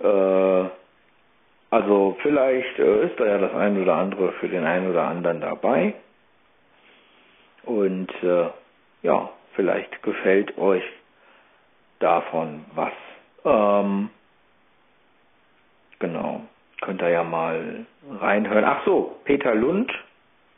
äh, 0.00 0.64
also 1.70 2.16
vielleicht 2.22 2.78
äh, 2.78 3.06
ist 3.06 3.18
da 3.20 3.26
ja 3.26 3.38
das 3.38 3.54
eine 3.54 3.80
oder 3.82 3.96
andere 3.96 4.32
für 4.32 4.48
den 4.48 4.64
einen 4.64 4.90
oder 4.90 5.04
anderen 5.04 5.40
dabei. 5.40 5.94
Und 7.64 8.10
äh, 8.22 8.46
ja, 9.02 9.30
vielleicht 9.54 10.02
gefällt 10.02 10.56
euch 10.58 10.84
davon 11.98 12.64
was. 12.74 12.92
Ähm, 13.44 14.10
Genau. 15.98 16.42
Könnt 16.80 17.02
ihr 17.02 17.08
ja 17.08 17.24
mal 17.24 17.86
reinhören. 18.20 18.64
Ach 18.64 18.84
so, 18.84 19.16
Peter 19.24 19.54
Lund, 19.54 19.92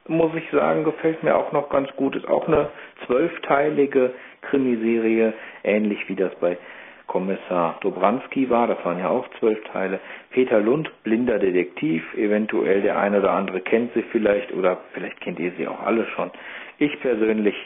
muss 0.06 0.34
ich 0.34 0.48
sagen, 0.50 0.84
gefällt 0.84 1.22
mir 1.22 1.34
auch 1.36 1.52
noch 1.52 1.70
ganz 1.70 1.88
gut. 1.96 2.14
Ist 2.14 2.28
auch 2.28 2.46
eine 2.46 2.68
zwölfteilige 3.06 4.12
Krimiserie, 4.42 5.32
ähnlich 5.64 6.06
wie 6.08 6.16
das 6.16 6.34
bei 6.36 6.58
Kommissar 7.10 7.76
Dobranski 7.80 8.48
war. 8.50 8.68
Das 8.68 8.84
waren 8.84 9.00
ja 9.00 9.08
auch 9.08 9.26
zwölf 9.40 9.58
Teile. 9.72 9.98
Peter 10.30 10.60
Lund, 10.60 10.88
blinder 11.02 11.40
Detektiv. 11.40 12.04
Eventuell 12.14 12.82
der 12.82 13.00
eine 13.00 13.18
oder 13.18 13.32
andere 13.32 13.60
kennt 13.60 13.92
sie 13.94 14.02
vielleicht 14.12 14.52
oder 14.52 14.78
vielleicht 14.92 15.20
kennt 15.20 15.40
ihr 15.40 15.50
sie 15.58 15.66
auch 15.66 15.80
alle 15.80 16.06
schon. 16.14 16.30
Ich 16.78 17.00
persönlich 17.00 17.56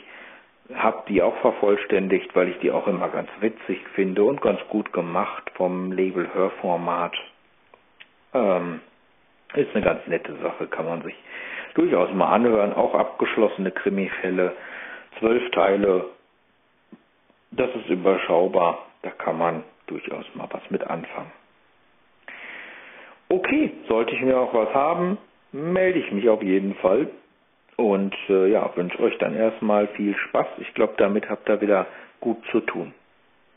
habe 0.75 1.03
die 1.09 1.21
auch 1.21 1.37
vervollständigt, 1.43 2.35
weil 2.35 2.49
ich 2.49 2.59
die 2.61 2.71
auch 2.71 2.87
immer 2.87 3.11
ganz 3.11 3.29
witzig 3.41 3.79
finde 3.95 4.25
und 4.25 4.41
ganz 4.41 4.61
gut 4.71 4.95
gemacht 4.95 5.43
vom 5.57 5.93
Label 5.93 6.27
Hörformat. 6.33 7.15
Ähm, 8.33 8.81
ist 9.53 9.77
eine 9.77 9.85
ganz 9.85 10.07
nette 10.07 10.35
Sache, 10.37 10.69
kann 10.69 10.87
man 10.87 11.03
sich 11.03 11.15
durchaus 11.75 12.11
mal 12.15 12.33
anhören. 12.33 12.73
Auch 12.73 12.95
abgeschlossene 12.95 13.73
Krimifälle, 13.73 14.55
zwölf 15.19 15.51
Teile, 15.51 16.07
das 17.51 17.69
ist 17.75 17.91
überschaubar, 17.91 18.87
da 19.05 19.11
kann 19.11 19.39
man 19.39 19.63
durchaus 19.87 20.25
mal 20.35 20.49
was 20.51 20.63
mit 20.71 20.83
anfangen. 20.85 21.31
Okay, 23.29 23.71
sollte 23.89 24.15
ich 24.15 24.23
mir 24.23 24.39
auch 24.39 24.55
was 24.55 24.73
haben, 24.75 25.19
melde 25.53 25.99
ich 25.99 26.11
mich 26.13 26.29
auf 26.29 26.43
jeden 26.43 26.75
Fall. 26.77 27.09
Und 27.77 28.15
äh, 28.29 28.51
ja, 28.51 28.71
wünsche 28.77 29.01
euch 29.01 29.17
dann 29.19 29.35
erstmal 29.35 29.89
viel 29.89 30.17
Spaß. 30.17 30.47
Ich 30.59 30.73
glaube, 30.75 30.95
damit 30.97 31.29
habt 31.29 31.49
ihr 31.49 31.61
wieder 31.61 31.87
gut 32.21 32.39
zu 32.51 32.61
tun. 32.61 32.95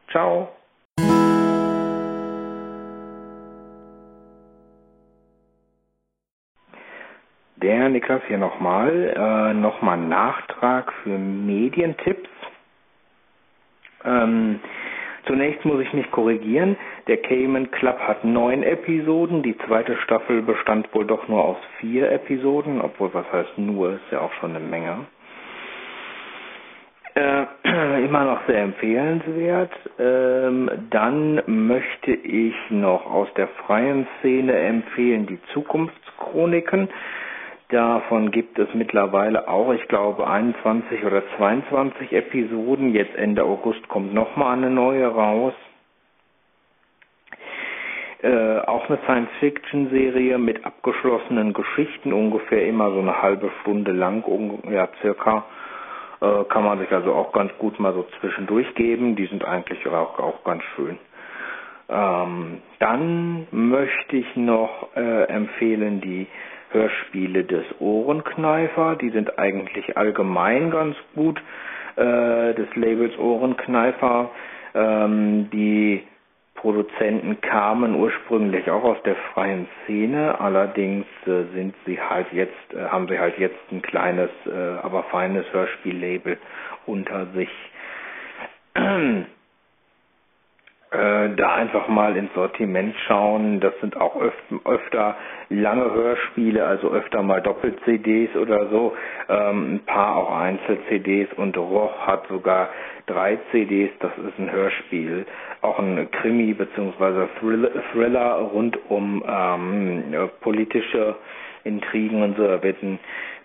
Ciao. 0.10 0.50
Der 7.58 7.90
Niklas 7.90 8.22
hier 8.28 8.38
nochmal, 8.38 9.14
äh, 9.16 9.54
nochmal 9.54 9.98
Nachtrag 9.98 10.92
für 11.04 11.18
Medientipps. 11.18 12.30
Ähm, 14.04 14.60
zunächst 15.28 15.64
muss 15.66 15.82
ich 15.82 15.94
mich 15.94 16.10
korrigieren. 16.12 16.76
Der 17.08 17.18
Cayman 17.18 17.70
Club 17.72 18.00
hat 18.00 18.24
neun 18.24 18.64
Episoden. 18.64 19.44
Die 19.44 19.58
zweite 19.60 19.96
Staffel 19.98 20.42
bestand 20.42 20.94
wohl 20.94 21.06
doch 21.06 21.28
nur 21.28 21.44
aus 21.44 21.58
vier 21.80 22.12
Episoden, 22.12 22.82
obwohl 22.82 23.14
was 23.14 23.32
heißt 23.32 23.58
nur, 23.58 23.94
ist 23.94 24.12
ja 24.12 24.22
auch 24.22 24.34
schon 24.34 24.56
eine 24.56 24.66
Menge. 24.66 25.06
Äh, 27.16 27.46
immer 28.06 28.26
noch 28.26 28.46
sehr 28.48 28.62
empfehlenswert. 28.62 29.72
Ähm, 30.00 30.70
dann 30.92 31.42
möchte 31.48 32.12
ich 32.12 32.56
noch 32.70 33.06
aus 33.12 33.28
der 33.36 33.48
freien 33.66 34.08
Szene 34.20 34.54
empfehlen 34.54 35.26
die 35.26 35.40
Zukunftschroniken. 35.54 36.90
Davon 37.70 38.32
gibt 38.32 38.58
es 38.60 38.74
mittlerweile 38.74 39.50
auch, 39.50 39.74
ich 39.74 39.86
glaube, 39.90 40.26
21 40.26 41.04
oder 41.04 41.22
22 41.36 42.14
Episoden. 42.14 42.94
Jetzt 42.94 43.14
Ende 43.16 43.44
August 43.44 43.88
kommt 43.90 44.14
nochmal 44.14 44.54
eine 44.56 44.70
neue 44.70 45.06
raus. 45.08 45.54
Äh, 48.22 48.60
auch 48.60 48.90
eine 48.90 49.00
Science-Fiction-Serie 49.04 50.38
mit 50.38 50.66
abgeschlossenen 50.66 51.54
Geschichten, 51.54 52.14
ungefähr 52.14 52.66
immer 52.66 52.90
so 52.92 53.00
eine 53.00 53.22
halbe 53.22 53.52
Stunde 53.62 53.92
lang, 53.92 54.24
ja 54.72 54.88
circa. 55.02 55.46
Äh, 56.22 56.46
kann 56.46 56.64
man 56.64 56.80
sich 56.80 56.92
also 56.92 57.14
auch 57.14 57.34
ganz 57.34 57.52
gut 57.60 57.80
mal 57.80 57.94
so 57.94 58.08
zwischendurch 58.20 58.74
geben. 58.76 59.18
Die 59.18 59.26
sind 59.26 59.44
eigentlich 59.44 59.86
auch, 59.88 60.18
auch 60.20 60.44
ganz 60.46 60.64
schön. 60.76 60.98
Ähm, 61.90 62.62
dann 62.80 63.48
möchte 63.52 64.18
ich 64.18 64.36
noch 64.36 64.90
äh, 64.96 65.24
empfehlen 65.26 66.02
die 66.02 66.28
Hörspiele 66.72 67.44
des 67.44 67.66
Ohrenkneifer. 67.80 68.96
Die 68.96 69.10
sind 69.10 69.38
eigentlich 69.40 69.98
allgemein 69.98 70.72
ganz 70.72 70.96
gut, 71.16 71.42
äh, 71.96 72.54
des 72.54 72.68
Labels 72.76 73.18
Ohrenkneifer. 73.18 74.32
Ähm, 74.76 75.50
die 75.52 76.04
Produzenten 76.58 77.40
kamen 77.40 77.96
ursprünglich 77.96 78.70
auch 78.70 78.84
aus 78.84 79.02
der 79.04 79.16
freien 79.34 79.68
Szene, 79.84 80.40
allerdings 80.40 81.06
äh, 81.26 81.44
sind 81.54 81.76
sie 81.86 82.02
halt 82.02 82.28
jetzt, 82.34 82.74
äh, 82.74 82.88
haben 82.88 83.08
sie 83.08 83.20
halt 83.20 83.38
jetzt 83.38 83.60
ein 83.72 83.82
kleines, 83.82 84.32
äh, 84.48 84.80
aber 84.82 85.04
feines 85.04 85.46
Hörspiellabel 85.54 86.38
unter 86.86 87.28
sich. 87.28 87.50
Äh, 90.90 91.36
da 91.36 91.56
einfach 91.56 91.90
mal 91.90 92.16
ins 92.16 92.34
Sortiment 92.34 92.96
schauen. 93.08 93.60
Das 93.60 93.74
sind 93.82 93.98
auch 94.00 94.16
öf 94.22 94.34
öfter 94.64 95.18
lange 95.50 95.92
Hörspiele, 95.94 96.66
also 96.66 96.90
öfter 96.92 97.22
mal 97.24 97.42
Doppel-CDs 97.42 98.34
oder 98.38 98.68
so. 98.70 98.96
Ähm, 99.28 99.76
ein 99.76 99.86
paar 99.86 100.16
auch 100.16 100.40
Einzel-CDs 100.40 101.28
und 101.36 101.58
Roch 101.58 102.08
hat 102.08 102.26
sogar 102.30 102.70
drei 103.06 103.38
CDs. 103.52 103.90
Das 104.00 104.12
ist 104.18 104.40
ein 104.40 104.50
Hörspiel. 104.50 105.26
Auch 105.62 105.78
ein 105.78 106.10
Krimi 106.12 106.54
bzw. 106.54 107.28
Thriller 107.92 108.36
rund 108.36 108.80
um 108.90 109.22
ähm, 109.28 110.30
politische 110.40 111.16
Intrigen 111.66 112.24
und 112.24 112.38
so. 112.38 112.48
Da 112.48 112.64
wird 112.64 112.82
ein 112.82 112.98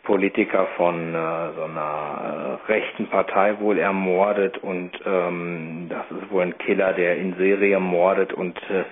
Politiker 0.03 0.67
von 0.77 1.15
äh, 1.15 1.53
so 1.55 1.63
einer 1.65 2.59
äh, 2.67 2.73
rechten 2.73 3.07
Partei 3.07 3.59
wohl 3.61 3.79
ermordet 3.79 4.59
und 4.59 4.91
ähm, 5.07 5.87
das 5.89 6.05
ist 6.11 6.31
wohl 6.31 6.43
ein 6.43 6.59
Killer, 6.59 6.93
der 6.93 7.17
in 7.19 7.35
Serie 7.37 7.79
mordet 7.79 8.33
und 8.33 8.59
äh, 8.71 8.85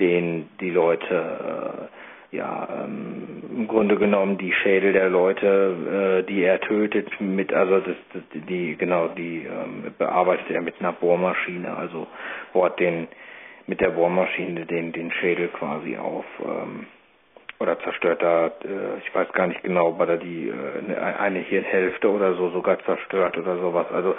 den 0.00 0.48
die 0.60 0.70
Leute 0.70 1.88
äh, 2.32 2.36
ja 2.36 2.68
ähm, 2.84 3.42
im 3.56 3.68
Grunde 3.68 3.96
genommen 3.96 4.36
die 4.38 4.52
Schädel 4.52 4.92
der 4.92 5.10
Leute, 5.10 6.22
äh, 6.24 6.28
die 6.28 6.42
er 6.42 6.60
tötet, 6.60 7.08
mit 7.20 7.52
also 7.52 7.78
das, 7.78 7.96
das 8.12 8.22
die 8.48 8.76
genau 8.76 9.08
die 9.08 9.44
ähm, 9.46 9.94
bearbeitet 9.96 10.50
er 10.50 10.62
mit 10.62 10.74
einer 10.80 10.92
Bohrmaschine, 10.92 11.76
also 11.76 12.08
bohrt 12.52 12.80
den 12.80 13.06
mit 13.68 13.80
der 13.80 13.90
Bohrmaschine 13.90 14.66
den 14.66 14.90
den 14.92 15.12
Schädel 15.12 15.48
quasi 15.48 15.96
auf. 15.96 16.24
Ähm, 16.44 16.86
oder 17.62 17.78
zerstört 17.80 18.20
da, 18.20 18.46
äh, 18.46 18.98
ich 18.98 19.14
weiß 19.14 19.32
gar 19.32 19.46
nicht 19.46 19.62
genau, 19.62 19.88
ob 19.88 20.00
er 20.00 20.16
die 20.16 20.48
äh, 20.48 20.96
eine 20.96 21.38
Hirnhälfte 21.38 22.10
oder 22.10 22.34
so 22.34 22.50
sogar 22.50 22.78
zerstört 22.80 23.38
oder 23.38 23.56
sowas. 23.58 23.86
Also 23.92 24.16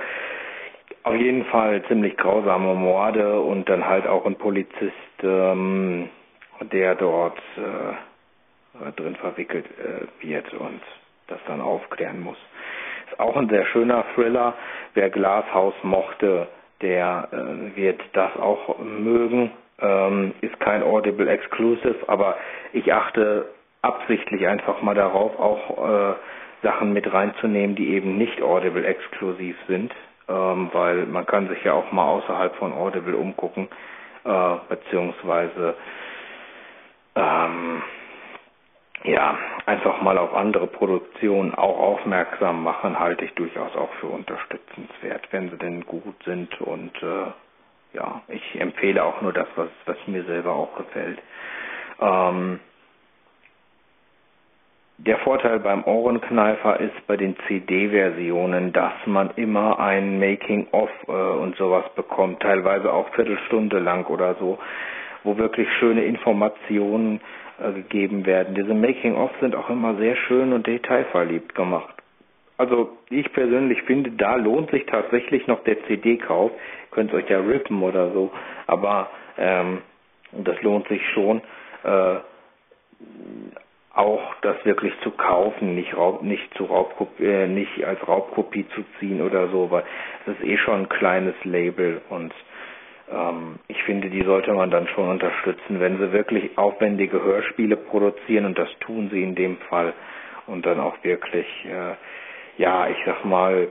auf 1.03 1.15
jeden 1.15 1.43
Fall 1.45 1.83
ziemlich 1.87 2.15
grausame 2.15 2.73
Morde 2.73 3.41
und 3.41 3.67
dann 3.67 3.85
halt 3.85 4.07
auch 4.07 4.25
ein 4.25 4.37
Polizist, 4.37 4.93
ähm, 5.21 6.09
der 6.71 6.95
dort 6.95 7.37
äh, 7.57 8.91
drin 8.93 9.15
verwickelt 9.17 9.65
äh, 9.77 10.25
wird 10.25 10.53
und 10.53 10.81
das 11.27 11.39
dann 11.47 11.59
aufklären 11.59 12.21
muss. 12.21 12.37
Ist 13.11 13.19
auch 13.19 13.35
ein 13.35 13.49
sehr 13.49 13.65
schöner 13.65 14.05
Thriller. 14.15 14.53
Wer 14.93 15.09
Glashaus 15.09 15.73
mochte, 15.83 16.47
der 16.81 17.27
äh, 17.31 17.75
wird 17.75 18.01
das 18.13 18.35
auch 18.37 18.79
mögen. 18.79 19.51
Ähm, 19.83 20.33
ist 20.41 20.59
kein 20.59 20.81
Audible 20.81 21.29
Exclusive, 21.29 21.97
aber 22.07 22.37
ich 22.71 22.91
achte 22.93 23.47
absichtlich 23.81 24.47
einfach 24.47 24.81
mal 24.81 24.95
darauf, 24.95 25.37
auch 25.37 26.11
äh, 26.11 26.13
Sachen 26.63 26.93
mit 26.93 27.11
reinzunehmen, 27.11 27.75
die 27.75 27.89
eben 27.89 28.17
nicht 28.17 28.41
Audible 28.41 28.85
exklusiv 28.85 29.57
sind, 29.67 29.93
ähm, 30.29 30.69
weil 30.71 31.05
man 31.05 31.25
kann 31.25 31.49
sich 31.49 31.63
ja 31.63 31.73
auch 31.73 31.91
mal 31.91 32.05
außerhalb 32.07 32.55
von 32.55 32.73
Audible 32.73 33.17
umgucken, 33.17 33.67
äh, 34.23 34.55
beziehungsweise 34.69 35.75
ähm, 37.15 37.83
ja, 39.03 39.37
einfach 39.65 40.01
mal 40.01 40.17
auf 40.17 40.33
andere 40.33 40.67
Produktionen 40.67 41.53
auch 41.53 41.77
aufmerksam 41.77 42.63
machen, 42.63 42.97
halte 42.99 43.25
ich 43.25 43.33
durchaus 43.33 43.75
auch 43.75 43.91
für 43.99 44.07
unterstützenswert, 44.07 45.27
wenn 45.31 45.49
sie 45.49 45.57
denn 45.57 45.85
gut 45.85 46.15
sind 46.23 46.59
und 46.61 46.95
äh, 47.03 47.31
ja, 47.93 48.21
ich 48.27 48.59
empfehle 48.59 49.03
auch 49.03 49.21
nur 49.21 49.33
das, 49.33 49.47
was, 49.55 49.69
was 49.85 49.97
mir 50.07 50.23
selber 50.23 50.53
auch 50.53 50.75
gefällt. 50.75 51.19
Ähm, 52.01 52.59
der 54.97 55.17
Vorteil 55.19 55.59
beim 55.59 55.83
Ohrenkneifer 55.85 56.79
ist 56.79 57.07
bei 57.07 57.17
den 57.17 57.35
CD-Versionen, 57.47 58.71
dass 58.73 58.93
man 59.05 59.31
immer 59.35 59.79
ein 59.79 60.19
Making-of 60.19 60.89
äh, 61.07 61.11
und 61.11 61.55
sowas 61.57 61.85
bekommt, 61.95 62.41
teilweise 62.41 62.91
auch 62.93 63.09
Viertelstunde 63.15 63.79
lang 63.79 64.05
oder 64.05 64.35
so, 64.35 64.59
wo 65.23 65.37
wirklich 65.37 65.67
schöne 65.79 66.03
Informationen 66.05 67.21
äh, 67.59 67.71
gegeben 67.73 68.25
werden. 68.25 68.55
Diese 68.55 68.73
Making-of 68.73 69.31
sind 69.41 69.55
auch 69.55 69.69
immer 69.69 69.95
sehr 69.95 70.15
schön 70.15 70.53
und 70.53 70.67
detailverliebt 70.67 71.55
gemacht. 71.55 72.02
Also 72.63 72.97
ich 73.09 73.29
persönlich 73.33 73.81
finde, 73.81 74.11
da 74.11 74.35
lohnt 74.35 74.71
sich 74.71 74.85
tatsächlich 74.85 75.47
noch 75.47 75.65
der 75.65 75.83
CD-Kauf. 75.83 76.49
Könnt 76.91 77.13
euch 77.13 77.29
ja 77.29 77.41
rippen 77.41 77.83
oder 77.83 78.11
so, 78.13 78.31
aber 78.67 79.09
ähm, 79.37 79.81
das 80.31 80.61
lohnt 80.61 80.87
sich 80.87 81.01
schon. 81.09 81.41
Äh, 81.83 82.19
auch 83.93 84.21
das 84.43 84.55
wirklich 84.63 84.93
zu 85.01 85.11
kaufen, 85.11 85.75
nicht, 85.75 85.93
Raub, 85.97 86.23
nicht, 86.23 86.53
zu 86.53 86.63
Raubkopie, 86.63 87.25
äh, 87.25 87.47
nicht 87.47 87.83
als 87.83 88.07
Raubkopie 88.07 88.65
zu 88.69 88.85
ziehen 88.97 89.21
oder 89.21 89.49
so, 89.49 89.69
weil 89.69 89.83
es 90.25 90.33
ist 90.39 90.45
eh 90.45 90.57
schon 90.59 90.83
ein 90.83 90.89
kleines 90.89 91.35
Label 91.43 92.01
und 92.09 92.33
ähm, 93.11 93.59
ich 93.67 93.83
finde, 93.83 94.09
die 94.09 94.23
sollte 94.23 94.53
man 94.53 94.71
dann 94.71 94.87
schon 94.87 95.09
unterstützen, 95.09 95.81
wenn 95.81 95.97
sie 95.97 96.13
wirklich 96.13 96.57
aufwendige 96.57 97.21
Hörspiele 97.21 97.75
produzieren 97.75 98.45
und 98.45 98.57
das 98.57 98.69
tun 98.79 99.09
sie 99.11 99.21
in 99.21 99.35
dem 99.35 99.57
Fall 99.69 99.93
und 100.47 100.65
dann 100.65 100.79
auch 100.79 100.95
wirklich, 101.03 101.45
äh, 101.65 101.95
ja, 102.57 102.87
ich 102.87 102.97
sag 103.05 103.25
mal, 103.25 103.67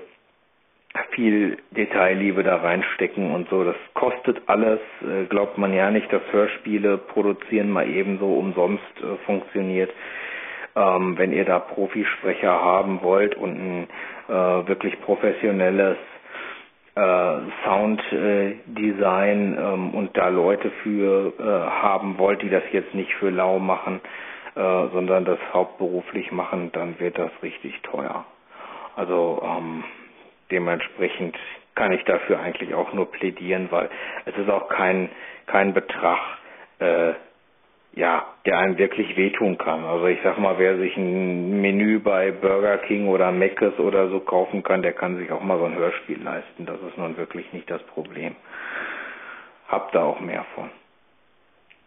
viel 1.13 1.59
Detailliebe 1.71 2.43
da 2.43 2.57
reinstecken 2.57 3.33
und 3.33 3.49
so. 3.49 3.65
Das 3.65 3.77
kostet 3.95 4.43
alles, 4.47 4.81
äh, 5.03 5.25
glaubt 5.27 5.57
man 5.59 5.73
ja 5.73 5.91
nicht, 5.91 6.13
dass 6.13 6.23
Hörspiele 6.31 6.99
produzieren 6.99 7.71
mal 7.71 7.89
ebenso 7.89 8.27
umsonst 8.35 8.85
äh, 9.01 9.17
funktioniert. 9.25 9.91
Ähm, 10.75 11.17
wenn 11.19 11.33
ihr 11.33 11.45
da 11.45 11.59
Profisprecher 11.59 12.51
haben 12.51 13.03
wollt 13.03 13.35
und 13.37 13.51
ein 13.57 13.89
äh, 14.29 14.69
wirklich 14.69 15.01
professionelles 15.03 15.99
äh, 16.95 17.39
Sounddesign 17.65 19.59
ähm, 19.59 19.95
und 19.95 20.17
da 20.17 20.29
Leute 20.29 20.71
für 20.83 21.33
äh, 21.39 21.43
haben 21.43 22.19
wollt, 22.19 22.43
die 22.43 22.51
das 22.51 22.63
jetzt 22.73 22.95
nicht 22.95 23.15
für 23.15 23.31
lau 23.31 23.59
machen, 23.59 24.01
äh, 24.55 24.61
sondern 24.93 25.25
das 25.25 25.39
hauptberuflich 25.53 26.33
machen, 26.33 26.71
dann 26.73 26.99
wird 27.01 27.19
das 27.19 27.31
richtig 27.43 27.81
teuer. 27.83 28.25
Also 28.97 29.43
ähm, 29.45 29.85
dementsprechend 30.51 31.37
kann 31.75 31.93
ich 31.93 32.05
dafür 32.05 32.41
eigentlich 32.41 32.75
auch 32.75 32.93
nur 32.93 33.11
plädieren, 33.11 33.69
weil 33.71 33.89
es 34.27 34.37
ist 34.37 34.51
auch 34.51 34.69
kein 34.69 35.09
kein 35.47 35.75
Betrag, 35.75 36.19
äh, 36.79 37.13
ja, 37.95 38.25
der 38.47 38.59
einem 38.59 38.79
wirklich 38.79 39.17
wehtun 39.17 39.59
kann. 39.59 39.85
Also 39.85 40.07
ich 40.07 40.19
sag 40.23 40.39
mal, 40.39 40.59
wer 40.59 40.79
sich 40.79 40.97
ein 40.97 41.61
Menü 41.61 42.01
bei 42.01 42.31
Burger 42.31 42.79
King 42.79 43.09
oder 43.09 43.31
Mc's 43.33 43.79
oder 43.79 44.09
so 44.09 44.21
kaufen 44.21 44.63
kann, 44.63 44.83
der 44.83 44.93
kann 44.93 45.19
sich 45.19 45.31
auch 45.31 45.43
mal 45.43 45.59
so 45.59 45.65
ein 45.65 45.75
Hörspiel 45.75 46.23
leisten. 46.23 46.65
Das 46.67 46.81
ist 46.81 46.97
nun 46.97 47.17
wirklich 47.17 47.53
nicht 47.53 47.71
das 47.71 47.83
Problem. 47.85 48.35
Hab 49.69 49.93
da 49.93 50.05
auch 50.05 50.21
mehr 50.21 50.45
von. 50.55 50.71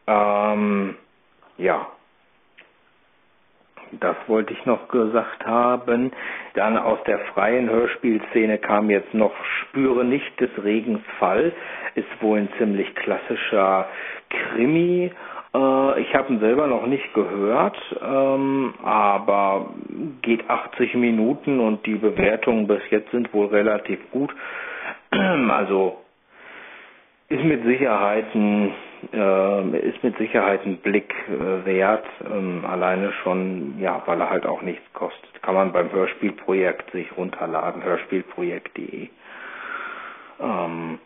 Ähm, 0.08 0.98
ja. 1.58 1.88
Das 4.00 4.16
wollte 4.28 4.54
ich 4.54 4.66
noch 4.66 4.88
gesagt 4.88 5.46
haben. 5.46 6.12
Dann 6.54 6.78
aus 6.78 7.00
der 7.06 7.20
freien 7.34 7.70
Hörspielszene 7.70 8.58
kam 8.58 8.90
jetzt 8.90 9.14
noch 9.14 9.34
Spüre 9.62 10.04
nicht 10.06 10.40
des 10.40 10.50
Regens 10.64 11.02
Fall. 11.20 11.54
Ist 11.96 12.22
wohl 12.22 12.40
ein 12.40 12.50
ziemlich 12.58 12.94
klassischer 12.96 13.88
Krimi 14.30 15.12
äh, 15.56 16.02
ich 16.02 16.14
habe 16.14 16.34
ihn 16.34 16.40
selber 16.40 16.68
noch 16.68 16.86
nicht 16.86 17.14
gehört, 17.14 17.78
ähm, 18.02 18.74
aber 18.84 19.74
geht 20.22 20.50
80 20.50 20.96
Minuten 20.96 21.60
und 21.60 21.86
die 21.86 21.96
Bewertungen 21.96 22.68
bis 22.68 22.82
jetzt 22.90 23.12
sind 23.12 23.34
wohl 23.34 23.48
relativ 23.48 24.00
gut. 24.12 24.34
Also 25.50 25.98
ist 27.30 27.44
mit 27.44 27.64
Sicherheit 27.64 28.26
ein, 28.36 28.74
äh, 29.14 29.80
ist 29.90 30.04
mit 30.04 30.18
Sicherheit 30.18 30.66
ein 30.66 30.78
Blick 30.78 31.14
äh, 31.28 31.66
wert, 31.66 32.06
ähm, 32.30 32.66
alleine 32.66 33.12
schon, 33.24 33.80
ja, 33.80 34.02
weil 34.06 34.20
er 34.22 34.30
halt 34.30 34.46
auch 34.46 34.62
nichts 34.62 34.84
kostet. 34.94 35.42
Kann 35.42 35.56
man 35.56 35.72
beim 35.72 35.92
Hörspielprojekt 35.92 36.92
sich 36.92 37.16
runterladen, 37.18 37.84
hörspielprojekt.de. 37.84 39.10
Ähm, 40.40 41.00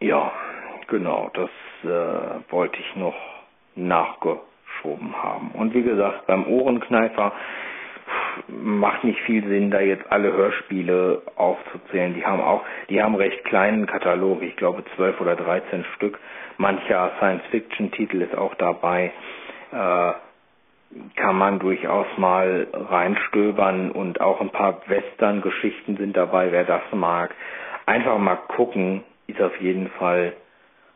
ja, 0.00 0.32
genau, 0.88 1.30
das 1.34 1.50
äh, 1.84 2.52
wollte 2.52 2.78
ich 2.78 2.96
noch 2.96 3.16
nachgeschoben 3.74 5.14
haben. 5.22 5.50
Und 5.52 5.74
wie 5.74 5.82
gesagt, 5.82 6.26
beim 6.26 6.46
Ohrenkneifer 6.46 7.32
macht 8.46 9.04
nicht 9.04 9.20
viel 9.22 9.46
Sinn, 9.46 9.70
da 9.70 9.80
jetzt 9.80 10.10
alle 10.10 10.32
Hörspiele 10.32 11.22
aufzuzählen. 11.36 12.14
Die 12.14 12.24
haben 12.24 12.40
auch, 12.40 12.62
die 12.88 13.02
haben 13.02 13.14
recht 13.14 13.44
kleinen 13.44 13.86
Katalog, 13.86 14.42
ich 14.42 14.56
glaube 14.56 14.84
zwölf 14.96 15.20
oder 15.20 15.36
dreizehn 15.36 15.84
Stück. 15.96 16.18
Mancher 16.56 17.12
Science-Fiction-Titel 17.18 18.22
ist 18.22 18.36
auch 18.36 18.54
dabei. 18.54 19.12
Äh, 19.72 20.12
kann 21.16 21.36
man 21.36 21.58
durchaus 21.58 22.06
mal 22.16 22.66
reinstöbern 22.72 23.90
und 23.90 24.20
auch 24.20 24.40
ein 24.40 24.50
paar 24.50 24.80
Western-Geschichten 24.86 25.96
sind 25.96 26.16
dabei, 26.16 26.50
wer 26.50 26.64
das 26.64 26.82
mag. 26.92 27.34
Einfach 27.86 28.18
mal 28.18 28.36
gucken, 28.36 29.04
ist 29.26 29.40
auf 29.40 29.60
jeden 29.60 29.88
Fall 29.90 30.32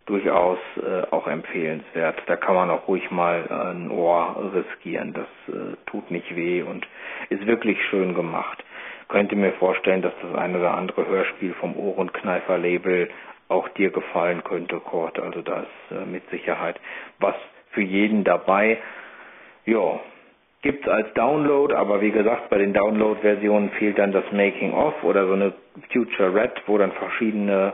durchaus 0.07 0.59
äh, 0.77 1.07
auch 1.11 1.27
empfehlenswert. 1.27 2.23
Da 2.27 2.37
kann 2.37 2.55
man 2.55 2.71
auch 2.71 2.89
ruhig 2.89 3.11
mal 3.11 3.45
äh, 3.49 3.71
ein 3.71 3.91
Ohr 3.91 4.53
riskieren. 4.55 5.13
Das 5.13 5.55
äh, 5.55 5.77
tut 5.87 6.11
nicht 6.11 6.35
weh 6.35 6.63
und 6.63 6.87
ist 7.29 7.47
wirklich 7.47 7.79
schön 7.87 8.15
gemacht. 8.15 8.65
Könnte 9.09 9.37
mir 9.37 9.53
vorstellen, 9.53 10.03
dass 10.03 10.15
das 10.23 10.35
eine 10.35 10.59
oder 10.59 10.75
andere 10.75 11.07
Hörspiel 11.07 11.55
vom 11.55 11.77
Ohrenkneifer-Label 11.77 13.11
auch 13.49 13.69
dir 13.71 13.91
gefallen 13.91 14.43
könnte, 14.43 14.81
Kurt. 14.81 15.19
Also 15.21 15.43
da 15.43 15.61
ist 15.61 15.97
äh, 15.97 16.05
mit 16.07 16.29
Sicherheit 16.31 16.81
was 17.19 17.35
für 17.71 17.83
jeden 17.83 18.25
dabei. 18.25 18.79
Ja, 19.65 20.01
gibt's 20.63 20.89
als 20.89 21.13
Download, 21.15 21.75
aber 21.75 22.01
wie 22.01 22.11
gesagt, 22.11 22.49
bei 22.51 22.59
den 22.59 22.73
Download-Versionen 22.73 23.71
fehlt 23.71 23.99
dann 23.99 24.13
das 24.13 24.25
Making 24.33 24.73
of 24.73 24.95
oder 25.05 25.27
so 25.27 25.35
eine 25.35 25.53
Future 25.93 26.35
Red, 26.35 26.63
wo 26.67 26.79
dann 26.79 26.93
verschiedene 26.93 27.73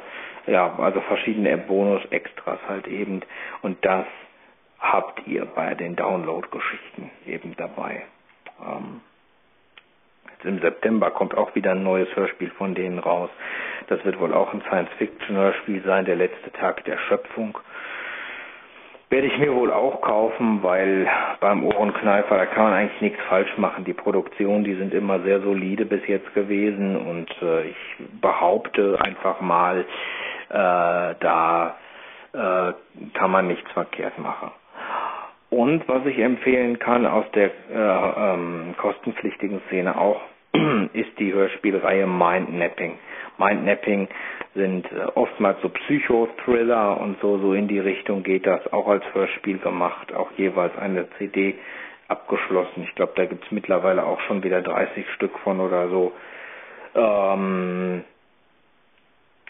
ja, 0.49 0.75
also 0.79 1.01
verschiedene 1.03 1.57
Bonus-Extras 1.59 2.59
halt 2.69 2.87
eben. 2.87 3.23
Und 3.63 3.85
das 3.85 4.07
habt 4.81 5.27
ihr 5.27 5.45
bei 5.45 5.75
den 5.75 5.97
Download-Geschichten 5.97 7.11
eben 7.27 7.55
dabei. 7.57 8.03
Ähm, 8.61 9.01
jetzt 10.31 10.45
im 10.45 10.61
September 10.61 11.11
kommt 11.11 11.37
auch 11.37 11.55
wieder 11.55 11.73
ein 11.73 11.83
neues 11.83 12.15
Hörspiel 12.15 12.51
von 12.51 12.75
denen 12.75 12.99
raus. 12.99 13.31
Das 13.89 14.05
wird 14.05 14.21
wohl 14.21 14.33
auch 14.35 14.53
ein 14.53 14.63
Science-Fiction-Hörspiel 14.69 15.83
sein, 15.85 16.05
der 16.05 16.17
letzte 16.17 16.53
Tag 16.53 16.85
der 16.85 16.99
Schöpfung. 16.99 17.59
Werde 19.11 19.27
ich 19.27 19.39
mir 19.39 19.55
wohl 19.55 19.73
auch 19.73 20.03
kaufen, 20.03 20.63
weil 20.63 21.09
beim 21.41 21.65
Ohrenkneifer, 21.65 22.37
da 22.37 22.45
kann 22.45 22.65
man 22.65 22.73
eigentlich 22.75 23.01
nichts 23.01 23.21
falsch 23.27 23.57
machen. 23.57 23.85
Die 23.85 23.95
Produktionen, 23.95 24.65
die 24.65 24.75
sind 24.75 24.93
immer 24.93 25.21
sehr 25.21 25.41
solide 25.41 25.87
bis 25.87 26.07
jetzt 26.07 26.35
gewesen 26.35 26.95
und 26.95 27.31
äh, 27.41 27.69
ich 27.69 27.77
behaupte 28.21 28.99
einfach 29.01 29.41
mal, 29.41 29.87
da 30.51 31.77
äh, 32.33 32.73
kann 33.15 33.31
man 33.31 33.49
nichts 33.49 33.71
verkehrt 33.73 34.19
machen. 34.19 34.51
Und 35.51 35.89
was 35.89 36.05
ich 36.05 36.19
empfehlen 36.19 36.79
kann 36.79 37.07
aus 37.07 37.25
der 37.35 37.47
äh, 37.47 38.35
ähm, 38.35 38.75
kostenpflichtigen 38.77 39.63
Szene 39.69 39.99
auch, 39.99 40.21
ist 40.93 41.19
die 41.19 41.33
Hörspielreihe 41.33 42.07
Mindnapping. 42.07 42.99
Mindnapping 43.39 44.09
sind 44.55 44.91
äh, 44.93 45.07
oftmals 45.15 45.61
so 45.63 45.71
Psychothriller 45.71 47.01
und 47.01 47.19
so, 47.21 47.39
so 47.39 47.55
in 47.55 47.67
die 47.67 47.79
Richtung 47.79 48.23
geht 48.23 48.47
das, 48.47 48.71
auch 48.73 48.89
als 48.89 49.05
Hörspiel 49.15 49.59
gemacht, 49.59 50.15
auch 50.15 50.31
jeweils 50.37 50.77
eine 50.77 51.09
CD 51.17 51.55
abgeschlossen. 52.09 52.83
Ich 52.83 52.95
glaube, 52.95 53.13
da 53.17 53.25
gibt's 53.25 53.51
mittlerweile 53.51 54.05
auch 54.05 54.21
schon 54.23 54.43
wieder 54.43 54.61
30 54.61 55.09
Stück 55.13 55.39
von 55.41 55.61
oder 55.61 55.89
so. 55.89 56.13
Ähm, 56.95 58.05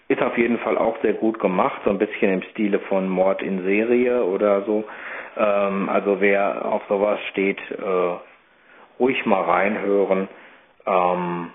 ist 0.08 0.22
auf 0.22 0.36
jeden 0.38 0.58
Fall 0.58 0.78
auch 0.78 1.00
sehr 1.02 1.12
gut 1.12 1.38
gemacht, 1.38 1.82
so 1.84 1.90
ein 1.90 1.98
bisschen 1.98 2.32
im 2.32 2.42
Stile 2.50 2.80
von 2.80 3.08
Mord 3.08 3.42
in 3.42 3.62
Serie 3.62 4.24
oder 4.24 4.62
so. 4.62 4.84
Ähm, 5.36 5.88
also 5.88 6.20
wer 6.20 6.64
auf 6.64 6.82
sowas 6.88 7.20
steht, 7.30 7.60
äh, 7.70 8.16
ruhig 8.98 9.24
mal 9.26 9.42
reinhören. 9.42 10.28
Ähm, 10.86 11.50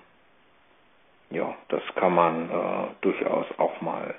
ja, 1.31 1.55
das 1.69 1.81
kann 1.95 2.13
man 2.13 2.49
äh, 2.49 2.87
durchaus 3.01 3.47
auch 3.57 3.81
mal 3.81 4.13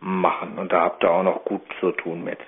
machen. 0.00 0.58
Und 0.58 0.70
da 0.70 0.82
habt 0.82 1.02
ihr 1.02 1.10
auch 1.10 1.22
noch 1.22 1.44
gut 1.44 1.62
zu 1.80 1.92
tun 1.92 2.22
mit. 2.22 2.38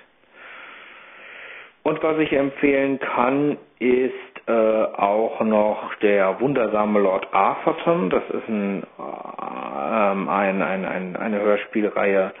Und 1.83 2.01
was 2.03 2.17
ich 2.19 2.31
empfehlen 2.33 2.99
kann, 2.99 3.57
ist 3.79 4.13
äh, 4.47 4.51
auch 4.51 5.41
noch 5.41 5.95
der 5.95 6.39
wundersame 6.39 6.99
Lord 6.99 7.27
Arthurton. 7.33 8.09
Das 8.09 8.23
ist 8.29 8.47
ein, 8.47 8.83
äh, 8.99 10.29
ein, 10.29 10.61
ein, 10.61 10.85
ein, 10.85 11.15
eine 11.15 11.39
Hörspielreihe, 11.41 12.33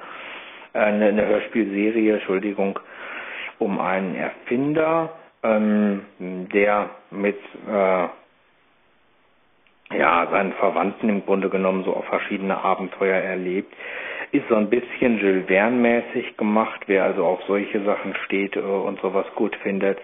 äh, 0.73 0.77
eine, 0.79 1.07
eine 1.07 1.25
Hörspielserie, 1.25 2.13
Entschuldigung, 2.15 2.79
um 3.57 3.79
einen 3.79 4.15
Erfinder, 4.15 5.09
ähm, 5.43 6.05
der 6.19 6.89
mit 7.09 7.39
äh, 7.67 8.07
ja, 9.97 10.27
seinen 10.31 10.53
Verwandten 10.53 11.09
im 11.09 11.25
Grunde 11.25 11.49
genommen 11.49 11.83
so 11.83 11.93
auf 11.95 12.05
verschiedene 12.05 12.63
Abenteuer 12.63 13.17
erlebt. 13.17 13.73
Ist 14.31 14.47
so 14.47 14.55
ein 14.55 14.69
bisschen 14.69 15.19
Jules 15.19 15.45
Verne-mäßig 15.47 16.37
gemacht, 16.37 16.81
wer 16.87 17.03
also 17.03 17.25
auf 17.25 17.41
solche 17.47 17.83
Sachen 17.83 18.15
steht 18.25 18.55
äh, 18.55 18.59
und 18.59 18.99
sowas 19.01 19.25
gut 19.35 19.55
findet. 19.57 19.99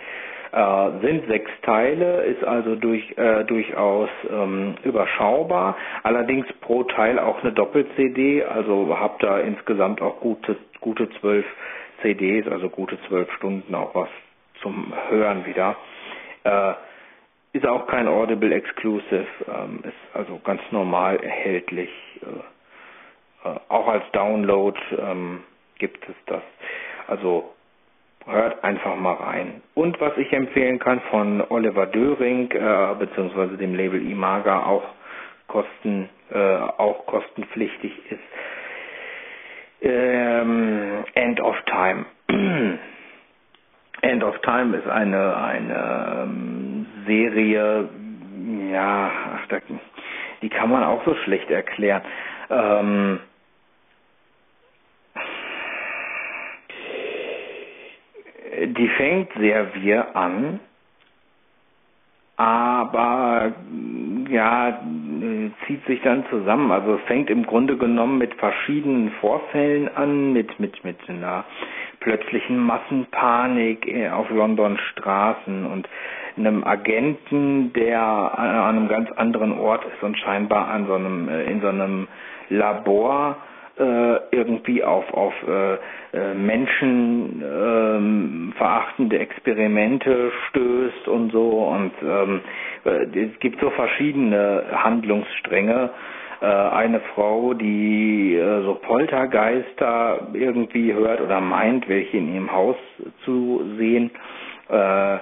Äh, 0.51 0.89
sind 1.01 1.27
sechs 1.27 1.51
Teile, 1.61 2.23
ist 2.23 2.43
also 2.43 2.75
durch, 2.75 3.17
äh, 3.17 3.43
durchaus 3.45 4.09
ähm, 4.29 4.75
überschaubar. 4.83 5.75
Allerdings 6.03 6.45
pro 6.61 6.83
Teil 6.83 7.19
auch 7.19 7.41
eine 7.43 7.53
Doppel-CD, 7.53 8.43
also 8.43 8.97
habt 8.97 9.23
da 9.23 9.39
insgesamt 9.39 10.01
auch 10.01 10.19
gute, 10.19 10.57
gute 10.79 11.09
zwölf 11.19 11.45
CDs, 12.01 12.47
also 12.47 12.69
gute 12.69 12.97
zwölf 13.07 13.31
Stunden 13.33 13.73
auch 13.75 13.93
was 13.95 14.09
zum 14.61 14.93
Hören 15.09 15.45
wieder. 15.45 15.75
Äh, 16.43 16.73
ist 17.53 17.65
auch 17.67 17.87
kein 17.87 18.07
Audible 18.07 18.53
Exclusive, 18.53 19.25
ähm, 19.47 19.79
ist 19.83 20.15
also 20.15 20.39
ganz 20.43 20.61
normal 20.71 21.17
erhältlich. 21.17 21.89
Äh, 22.21 22.25
auch 23.69 23.87
als 23.87 24.03
Download 24.11 24.77
ähm, 24.99 25.43
gibt 25.79 26.07
es 26.07 26.15
das. 26.25 26.41
Also 27.07 27.53
hört 28.25 28.63
einfach 28.63 28.95
mal 28.95 29.13
rein. 29.13 29.61
Und 29.73 29.99
was 30.01 30.17
ich 30.17 30.31
empfehlen 30.33 30.79
kann 30.79 30.99
von 31.09 31.41
Oliver 31.49 31.85
Döring, 31.85 32.51
äh, 32.51 32.95
beziehungsweise 32.99 33.57
dem 33.57 33.73
Label 33.75 34.01
Imaga, 34.01 34.63
auch 34.65 34.83
kosten, 35.47 36.09
äh, 36.31 36.37
auch 36.37 37.05
kostenpflichtig 37.05 37.93
ist, 38.11 38.19
ähm, 39.81 41.05
End 41.13 41.39
of 41.39 41.55
Time. 41.65 42.05
End 44.01 44.23
of 44.23 44.37
Time 44.41 44.77
ist 44.77 44.87
eine, 44.87 45.37
eine 45.37 46.23
ähm, 46.23 46.85
Serie, 47.05 47.89
ja, 48.71 49.11
ach, 49.35 49.47
da, 49.47 49.57
die 50.41 50.49
kann 50.49 50.69
man 50.69 50.83
auch 50.83 51.03
so 51.05 51.15
schlecht 51.23 51.49
erklären. 51.49 52.01
Ähm, 52.49 53.19
die 58.65 58.87
fängt 58.89 59.31
sehr 59.37 59.73
wir 59.75 60.15
an, 60.15 60.59
aber 62.37 63.53
ja, 64.29 64.79
zieht 65.65 65.85
sich 65.85 66.01
dann 66.01 66.25
zusammen. 66.29 66.71
Also 66.71 66.95
es 66.95 67.01
fängt 67.07 67.29
im 67.29 67.45
Grunde 67.45 67.77
genommen 67.77 68.17
mit 68.17 68.33
verschiedenen 68.35 69.11
Vorfällen 69.21 69.89
an, 69.95 70.33
mit, 70.33 70.59
mit, 70.59 70.83
mit 70.83 70.97
einer 71.09 71.45
plötzlichen 71.99 72.57
Massenpanik 72.57 73.87
äh, 73.87 74.09
auf 74.09 74.29
Londons 74.29 74.79
Straßen 74.91 75.65
und 75.65 75.89
einem 76.37 76.63
Agenten, 76.63 77.73
der 77.73 77.99
an 77.99 78.77
einem 78.77 78.87
ganz 78.87 79.11
anderen 79.13 79.57
Ort 79.57 79.83
ist 79.85 80.03
und 80.03 80.17
scheinbar 80.19 80.67
an 80.67 80.85
so 80.85 80.93
einem, 80.93 81.27
äh, 81.29 81.43
in 81.45 81.61
so 81.61 81.67
einem 81.67 82.07
Labor 82.49 83.37
äh, 83.79 84.19
irgendwie 84.31 84.83
auf, 84.83 85.11
auf 85.13 85.33
äh, 85.47 85.73
äh, 86.17 86.33
Menschen 86.33 87.43
ähm, 87.45 88.53
verachtende 88.57 89.19
Experimente 89.19 90.31
stößt 90.49 91.07
und 91.07 91.31
so 91.31 91.49
und 91.67 91.91
ähm, 92.03 92.41
äh, 92.85 93.05
es 93.19 93.39
gibt 93.39 93.59
so 93.61 93.69
verschiedene 93.71 94.63
Handlungsstränge. 94.71 95.91
Äh, 96.41 96.45
eine 96.45 96.99
Frau, 97.15 97.53
die 97.55 98.35
äh, 98.35 98.61
so 98.63 98.75
Poltergeister 98.75 100.27
irgendwie 100.33 100.93
hört 100.93 101.19
oder 101.21 101.41
meint, 101.41 101.87
welche 101.89 102.17
in 102.17 102.33
ihrem 102.33 102.51
Haus 102.51 102.75
zu 103.25 103.63
sehen 103.77 104.11
äh, 104.69 105.17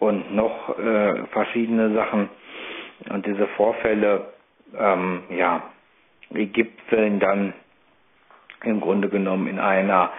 und 0.00 0.34
noch 0.34 0.76
äh, 0.78 1.26
verschiedene 1.32 1.94
Sachen 1.94 2.28
und 3.10 3.24
diese 3.26 3.46
Vorfälle 3.56 4.26
ähm, 4.78 5.22
ja 5.36 5.62
gipfeln 6.30 7.20
dann 7.20 7.52
im 8.64 8.80
Grunde 8.80 9.08
genommen 9.08 9.46
in 9.46 9.58
einer 9.58 10.10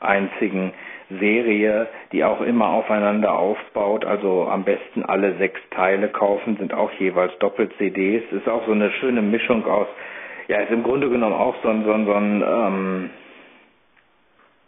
einzigen 0.00 0.72
Serie, 1.18 1.88
die 2.12 2.22
auch 2.24 2.40
immer 2.40 2.68
aufeinander 2.68 3.36
aufbaut. 3.36 4.04
Also 4.04 4.46
am 4.48 4.62
besten 4.64 5.02
alle 5.04 5.36
sechs 5.38 5.60
Teile 5.70 6.08
kaufen, 6.08 6.56
sind 6.58 6.72
auch 6.72 6.92
jeweils 6.92 7.36
Doppel-CDs. 7.38 8.22
Ist 8.32 8.48
auch 8.48 8.64
so 8.66 8.72
eine 8.72 8.90
schöne 8.92 9.22
Mischung 9.22 9.66
aus, 9.66 9.88
ja, 10.48 10.58
ist 10.60 10.70
im 10.70 10.82
Grunde 10.82 11.08
genommen 11.10 11.34
auch 11.34 11.54
so 11.62 11.68
ein, 11.68 11.84
so 11.84 11.92
ein, 11.92 12.06
so 12.06 12.12
ein 12.14 12.42
ähm, 12.46 13.10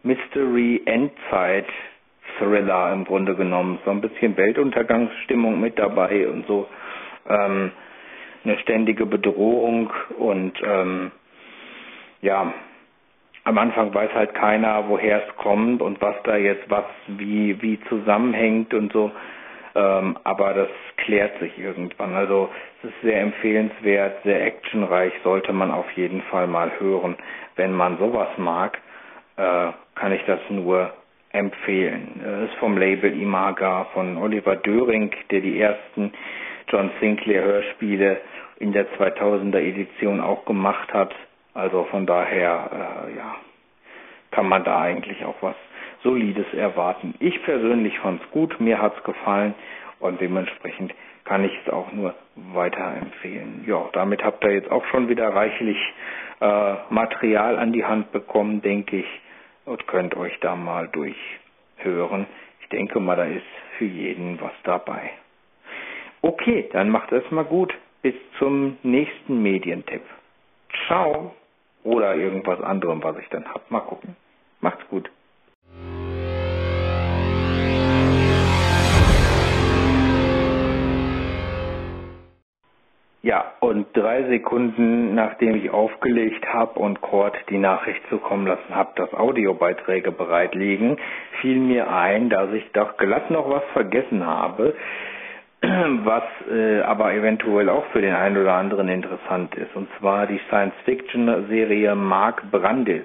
Mystery-Endzeit-Thriller 0.03 2.93
im 2.93 3.05
Grunde 3.05 3.35
genommen. 3.37 3.79
So 3.85 3.91
ein 3.91 4.01
bisschen 4.01 4.37
Weltuntergangsstimmung 4.37 5.61
mit 5.61 5.79
dabei 5.79 6.29
und 6.29 6.47
so. 6.47 6.67
Ähm, 7.29 7.71
eine 8.45 8.59
ständige 8.59 9.07
Bedrohung 9.07 9.93
und 10.19 10.61
ähm, 10.65 11.13
ja, 12.23 12.53
am 13.45 13.59
Anfang 13.59 13.93
weiß 13.93 14.13
halt 14.15 14.35
keiner, 14.35 14.85
woher 14.89 15.27
es 15.27 15.37
kommt 15.37 15.83
und 15.83 16.01
was 16.01 16.15
da 16.25 16.37
jetzt 16.37 16.69
was 16.71 16.85
wie 17.07 17.61
wie 17.61 17.81
zusammenhängt 17.89 18.73
und 18.75 18.93
so. 18.93 19.11
Ähm, 19.75 20.19
aber 20.25 20.53
das 20.53 20.69
klärt 20.99 21.39
sich 21.41 21.59
irgendwann. 21.59 22.15
Also 22.15 22.51
es 22.83 22.91
ist 22.91 23.01
sehr 23.03 23.21
empfehlenswert, 23.21 24.23
sehr 24.23 24.45
actionreich, 24.45 25.13
sollte 25.25 25.53
man 25.53 25.71
auf 25.71 25.91
jeden 25.93 26.23
Fall 26.23 26.47
mal 26.47 26.71
hören. 26.79 27.17
Wenn 27.57 27.73
man 27.73 27.99
sowas 27.99 28.29
mag, 28.37 28.79
äh, 29.37 29.69
kann 29.95 30.13
ich 30.13 30.23
das 30.27 30.41
nur 30.51 30.93
empfehlen. 31.31 32.21
Es 32.23 32.51
ist 32.51 32.59
vom 32.59 32.77
Label 32.77 33.19
Imaga 33.19 33.87
von 33.95 34.19
Oliver 34.19 34.57
Döring, 34.57 35.11
der 35.31 35.41
die 35.41 35.59
ersten 35.59 36.13
John 36.69 36.91
Sinclair 37.01 37.43
Hörspiele 37.43 38.21
in 38.59 38.73
der 38.73 38.87
2000er 38.99 39.59
Edition 39.59 40.21
auch 40.21 40.45
gemacht 40.45 40.93
hat. 40.93 41.15
Also 41.55 41.85
von 41.85 42.07
daher, 42.07 43.07
äh, 43.09 43.17
ja, 43.17 43.37
kann 44.31 44.49
man 44.49 44.65
da 44.65 44.81
eigentlich 44.81 45.25
auch 45.25 45.37
was 45.43 45.57
Solides 46.03 46.53
erwarten. 46.55 47.15
Ich 47.21 47.43
persönlich 47.45 47.99
fand 48.01 48.23
es 48.23 48.31
gut, 48.31 48.59
mir 48.61 48.81
hat 48.81 48.97
es 48.97 49.05
gefallen 49.05 49.55
und 50.01 50.21
dementsprechend 50.21 50.95
kann 51.25 51.45
ich 51.45 51.53
es 51.65 51.73
auch 51.73 51.93
nur 51.93 52.15
weiterempfehlen. 52.35 53.65
Ja, 53.67 53.89
damit 53.93 54.25
habt 54.25 54.43
ihr 54.45 54.53
jetzt 54.53 54.71
auch 54.71 54.85
schon 54.87 55.09
wieder 55.09 55.29
reichlich 55.29 55.77
äh, 56.41 56.75
Material 56.91 57.59
an 57.59 57.73
die 57.73 57.85
Hand 57.85 58.11
bekommen, 58.13 58.63
denke 58.63 58.97
ich, 58.97 59.21
und 59.65 59.87
könnt 59.87 60.17
euch 60.17 60.39
da 60.41 60.57
mal 60.57 60.89
durchhören. 60.89 62.27
Ich 62.63 62.69
denke 62.71 62.99
mal, 62.99 63.17
da 63.17 63.25
ist 63.25 63.47
für 63.79 63.85
jeden 63.85 64.41
was 64.41 64.53
dabei. 64.65 65.11
Okay, 66.23 66.69
dann 66.73 66.89
macht 66.89 67.13
es 67.13 67.29
mal 67.31 67.45
gut. 67.45 67.73
Bis 68.03 68.15
zum 68.39 68.79
nächsten 68.83 69.43
Medientipp. 69.43 70.03
Ciao. 70.87 71.33
Oder 71.85 72.15
irgendwas 72.15 72.61
anderem, 72.61 73.03
was 73.03 73.19
ich 73.19 73.29
dann 73.29 73.47
hab. 73.53 73.71
Mal 73.71 73.81
gucken. 73.81 74.17
Macht's 74.61 74.87
gut. 74.89 75.11
Ja, 83.25 83.53
und 83.61 83.87
drei 83.97 84.25
Sekunden, 84.25 85.15
nachdem 85.15 85.55
ich 85.55 85.71
aufgelegt 85.71 86.45
habe 86.53 86.81
und 86.81 87.01
Cord 87.03 87.37
die 87.51 87.59
Nachricht 87.59 88.01
zukommen 88.09 88.49
lassen 88.49 88.75
habe, 88.75 88.91
dass 88.97 89.15
Audiobeiträge 89.15 90.11
bereit 90.11 90.57
liegen, 90.57 90.97
fiel 91.41 91.61
mir 91.61 91.89
ein, 91.89 92.31
dass 92.31 92.53
ich 92.53 92.73
doch 92.73 92.97
glatt 92.97 93.31
noch 93.31 93.49
was 93.49 93.63
vergessen 93.73 94.27
habe, 94.27 94.75
was 96.05 96.25
äh, 96.51 96.81
aber 96.81 97.15
eventuell 97.15 97.69
auch 97.69 97.85
für 97.93 98.01
den 98.01 98.15
einen 98.15 98.37
oder 98.37 98.55
anderen 98.55 98.89
interessant 98.89 99.55
ist. 99.55 99.75
Und 99.77 99.89
zwar 99.99 100.27
die 100.27 100.41
Science-Fiction-Serie 100.49 101.95
Mark 101.95 102.51
Brandis. 102.51 103.05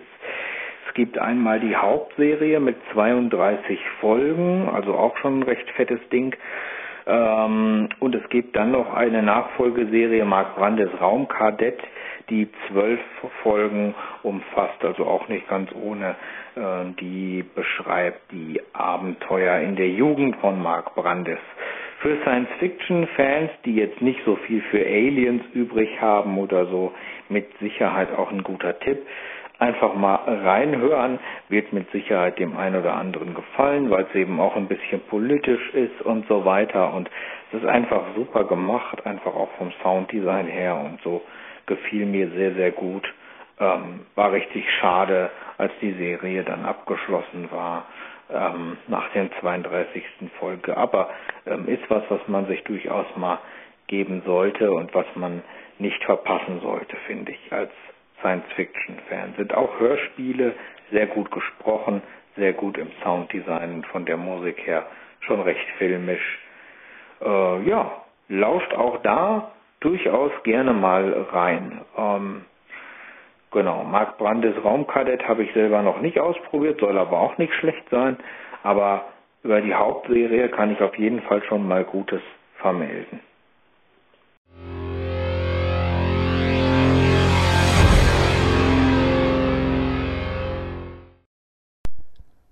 Es 0.87 0.93
gibt 0.95 1.19
einmal 1.19 1.59
die 1.59 1.75
Hauptserie 1.75 2.59
mit 2.59 2.77
32 2.93 3.79
Folgen, 4.01 4.69
also 4.73 4.95
auch 4.95 5.15
schon 5.17 5.39
ein 5.39 5.43
recht 5.43 5.69
fettes 5.71 5.99
Ding. 6.09 6.35
Ähm, 7.05 7.89
und 7.99 8.15
es 8.15 8.27
gibt 8.29 8.55
dann 8.55 8.71
noch 8.71 8.91
eine 8.91 9.21
Nachfolgeserie 9.21 10.25
Mark 10.25 10.55
Brandes 10.55 10.89
Raumkadett, 10.99 11.79
die 12.31 12.49
zwölf 12.67 12.99
Folgen 13.43 13.93
umfasst, 14.23 14.83
also 14.83 15.05
auch 15.05 15.27
nicht 15.27 15.47
ganz 15.47 15.69
ohne. 15.73 16.15
Äh, 16.55 16.91
die 16.99 17.45
beschreibt 17.53 18.31
die 18.31 18.59
Abenteuer 18.73 19.59
in 19.59 19.75
der 19.75 19.89
Jugend 19.89 20.37
von 20.37 20.61
Mark 20.61 20.95
Brandes. 20.95 21.39
Für 21.99 22.15
Science-Fiction-Fans, 22.21 23.51
die 23.65 23.75
jetzt 23.75 24.01
nicht 24.01 24.19
so 24.23 24.35
viel 24.35 24.61
für 24.69 24.79
Aliens 24.79 25.43
übrig 25.53 25.99
haben 25.99 26.37
oder 26.37 26.67
so, 26.67 26.93
mit 27.29 27.47
Sicherheit 27.59 28.15
auch 28.15 28.31
ein 28.31 28.43
guter 28.43 28.79
Tipp 28.79 28.99
einfach 29.59 29.95
mal 29.95 30.15
reinhören, 30.15 31.19
wird 31.49 31.73
mit 31.73 31.89
Sicherheit 31.91 32.37
dem 32.39 32.55
einen 32.57 32.75
oder 32.75 32.93
anderen 32.93 33.33
gefallen, 33.33 33.89
weil 33.89 34.05
es 34.05 34.15
eben 34.15 34.39
auch 34.39 34.55
ein 34.55 34.67
bisschen 34.67 35.01
politisch 35.07 35.73
ist 35.73 36.01
und 36.03 36.27
so 36.27 36.45
weiter. 36.45 36.93
Und 36.93 37.09
es 37.51 37.59
ist 37.59 37.65
einfach 37.67 38.03
super 38.15 38.43
gemacht, 38.43 39.05
einfach 39.05 39.33
auch 39.33 39.49
vom 39.57 39.71
Sounddesign 39.81 40.47
her 40.47 40.75
und 40.75 41.01
so 41.01 41.23
gefiel 41.65 42.05
mir 42.05 42.29
sehr, 42.29 42.53
sehr 42.53 42.71
gut. 42.71 43.11
Ähm, 43.59 44.01
war 44.13 44.31
richtig 44.31 44.63
schade, 44.79 45.31
als 45.57 45.71
die 45.81 45.93
Serie 45.93 46.43
dann 46.43 46.63
abgeschlossen 46.63 47.49
war 47.51 47.85
ähm, 48.29 48.77
nach 48.87 49.11
der 49.13 49.29
32. 49.39 50.03
Folge. 50.39 50.75
Aber 50.75 51.09
ähm, 51.45 51.67
ist 51.67 51.89
was, 51.89 52.03
was 52.09 52.27
man 52.27 52.47
sich 52.47 52.63
durchaus 52.63 53.05
mal 53.15 53.39
geben 53.87 54.21
sollte 54.25 54.71
und 54.71 54.93
was 54.93 55.05
man 55.15 55.41
nicht 55.79 56.03
verpassen 56.03 56.59
sollte, 56.61 56.95
finde 57.07 57.31
ich, 57.31 57.53
als 57.53 57.71
Science-Fiction-Fan. 58.19 59.35
Sind 59.37 59.53
auch 59.53 59.79
Hörspiele, 59.79 60.53
sehr 60.91 61.07
gut 61.07 61.31
gesprochen, 61.31 62.01
sehr 62.35 62.53
gut 62.53 62.77
im 62.77 62.89
Sounddesign 63.03 63.75
und 63.75 63.87
von 63.87 64.05
der 64.05 64.17
Musik 64.17 64.65
her 64.65 64.85
schon 65.21 65.41
recht 65.41 65.65
filmisch. 65.77 66.39
Äh, 67.21 67.63
ja, 67.63 68.03
lauscht 68.29 68.73
auch 68.73 69.01
da 69.03 69.51
durchaus 69.79 70.31
gerne 70.43 70.73
mal 70.73 71.27
rein. 71.31 71.81
Ähm, 71.97 72.45
genau, 73.51 73.83
Mark 73.83 74.17
Brandes 74.17 74.55
Raumkadett 74.63 75.27
habe 75.27 75.43
ich 75.43 75.53
selber 75.53 75.81
noch 75.81 76.01
nicht 76.01 76.19
ausprobiert, 76.19 76.79
soll 76.79 76.97
aber 76.97 77.19
auch 77.19 77.37
nicht 77.37 77.53
schlecht 77.53 77.89
sein. 77.89 78.17
Aber 78.63 79.05
über 79.43 79.61
die 79.61 79.73
Hauptserie 79.73 80.49
kann 80.49 80.71
ich 80.71 80.81
auf 80.81 80.97
jeden 80.97 81.21
Fall 81.21 81.43
schon 81.43 81.67
mal 81.67 81.83
Gutes 81.83 82.21
vermelden. 82.57 83.19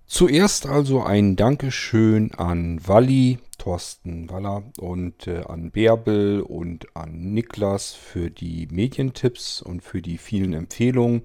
Zuerst 0.08 0.66
also 0.70 1.04
ein 1.04 1.36
Dankeschön 1.36 2.32
an 2.38 2.80
Walli, 2.88 3.39
Thorsten 3.66 4.30
Waller 4.30 4.61
und 4.80 5.26
äh, 5.26 5.41
an 5.47 5.72
Bärbel 5.72 6.41
und 6.41 6.86
an 6.95 7.34
Niklas 7.34 7.93
für 7.93 8.30
die 8.30 8.68
Medientipps 8.70 9.59
und 9.59 9.82
für 9.82 10.03
die 10.03 10.20
vielen 10.20 10.53
Empfehlungen. 10.53 11.24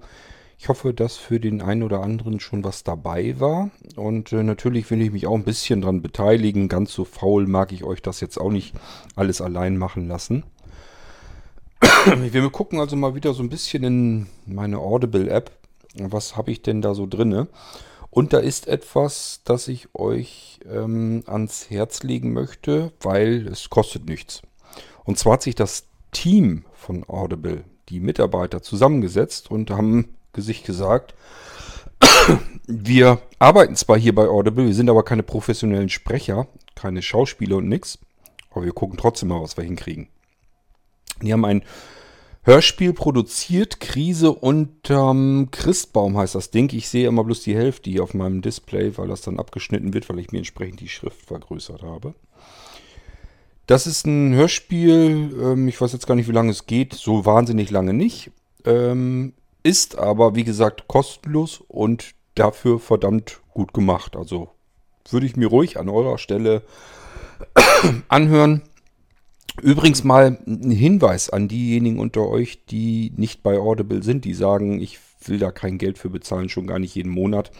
Ich 0.57 0.67
hoffe, 0.67 0.91
dass 0.91 1.17
für 1.17 1.39
den 1.39 1.61
einen 1.61 1.83
oder 1.83 2.01
anderen 2.01 2.39
schon 2.39 2.63
was 2.63 2.83
dabei 2.83 3.39
war. 3.39 3.69
Und 3.95 4.33
äh, 4.33 4.41
natürlich 4.41 4.89
will 4.89 5.03
ich 5.03 5.11
mich 5.11 5.27
auch 5.27 5.35
ein 5.35 5.43
bisschen 5.43 5.81
dran 5.81 6.01
beteiligen. 6.01 6.67
Ganz 6.67 6.93
so 6.93 7.05
faul 7.05 7.45
mag 7.45 7.71
ich 7.73 7.83
euch 7.83 8.01
das 8.01 8.21
jetzt 8.21 8.39
auch 8.39 8.49
nicht 8.49 8.73
alles 9.15 9.39
allein 9.39 9.77
machen 9.77 10.07
lassen. 10.07 10.43
Wir 12.05 12.49
gucken 12.49 12.79
also 12.79 12.95
mal 12.95 13.13
wieder 13.13 13.35
so 13.35 13.43
ein 13.43 13.49
bisschen 13.49 13.83
in 13.83 14.27
meine 14.47 14.79
Audible-App. 14.79 15.51
Was 15.93 16.37
habe 16.37 16.49
ich 16.49 16.63
denn 16.63 16.81
da 16.81 16.95
so 16.95 17.05
drinne? 17.05 17.49
Und 18.11 18.33
da 18.33 18.39
ist 18.39 18.67
etwas, 18.67 19.41
das 19.45 19.69
ich 19.69 19.87
euch 19.95 20.59
ähm, 20.69 21.23
ans 21.25 21.69
Herz 21.69 22.03
legen 22.03 22.33
möchte, 22.33 22.91
weil 22.99 23.47
es 23.47 23.69
kostet 23.69 24.05
nichts. 24.05 24.41
Und 25.05 25.17
zwar 25.17 25.33
hat 25.33 25.43
sich 25.43 25.55
das 25.55 25.85
Team 26.11 26.65
von 26.73 27.05
Audible, 27.07 27.63
die 27.87 28.01
Mitarbeiter, 28.01 28.61
zusammengesetzt 28.61 29.49
und 29.49 29.71
haben 29.71 30.17
sich 30.35 30.63
gesagt, 30.63 31.15
wir 32.67 33.21
arbeiten 33.39 33.77
zwar 33.77 33.97
hier 33.97 34.13
bei 34.13 34.27
Audible, 34.27 34.65
wir 34.65 34.75
sind 34.75 34.89
aber 34.89 35.03
keine 35.03 35.23
professionellen 35.23 35.89
Sprecher, 35.89 36.47
keine 36.75 37.01
Schauspieler 37.01 37.57
und 37.57 37.69
nix, 37.69 37.97
aber 38.51 38.65
wir 38.65 38.73
gucken 38.73 38.97
trotzdem 38.97 39.29
mal, 39.29 39.41
was 39.41 39.55
wir 39.55 39.63
hinkriegen. 39.63 40.09
Die 41.21 41.31
haben 41.31 41.45
ein 41.45 41.63
Hörspiel 42.43 42.93
produziert, 42.93 43.79
Krise 43.79 44.31
unterm 44.31 45.49
Christbaum 45.51 46.17
heißt 46.17 46.33
das 46.33 46.49
Ding. 46.49 46.73
Ich 46.73 46.89
sehe 46.89 47.07
immer 47.07 47.23
bloß 47.23 47.43
die 47.43 47.55
Hälfte 47.55 47.91
hier 47.91 48.01
auf 48.01 48.15
meinem 48.15 48.41
Display, 48.41 48.97
weil 48.97 49.07
das 49.07 49.21
dann 49.21 49.39
abgeschnitten 49.39 49.93
wird, 49.93 50.09
weil 50.09 50.17
ich 50.17 50.31
mir 50.31 50.39
entsprechend 50.39 50.79
die 50.79 50.89
Schrift 50.89 51.23
vergrößert 51.27 51.83
habe. 51.83 52.15
Das 53.67 53.85
ist 53.85 54.07
ein 54.07 54.33
Hörspiel, 54.33 55.35
ähm, 55.39 55.67
ich 55.67 55.79
weiß 55.79 55.93
jetzt 55.93 56.07
gar 56.07 56.15
nicht, 56.15 56.27
wie 56.27 56.33
lange 56.33 56.49
es 56.49 56.65
geht, 56.65 56.93
so 56.95 57.25
wahnsinnig 57.25 57.69
lange 57.69 57.93
nicht. 57.93 58.31
Ähm, 58.65 59.33
ist 59.61 59.99
aber, 59.99 60.33
wie 60.33 60.43
gesagt, 60.43 60.87
kostenlos 60.87 61.63
und 61.67 62.15
dafür 62.33 62.79
verdammt 62.79 63.39
gut 63.53 63.71
gemacht. 63.71 64.15
Also 64.15 64.49
würde 65.11 65.27
ich 65.27 65.35
mir 65.35 65.47
ruhig 65.47 65.79
an 65.79 65.89
eurer 65.89 66.17
Stelle 66.17 66.63
anhören. 68.07 68.63
Übrigens 69.59 70.03
mal 70.03 70.39
ein 70.47 70.71
Hinweis 70.71 71.29
an 71.29 71.47
diejenigen 71.47 71.99
unter 71.99 72.27
euch, 72.27 72.65
die 72.65 73.11
nicht 73.17 73.43
bei 73.43 73.59
Audible 73.59 74.01
sind, 74.01 74.23
die 74.23 74.33
sagen, 74.33 74.79
ich 74.79 74.99
will 75.25 75.39
da 75.39 75.51
kein 75.51 75.77
Geld 75.77 75.97
für 75.97 76.09
bezahlen, 76.09 76.49
schon 76.49 76.67
gar 76.67 76.79
nicht 76.79 76.95
jeden 76.95 77.11
Monat. 77.11 77.51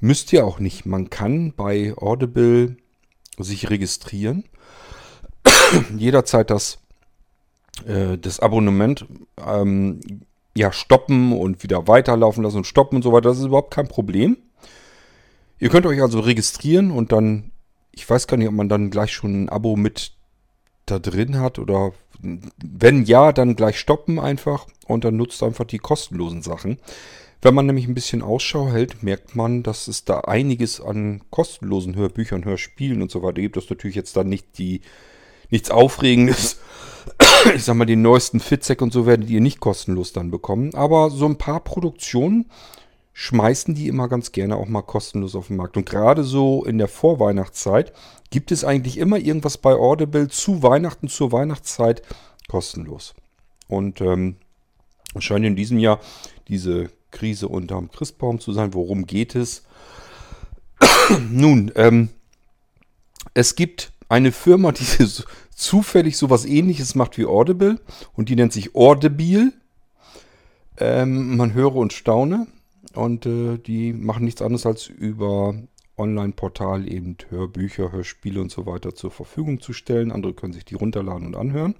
Müsst 0.00 0.32
ihr 0.32 0.44
auch 0.44 0.60
nicht. 0.60 0.86
Man 0.86 1.10
kann 1.10 1.54
bei 1.56 1.94
Audible 1.96 2.76
sich 3.38 3.70
registrieren, 3.70 4.44
jederzeit 5.96 6.50
das, 6.50 6.78
äh, 7.86 8.18
das 8.18 8.40
Abonnement 8.40 9.06
ähm, 9.44 10.00
ja, 10.56 10.72
stoppen 10.72 11.32
und 11.32 11.62
wieder 11.62 11.88
weiterlaufen 11.88 12.42
lassen 12.42 12.58
und 12.58 12.66
stoppen 12.66 12.96
und 12.96 13.02
so 13.02 13.12
weiter. 13.12 13.30
Das 13.30 13.38
ist 13.38 13.46
überhaupt 13.46 13.72
kein 13.72 13.88
Problem. 13.88 14.36
Ihr 15.58 15.70
könnt 15.70 15.86
euch 15.86 16.00
also 16.02 16.20
registrieren 16.20 16.90
und 16.90 17.12
dann, 17.12 17.50
ich 17.92 18.08
weiß 18.08 18.26
gar 18.26 18.36
nicht, 18.36 18.48
ob 18.48 18.54
man 18.54 18.68
dann 18.68 18.90
gleich 18.90 19.12
schon 19.12 19.44
ein 19.44 19.48
Abo 19.48 19.74
mit 19.76 20.12
da 20.90 20.98
drin 20.98 21.38
hat 21.38 21.58
oder 21.58 21.92
wenn 22.20 23.04
ja, 23.04 23.32
dann 23.32 23.56
gleich 23.56 23.78
stoppen 23.78 24.18
einfach 24.18 24.66
und 24.86 25.04
dann 25.04 25.16
nutzt 25.16 25.42
einfach 25.42 25.64
die 25.64 25.78
kostenlosen 25.78 26.42
Sachen. 26.42 26.78
Wenn 27.40 27.54
man 27.54 27.66
nämlich 27.66 27.86
ein 27.86 27.94
bisschen 27.94 28.22
Ausschau 28.22 28.68
hält, 28.68 29.04
merkt 29.04 29.36
man, 29.36 29.62
dass 29.62 29.86
es 29.86 30.04
da 30.04 30.20
einiges 30.20 30.80
an 30.80 31.22
kostenlosen 31.30 31.94
Hörbüchern, 31.94 32.44
Hörspielen 32.44 33.00
und 33.00 33.12
so 33.12 33.22
weiter 33.22 33.40
gibt. 33.40 33.56
Das 33.56 33.64
ist 33.64 33.70
natürlich 33.70 33.94
jetzt 33.94 34.16
dann 34.16 34.28
nicht 34.28 34.58
die, 34.58 34.80
nichts 35.50 35.70
Aufregendes. 35.70 36.58
Ich 37.54 37.64
sag 37.64 37.76
mal, 37.76 37.86
den 37.86 38.02
neuesten 38.02 38.40
Fitzek 38.40 38.82
und 38.82 38.92
so 38.92 39.06
werdet 39.06 39.30
ihr 39.30 39.40
nicht 39.40 39.60
kostenlos 39.60 40.12
dann 40.12 40.30
bekommen. 40.30 40.74
Aber 40.74 41.08
so 41.08 41.24
ein 41.24 41.38
paar 41.38 41.60
Produktionen 41.60 42.50
schmeißen 43.12 43.74
die 43.74 43.88
immer 43.88 44.08
ganz 44.08 44.32
gerne 44.32 44.56
auch 44.56 44.68
mal 44.68 44.82
kostenlos 44.82 45.34
auf 45.34 45.46
den 45.46 45.56
Markt. 45.56 45.76
Und 45.76 45.88
gerade 45.88 46.22
so 46.22 46.64
in 46.64 46.78
der 46.78 46.88
Vorweihnachtszeit 46.88 47.92
gibt 48.30 48.52
es 48.52 48.64
eigentlich 48.64 48.98
immer 48.98 49.18
irgendwas 49.18 49.58
bei 49.58 49.72
Audible 49.72 50.28
zu 50.28 50.62
Weihnachten, 50.62 51.08
zur 51.08 51.32
Weihnachtszeit 51.32 52.02
kostenlos. 52.48 53.14
Und 53.68 54.00
ähm, 54.00 54.36
scheint 55.18 55.44
in 55.44 55.56
diesem 55.56 55.78
Jahr 55.78 56.00
diese 56.48 56.90
Krise 57.10 57.48
unterm 57.48 57.90
Christbaum 57.90 58.40
zu 58.40 58.52
sein. 58.52 58.74
Worum 58.74 59.06
geht 59.06 59.34
es? 59.34 59.62
Nun, 61.30 61.72
ähm, 61.74 62.10
es 63.34 63.56
gibt 63.56 63.92
eine 64.08 64.32
Firma, 64.32 64.72
die 64.72 64.84
zufällig 65.54 66.16
sowas 66.16 66.44
ähnliches 66.44 66.94
macht 66.94 67.18
wie 67.18 67.26
Audible 67.26 67.80
und 68.14 68.28
die 68.28 68.36
nennt 68.36 68.52
sich 68.52 68.74
Audible. 68.74 69.52
Ähm, 70.78 71.36
man 71.36 71.54
höre 71.54 71.74
und 71.74 71.92
staune. 71.92 72.46
Und 72.94 73.26
äh, 73.26 73.58
die 73.58 73.92
machen 73.92 74.24
nichts 74.24 74.42
anderes 74.42 74.66
als 74.66 74.86
über 74.86 75.54
Online-Portal 75.98 76.90
eben 76.90 77.16
Hörbücher, 77.28 77.92
Hörspiele 77.92 78.40
und 78.40 78.50
so 78.50 78.66
weiter 78.66 78.94
zur 78.94 79.10
Verfügung 79.10 79.60
zu 79.60 79.72
stellen. 79.72 80.12
Andere 80.12 80.34
können 80.34 80.52
sich 80.52 80.64
die 80.64 80.74
runterladen 80.74 81.26
und 81.26 81.36
anhören. 81.36 81.74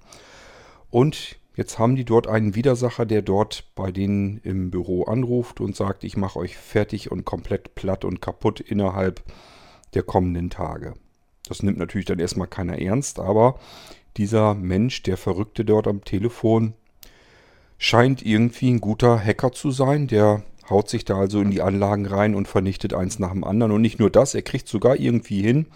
Und 0.89 1.37
jetzt 1.55 1.79
haben 1.79 1.95
die 1.95 2.05
dort 2.05 2.27
einen 2.27 2.55
Widersacher, 2.55 3.05
der 3.05 3.21
dort 3.21 3.65
bei 3.75 3.91
denen 3.91 4.39
im 4.43 4.71
Büro 4.71 5.03
anruft 5.03 5.61
und 5.61 5.75
sagt, 5.75 6.03
ich 6.03 6.17
mache 6.17 6.39
euch 6.39 6.57
fertig 6.57 7.11
und 7.11 7.25
komplett 7.25 7.75
platt 7.75 8.05
und 8.05 8.21
kaputt 8.21 8.59
innerhalb 8.59 9.21
der 9.93 10.03
kommenden 10.03 10.49
Tage. 10.49 10.93
Das 11.47 11.63
nimmt 11.63 11.77
natürlich 11.77 12.05
dann 12.05 12.19
erstmal 12.19 12.47
keiner 12.47 12.79
ernst, 12.79 13.19
aber 13.19 13.59
dieser 14.17 14.53
Mensch, 14.53 15.03
der 15.03 15.17
Verrückte 15.17 15.65
dort 15.65 15.87
am 15.87 16.03
Telefon, 16.03 16.73
scheint 17.77 18.23
irgendwie 18.23 18.69
ein 18.69 18.81
guter 18.81 19.17
Hacker 19.23 19.51
zu 19.51 19.71
sein. 19.71 20.07
Der 20.07 20.43
haut 20.69 20.89
sich 20.89 21.05
da 21.05 21.17
also 21.17 21.41
in 21.41 21.51
die 21.51 21.61
Anlagen 21.61 22.05
rein 22.05 22.35
und 22.35 22.47
vernichtet 22.47 22.93
eins 22.93 23.19
nach 23.19 23.31
dem 23.31 23.43
anderen. 23.43 23.71
Und 23.71 23.81
nicht 23.81 23.99
nur 23.99 24.09
das, 24.09 24.35
er 24.35 24.41
kriegt 24.41 24.67
sogar 24.67 24.95
irgendwie 24.95 25.41
hin, 25.41 25.67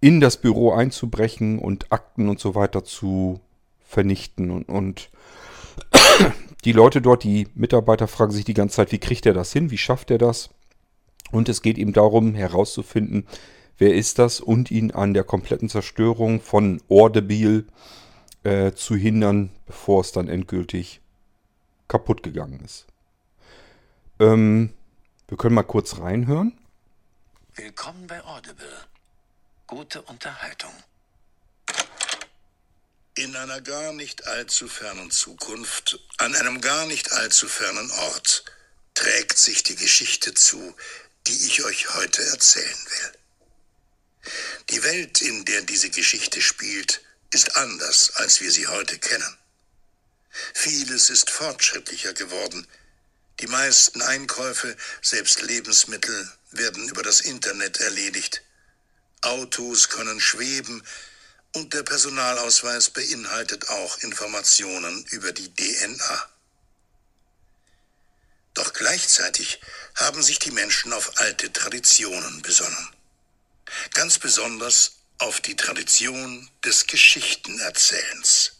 in 0.00 0.20
das 0.20 0.36
Büro 0.36 0.72
einzubrechen 0.72 1.58
und 1.58 1.92
Akten 1.92 2.28
und 2.28 2.38
so 2.38 2.54
weiter 2.54 2.84
zu 2.84 3.40
vernichten. 3.80 4.50
Und, 4.50 4.68
und 4.68 5.10
die 6.64 6.72
Leute 6.72 7.00
dort, 7.00 7.24
die 7.24 7.48
Mitarbeiter 7.54 8.08
fragen 8.08 8.32
sich 8.32 8.44
die 8.44 8.54
ganze 8.54 8.76
Zeit, 8.76 8.92
wie 8.92 8.98
kriegt 8.98 9.26
er 9.26 9.34
das 9.34 9.52
hin, 9.52 9.70
wie 9.70 9.78
schafft 9.78 10.10
er 10.10 10.18
das? 10.18 10.50
Und 11.32 11.48
es 11.48 11.62
geht 11.62 11.78
ihm 11.78 11.92
darum 11.92 12.34
herauszufinden, 12.34 13.26
wer 13.78 13.94
ist 13.94 14.18
das 14.18 14.40
und 14.40 14.70
ihn 14.70 14.92
an 14.92 15.14
der 15.14 15.24
kompletten 15.24 15.68
Zerstörung 15.68 16.40
von 16.40 16.80
Ordebil 16.88 17.66
äh, 18.44 18.72
zu 18.72 18.94
hindern, 18.94 19.50
bevor 19.66 20.02
es 20.02 20.12
dann 20.12 20.28
endgültig 20.28 21.00
kaputt 21.88 22.22
gegangen 22.22 22.60
ist. 22.64 22.86
Ähm, 24.18 24.72
wir 25.28 25.36
können 25.36 25.54
mal 25.54 25.62
kurz 25.62 25.98
reinhören. 25.98 26.58
Willkommen 27.54 28.06
bei 28.06 28.22
Audible. 28.24 28.86
Gute 29.66 30.00
Unterhaltung. 30.02 30.72
In 33.14 33.34
einer 33.36 33.60
gar 33.60 33.92
nicht 33.92 34.26
allzu 34.26 34.68
fernen 34.68 35.10
Zukunft, 35.10 35.98
an 36.18 36.34
einem 36.34 36.60
gar 36.60 36.86
nicht 36.86 37.12
allzu 37.12 37.48
fernen 37.48 37.90
Ort, 37.90 38.44
trägt 38.94 39.36
sich 39.36 39.62
die 39.62 39.76
Geschichte 39.76 40.32
zu, 40.34 40.74
die 41.26 41.46
ich 41.46 41.64
euch 41.64 41.94
heute 41.94 42.22
erzählen 42.24 42.66
will. 42.86 43.12
Die 44.70 44.82
Welt, 44.82 45.20
in 45.22 45.44
der 45.44 45.62
diese 45.62 45.90
Geschichte 45.90 46.40
spielt, 46.40 47.02
ist 47.32 47.56
anders, 47.56 48.12
als 48.16 48.40
wir 48.40 48.50
sie 48.50 48.66
heute 48.66 48.98
kennen. 48.98 49.36
Vieles 50.54 51.10
ist 51.10 51.30
fortschrittlicher 51.30 52.12
geworden. 52.12 52.66
Die 53.40 53.46
meisten 53.48 54.00
Einkäufe, 54.00 54.76
selbst 55.02 55.42
Lebensmittel, 55.42 56.32
werden 56.52 56.88
über 56.88 57.02
das 57.02 57.20
Internet 57.20 57.78
erledigt. 57.80 58.42
Autos 59.20 59.90
können 59.90 60.20
schweben 60.20 60.82
und 61.54 61.74
der 61.74 61.82
Personalausweis 61.82 62.90
beinhaltet 62.90 63.68
auch 63.68 63.98
Informationen 63.98 65.04
über 65.10 65.32
die 65.32 65.52
DNA. 65.54 66.28
Doch 68.54 68.72
gleichzeitig 68.72 69.60
haben 69.96 70.22
sich 70.22 70.38
die 70.38 70.50
Menschen 70.50 70.94
auf 70.94 71.18
alte 71.18 71.52
Traditionen 71.52 72.40
besonnen. 72.40 72.88
Ganz 73.92 74.18
besonders 74.18 74.92
auf 75.18 75.40
die 75.40 75.56
Tradition 75.56 76.50
des 76.64 76.86
Geschichtenerzählens. 76.86 78.55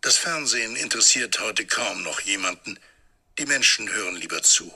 Das 0.00 0.16
Fernsehen 0.16 0.76
interessiert 0.76 1.40
heute 1.40 1.66
kaum 1.66 2.02
noch 2.04 2.20
jemanden, 2.20 2.78
die 3.36 3.46
Menschen 3.46 3.92
hören 3.92 4.16
lieber 4.16 4.42
zu. 4.42 4.72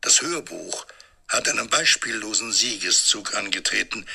Das 0.00 0.22
Hörbuch 0.22 0.86
hat 1.28 1.48
einen 1.48 1.68
beispiellosen 1.68 2.52
Siegeszug 2.52 3.34
angetreten 3.34 4.06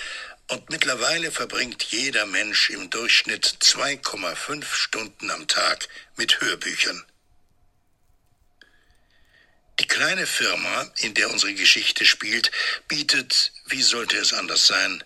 und 0.48 0.70
mittlerweile 0.70 1.32
verbringt 1.32 1.84
jeder 1.84 2.26
Mensch 2.26 2.70
im 2.70 2.90
Durchschnitt 2.90 3.46
2,5 3.46 4.64
Stunden 4.66 5.30
am 5.30 5.48
Tag 5.48 5.90
mit 6.16 6.40
Hörbüchern. 6.40 7.06
Die 9.82 9.88
kleine 9.88 10.26
Firma, 10.26 10.90
in 10.98 11.14
der 11.16 11.30
unsere 11.32 11.54
Geschichte 11.54 12.06
spielt, 12.06 12.52
bietet, 12.88 13.52
wie 13.66 13.82
sollte 13.82 14.18
es 14.18 14.34
anders 14.34 14.68
sein, 14.68 15.04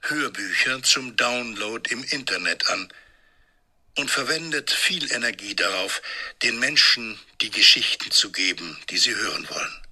Hörbücher 0.00 0.82
zum 0.82 1.16
Download 1.16 1.90
im 1.90 2.04
Internet 2.04 2.68
an 2.68 2.92
und 3.96 4.10
verwendet 4.10 4.70
viel 4.70 5.10
Energie 5.12 5.54
darauf, 5.54 6.02
den 6.42 6.58
Menschen 6.58 7.18
die 7.40 7.50
Geschichten 7.50 8.10
zu 8.10 8.30
geben, 8.30 8.78
die 8.90 8.98
sie 8.98 9.14
hören 9.14 9.48
wollen. 9.48 9.82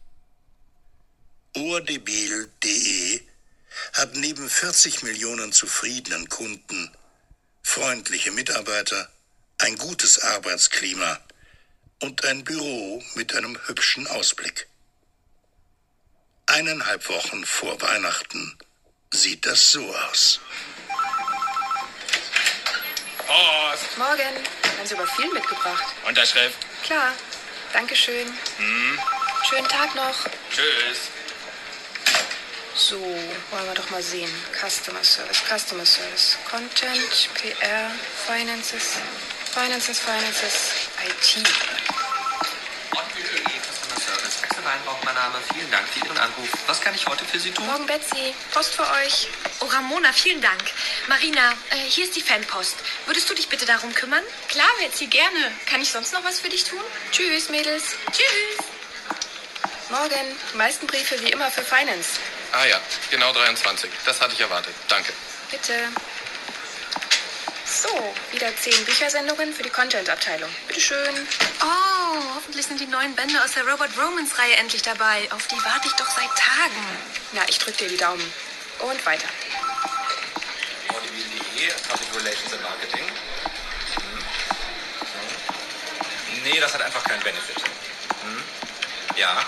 Ohrdebil.de 1.57 3.23
hat 3.95 4.15
neben 4.15 4.49
40 4.49 5.03
Millionen 5.03 5.53
zufriedenen 5.53 6.29
Kunden, 6.29 6.91
freundliche 7.63 8.31
Mitarbeiter, 8.31 9.11
ein 9.59 9.77
gutes 9.77 10.19
Arbeitsklima 10.19 11.21
und 12.03 12.25
ein 12.25 12.45
Büro 12.45 13.03
mit 13.15 13.35
einem 13.35 13.59
hübschen 13.67 14.07
Ausblick. 14.07 14.69
Eineinhalb 16.47 17.09
Wochen 17.09 17.45
vor 17.47 17.81
Weihnachten 17.81 18.59
sieht 19.11 19.47
das 19.47 19.73
so 19.73 19.97
aus. 19.97 20.41
Post. 23.27 23.99
Morgen. 23.99 24.35
Haben 24.79 24.87
Sie 24.87 24.95
aber 24.95 25.07
viel 25.07 25.31
mitgebracht. 25.33 25.85
Unterschrift. 26.07 26.59
Klar. 26.85 27.13
Dankeschön. 27.73 28.27
Hm. 28.59 28.99
Schönen 29.49 29.69
Tag 29.69 29.95
noch. 29.95 30.15
Tschüss. 30.51 31.11
So, 32.77 32.99
wollen 33.01 33.67
wir 33.67 33.75
doch 33.75 33.89
mal 33.91 34.03
sehen. 34.03 34.31
Customer 34.53 35.03
Service, 35.05 35.43
Customer 35.49 35.87
Service, 35.87 36.37
Content, 36.51 37.29
PR, 37.35 37.91
Finances, 38.27 38.97
Finances, 39.53 40.01
Finances, 40.01 40.73
IT. 41.07 41.47
On.de 42.97 43.23
Customer 43.61 44.01
Service. 44.01 44.43
Axel 44.43 44.54
Weinbauch, 44.65 44.99
mein 45.05 45.15
Name. 45.15 45.35
Vielen 45.53 45.71
Dank 45.71 45.87
für 45.89 46.05
Ihren 46.07 46.17
Anruf. 46.19 46.49
Was 46.67 46.81
kann 46.81 46.95
ich 46.95 47.07
heute 47.07 47.25
für 47.25 47.39
Sie 47.39 47.51
tun? 47.51 47.67
Morgen, 47.67 47.87
Betsy. 47.87 48.35
Post 48.53 48.75
für 48.75 48.89
euch. 48.91 49.29
Oh, 49.61 49.67
Ramona, 49.67 50.13
vielen 50.13 50.41
Dank. 50.41 50.63
Marina, 51.09 51.53
äh, 51.71 51.77
hier 51.89 52.05
ist 52.05 52.17
die 52.17 52.23
Fanpost. 52.23 52.77
Würdest 53.07 53.29
du 53.29 53.35
dich 53.35 53.49
bitte 53.49 53.67
darum 53.67 53.95
kümmern? 53.95 54.23
Klar, 54.49 54.69
Betsy, 54.81 55.07
gerne. 55.07 55.53
Kann 55.67 55.83
ich 55.83 55.91
sonst 55.91 56.13
noch 56.13 56.25
was 56.25 56.41
für 56.41 56.49
dich 56.49 56.65
tun? 56.65 56.81
Tschüss, 57.13 57.51
Mädels. 57.51 57.95
Tschüss. 58.11 58.67
Morgen. 59.91 60.39
Die 60.53 60.57
meisten 60.57 60.87
Briefe 60.87 61.21
wie 61.21 61.31
immer 61.31 61.51
für 61.51 61.63
Finance. 61.63 62.19
Ah 62.53 62.65
ja, 62.65 62.81
genau 63.11 63.33
23. 63.33 63.91
Das 64.07 64.21
hatte 64.21 64.33
ich 64.33 64.41
erwartet. 64.41 64.75
Danke. 64.89 65.13
Bitte. 65.51 65.75
So, 67.75 68.15
wieder 68.31 68.55
zehn 68.57 68.85
Büchersendungen 68.85 69.53
für 69.53 69.65
die 69.65 69.71
Content-Abteilung. 69.71 70.49
Bitteschön. 70.69 71.27
Oh, 71.61 72.37
hoffentlich 72.37 72.67
sind 72.67 72.79
die 72.79 72.87
neuen 72.87 73.17
Bände 73.17 73.43
aus 73.43 73.53
der 73.53 73.67
Robert 73.67 73.91
Romans-Reihe 73.99 74.55
endlich 74.57 74.83
dabei. 74.83 75.29
Auf 75.33 75.49
die 75.49 75.57
warte 75.57 75.89
ich 75.89 75.93
doch 75.95 76.09
seit 76.09 76.31
Tagen. 76.39 76.87
Na, 77.33 77.43
ich 77.49 77.59
drück 77.59 77.77
dir 77.77 77.89
die 77.89 77.97
Daumen. 77.97 78.33
Und 78.79 79.05
weiter. 79.05 79.27
Audible.de, 80.89 81.73
Public 81.89 82.15
Relations 82.15 82.53
and 82.53 82.63
Marketing. 82.63 83.05
Hm. 83.97 84.19
Hm. 86.31 86.43
Nee, 86.45 86.61
das 86.61 86.75
hat 86.75 86.83
einfach 86.83 87.03
keinen 87.03 87.23
Benefit. 87.25 87.57
Hm. 87.59 88.43
Ja, 89.17 89.45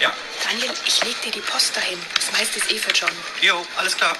ja. 0.00 0.10
Daniel, 0.42 0.72
ich 0.86 1.04
leg 1.04 1.20
dir 1.20 1.32
die 1.32 1.40
Post 1.40 1.76
dahin. 1.76 1.98
Das 2.14 2.32
meiste 2.32 2.60
ist 2.60 2.70
eh 2.70 2.78
für 2.78 2.92
John. 2.92 3.12
Jo, 3.42 3.66
alles 3.76 3.94
klar. 3.94 4.16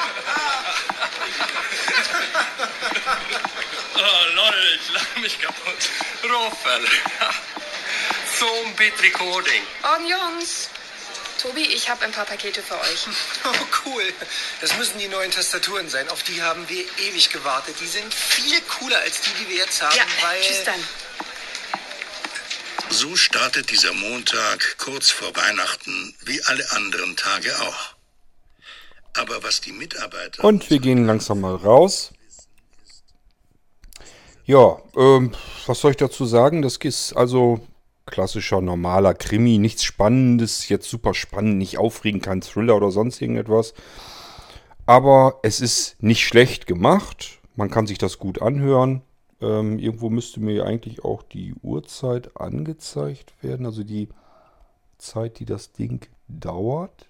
Oh, 3.94 4.34
lol, 4.34 4.54
ich 4.80 4.92
lach 4.94 5.16
mich 5.20 5.38
kaputt. 5.38 5.88
Roffel. 6.24 6.86
Zombit 8.38 8.94
Recording. 9.02 9.62
Morgen, 9.82 10.06
Jungs. 10.06 10.70
Tobi, 11.40 11.62
ich 11.62 11.88
habe 11.88 12.04
ein 12.04 12.12
paar 12.12 12.24
Pakete 12.24 12.62
für 12.62 12.78
euch. 12.80 13.06
Oh, 13.44 13.66
cool. 13.86 14.12
Das 14.60 14.76
müssen 14.76 14.98
die 14.98 15.08
neuen 15.08 15.30
Tastaturen 15.30 15.88
sein. 15.88 16.08
Auf 16.08 16.22
die 16.22 16.42
haben 16.42 16.68
wir 16.68 16.84
ewig 16.98 17.30
gewartet. 17.30 17.76
Die 17.80 17.86
sind 17.86 18.12
viel 18.12 18.60
cooler 18.62 18.98
als 19.00 19.20
die, 19.22 19.30
die 19.42 19.48
wir 19.50 19.56
jetzt 19.56 19.80
haben, 19.82 19.96
Ja, 19.96 20.04
weil... 20.22 20.40
tschüss 20.42 20.64
dann. 20.64 20.88
So 22.90 23.16
startet 23.16 23.70
dieser 23.70 23.92
Montag 23.92 24.76
kurz 24.78 25.10
vor 25.10 25.34
Weihnachten 25.36 26.14
wie 26.22 26.42
alle 26.44 26.68
anderen 26.72 27.16
Tage 27.16 27.58
auch. 27.60 27.94
Aber 29.16 29.42
was 29.42 29.60
die 29.60 29.72
Mitarbeiter 29.72 30.44
Und 30.44 30.70
wir 30.70 30.78
gehen 30.78 31.06
langsam 31.06 31.40
mal 31.40 31.54
raus. 31.54 32.12
Ja, 34.44 34.78
ähm, 34.96 35.32
was 35.66 35.80
soll 35.80 35.92
ich 35.92 35.96
dazu 35.96 36.24
sagen? 36.24 36.62
Das 36.62 36.76
ist 36.76 37.12
also 37.12 37.60
klassischer, 38.06 38.60
normaler 38.60 39.14
Krimi. 39.14 39.58
Nichts 39.58 39.84
Spannendes, 39.84 40.68
jetzt 40.68 40.88
super 40.88 41.14
spannend, 41.14 41.58
nicht 41.58 41.78
aufregend, 41.78 42.22
kein 42.22 42.40
Thriller 42.40 42.76
oder 42.76 42.90
sonst 42.90 43.20
irgendetwas. 43.20 43.74
Aber 44.86 45.38
es 45.42 45.60
ist 45.60 46.02
nicht 46.02 46.26
schlecht 46.26 46.66
gemacht. 46.66 47.38
Man 47.54 47.70
kann 47.70 47.86
sich 47.86 47.98
das 47.98 48.18
gut 48.18 48.42
anhören. 48.42 49.02
Ähm, 49.40 49.78
irgendwo 49.78 50.10
müsste 50.10 50.40
mir 50.40 50.64
eigentlich 50.64 51.04
auch 51.04 51.22
die 51.22 51.54
Uhrzeit 51.62 52.36
angezeigt 52.36 53.32
werden. 53.42 53.66
Also 53.66 53.84
die 53.84 54.08
Zeit, 54.98 55.38
die 55.38 55.44
das 55.44 55.72
Ding 55.72 56.06
dauert. 56.28 57.09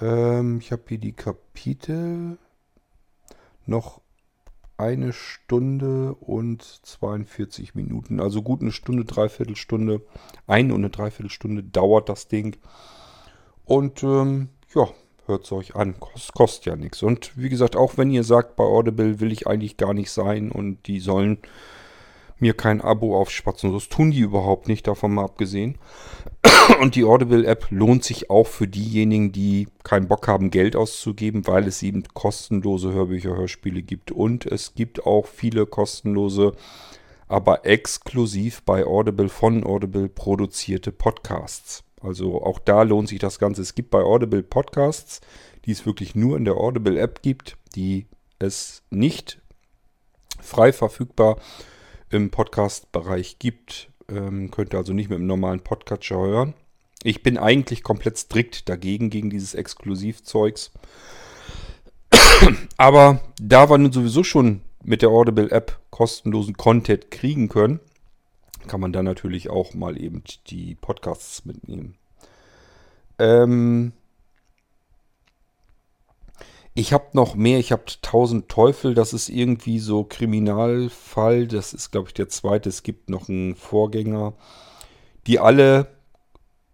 Ähm, 0.00 0.58
ich 0.58 0.72
habe 0.72 0.82
hier 0.88 0.98
die 0.98 1.12
Kapitel. 1.12 2.38
Noch 3.66 4.00
eine 4.76 5.12
Stunde 5.12 6.14
und 6.14 6.62
42 6.62 7.74
Minuten. 7.74 8.20
Also 8.20 8.42
gut 8.42 8.60
eine 8.60 8.72
Stunde, 8.72 9.04
dreiviertel 9.04 9.56
Stunde. 9.56 10.02
Eine 10.46 10.74
und 10.74 10.80
eine 10.80 10.90
Dreiviertelstunde 10.90 11.62
dauert 11.62 12.08
das 12.08 12.28
Ding. 12.28 12.56
Und 13.64 14.02
ähm, 14.02 14.48
ja, 14.74 14.88
hört 15.26 15.44
es 15.44 15.52
euch 15.52 15.76
an. 15.76 15.98
Kost, 16.00 16.34
kostet 16.34 16.66
ja 16.66 16.76
nichts. 16.76 17.02
Und 17.02 17.36
wie 17.36 17.48
gesagt, 17.48 17.76
auch 17.76 17.96
wenn 17.96 18.10
ihr 18.10 18.24
sagt, 18.24 18.56
bei 18.56 18.64
Audible 18.64 19.20
will 19.20 19.32
ich 19.32 19.46
eigentlich 19.46 19.76
gar 19.76 19.94
nicht 19.94 20.10
sein 20.10 20.50
und 20.50 20.86
die 20.86 21.00
sollen 21.00 21.38
mir 22.38 22.54
kein 22.54 22.80
Abo 22.80 23.18
aufspatzen. 23.18 23.72
Das 23.72 23.88
tun 23.88 24.10
die 24.10 24.20
überhaupt 24.20 24.68
nicht, 24.68 24.86
davon 24.86 25.14
mal 25.14 25.24
abgesehen. 25.24 25.78
Und 26.80 26.94
die 26.94 27.04
Audible-App 27.04 27.66
lohnt 27.70 28.04
sich 28.04 28.30
auch 28.30 28.46
für 28.46 28.66
diejenigen, 28.66 29.32
die 29.32 29.68
keinen 29.82 30.08
Bock 30.08 30.28
haben, 30.28 30.50
Geld 30.50 30.76
auszugeben, 30.76 31.46
weil 31.46 31.66
es 31.66 31.82
eben 31.82 32.04
kostenlose 32.12 32.92
Hörbücher, 32.92 33.36
Hörspiele 33.36 33.82
gibt. 33.82 34.10
Und 34.10 34.46
es 34.46 34.74
gibt 34.74 35.06
auch 35.06 35.26
viele 35.26 35.66
kostenlose, 35.66 36.52
aber 37.28 37.64
exklusiv 37.66 38.62
bei 38.62 38.84
Audible 38.84 39.28
von 39.28 39.64
Audible 39.64 40.08
produzierte 40.08 40.92
Podcasts. 40.92 41.84
Also 42.00 42.42
auch 42.42 42.58
da 42.58 42.82
lohnt 42.82 43.08
sich 43.08 43.18
das 43.18 43.38
Ganze. 43.38 43.62
Es 43.62 43.74
gibt 43.74 43.90
bei 43.90 44.02
Audible 44.02 44.42
Podcasts, 44.42 45.20
die 45.64 45.72
es 45.72 45.86
wirklich 45.86 46.14
nur 46.14 46.36
in 46.36 46.44
der 46.44 46.56
Audible-App 46.56 47.22
gibt, 47.22 47.56
die 47.74 48.06
es 48.38 48.82
nicht 48.90 49.40
frei 50.40 50.72
verfügbar 50.72 51.38
im 52.14 52.30
Podcast-Bereich 52.30 53.38
gibt. 53.38 53.90
Ähm, 54.08 54.50
könnt 54.50 54.72
ihr 54.74 54.78
also 54.78 54.92
nicht 54.92 55.10
mit 55.10 55.18
einem 55.18 55.26
normalen 55.26 55.60
Podcatcher 55.60 56.16
hören. 56.16 56.54
Ich 57.02 57.22
bin 57.22 57.36
eigentlich 57.36 57.82
komplett 57.82 58.16
strikt 58.16 58.68
dagegen, 58.68 59.10
gegen 59.10 59.30
dieses 59.30 59.54
Exklusivzeugs. 59.54 60.72
Aber 62.76 63.20
da 63.40 63.68
wir 63.68 63.78
nun 63.78 63.92
sowieso 63.92 64.24
schon 64.24 64.62
mit 64.82 65.02
der 65.02 65.10
Audible-App 65.10 65.78
kostenlosen 65.90 66.56
Content 66.56 67.10
kriegen 67.10 67.48
können, 67.48 67.80
kann 68.66 68.80
man 68.80 68.92
dann 68.92 69.04
natürlich 69.04 69.50
auch 69.50 69.74
mal 69.74 70.00
eben 70.00 70.22
die 70.46 70.74
Podcasts 70.74 71.44
mitnehmen. 71.44 71.96
Ähm 73.18 73.92
ich 76.74 76.92
habe 76.92 77.06
noch 77.12 77.36
mehr, 77.36 77.58
ich 77.58 77.70
habe 77.72 77.84
tausend 78.02 78.48
Teufel, 78.48 78.94
das 78.94 79.12
ist 79.12 79.28
irgendwie 79.28 79.78
so 79.78 80.04
Kriminalfall, 80.04 81.46
das 81.46 81.72
ist 81.72 81.92
glaube 81.92 82.08
ich 82.08 82.14
der 82.14 82.28
zweite, 82.28 82.68
es 82.68 82.82
gibt 82.82 83.08
noch 83.10 83.28
einen 83.28 83.54
Vorgänger, 83.54 84.34
die 85.26 85.38
alle 85.38 85.86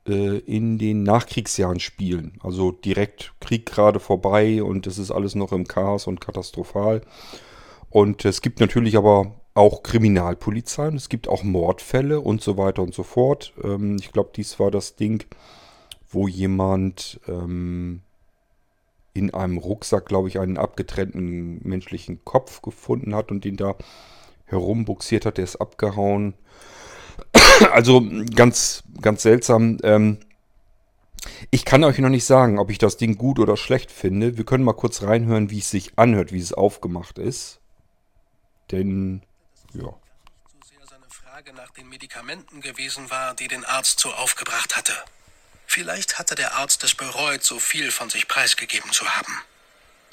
äh, 0.09 0.39
in 0.39 0.79
den 0.79 1.03
Nachkriegsjahren 1.03 1.81
spielen. 1.81 2.39
Also 2.43 2.73
direkt 2.73 3.35
Krieg 3.41 3.67
gerade 3.67 4.01
vorbei 4.01 4.63
und 4.63 4.87
es 4.87 4.99
ist 4.99 5.11
alles 5.11 5.35
noch 5.35 5.53
im 5.53 5.67
Chaos 5.69 6.07
und 6.07 6.21
katastrophal. 6.21 7.03
Und 7.91 8.25
es 8.25 8.41
gibt 8.41 8.61
natürlich 8.61 8.97
aber 8.97 9.35
auch 9.53 9.83
Kriminalpolizei 9.83 10.89
und 10.89 10.97
es 10.97 11.11
gibt 11.11 11.29
auch 11.29 11.43
Mordfälle 11.43 12.21
und 12.21 12.41
so 12.41 12.57
weiter 12.57 12.83
und 12.83 12.95
so 12.95 13.03
fort. 13.03 13.53
Ähm, 13.63 13.97
ich 14.01 14.13
glaube, 14.13 14.31
dies 14.35 14.59
war 14.59 14.71
das 14.71 14.97
Ding, 14.97 15.25
wo 16.09 16.27
jemand 16.27 17.21
ähm, 17.29 18.03
in 19.13 19.35
einem 19.35 19.59
Rucksack, 19.59 20.07
glaube 20.07 20.29
ich, 20.29 20.39
einen 20.39 20.57
abgetrennten 20.57 21.61
menschlichen 21.67 22.25
Kopf 22.25 22.63
gefunden 22.63 23.15
hat 23.15 23.31
und 23.31 23.45
den 23.45 23.57
da 23.57 23.77
herumbuxiert 24.45 25.27
hat. 25.27 25.39
Der 25.39 25.45
ist 25.45 25.57
abgehauen. 25.57 26.35
Also 27.73 28.03
ganz, 28.35 28.83
ganz 29.03 29.21
seltsam. 29.21 29.77
Ähm, 29.83 30.19
ich 31.51 31.67
kann 31.67 31.85
euch 31.85 31.99
noch 31.99 32.09
nicht 32.09 32.25
sagen, 32.25 32.59
ob 32.59 32.71
ich 32.71 32.79
das 32.79 32.97
Ding 32.97 33.19
gut 33.19 33.39
oder 33.39 33.59
schlecht 33.59 33.91
finde. 33.93 34.39
Wir 34.39 34.47
können 34.47 34.65
mal 34.65 34.73
kurz 34.73 35.03
reinhören, 35.03 35.51
wie 35.51 35.59
es 35.59 35.71
sich 35.71 35.99
anhört, 35.99 36.33
wie 36.33 36.41
es 36.41 36.55
aufgemacht 36.55 37.19
ist. 37.19 37.61
Denn, 38.71 39.23
ja. 39.75 39.93
Frage 41.41 41.53
nach 41.55 41.71
den 41.71 41.89
Medikamenten 41.89 42.61
gewesen 42.61 43.11
war, 43.11 43.35
die 43.35 43.49
den 43.49 43.65
Arzt 43.65 44.01
so 44.01 44.11
aufgebracht 44.11 44.77
hatte. 44.77 44.93
Vielleicht 45.73 46.19
hatte 46.19 46.35
der 46.35 46.55
Arzt 46.55 46.83
es 46.83 46.97
bereut, 46.97 47.45
so 47.45 47.61
viel 47.61 47.93
von 47.93 48.11
sich 48.11 48.27
preisgegeben 48.27 48.91
zu 48.91 49.09
haben. 49.09 49.41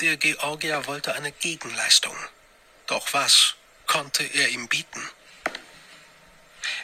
Der 0.01 0.15
Georgier 0.15 0.85
wollte 0.85 1.15
eine 1.15 1.31
Gegenleistung. 1.31 2.15
Doch 2.85 3.11
was 3.13 3.55
konnte 3.87 4.23
er 4.23 4.49
ihm 4.49 4.67
bieten? 4.67 5.09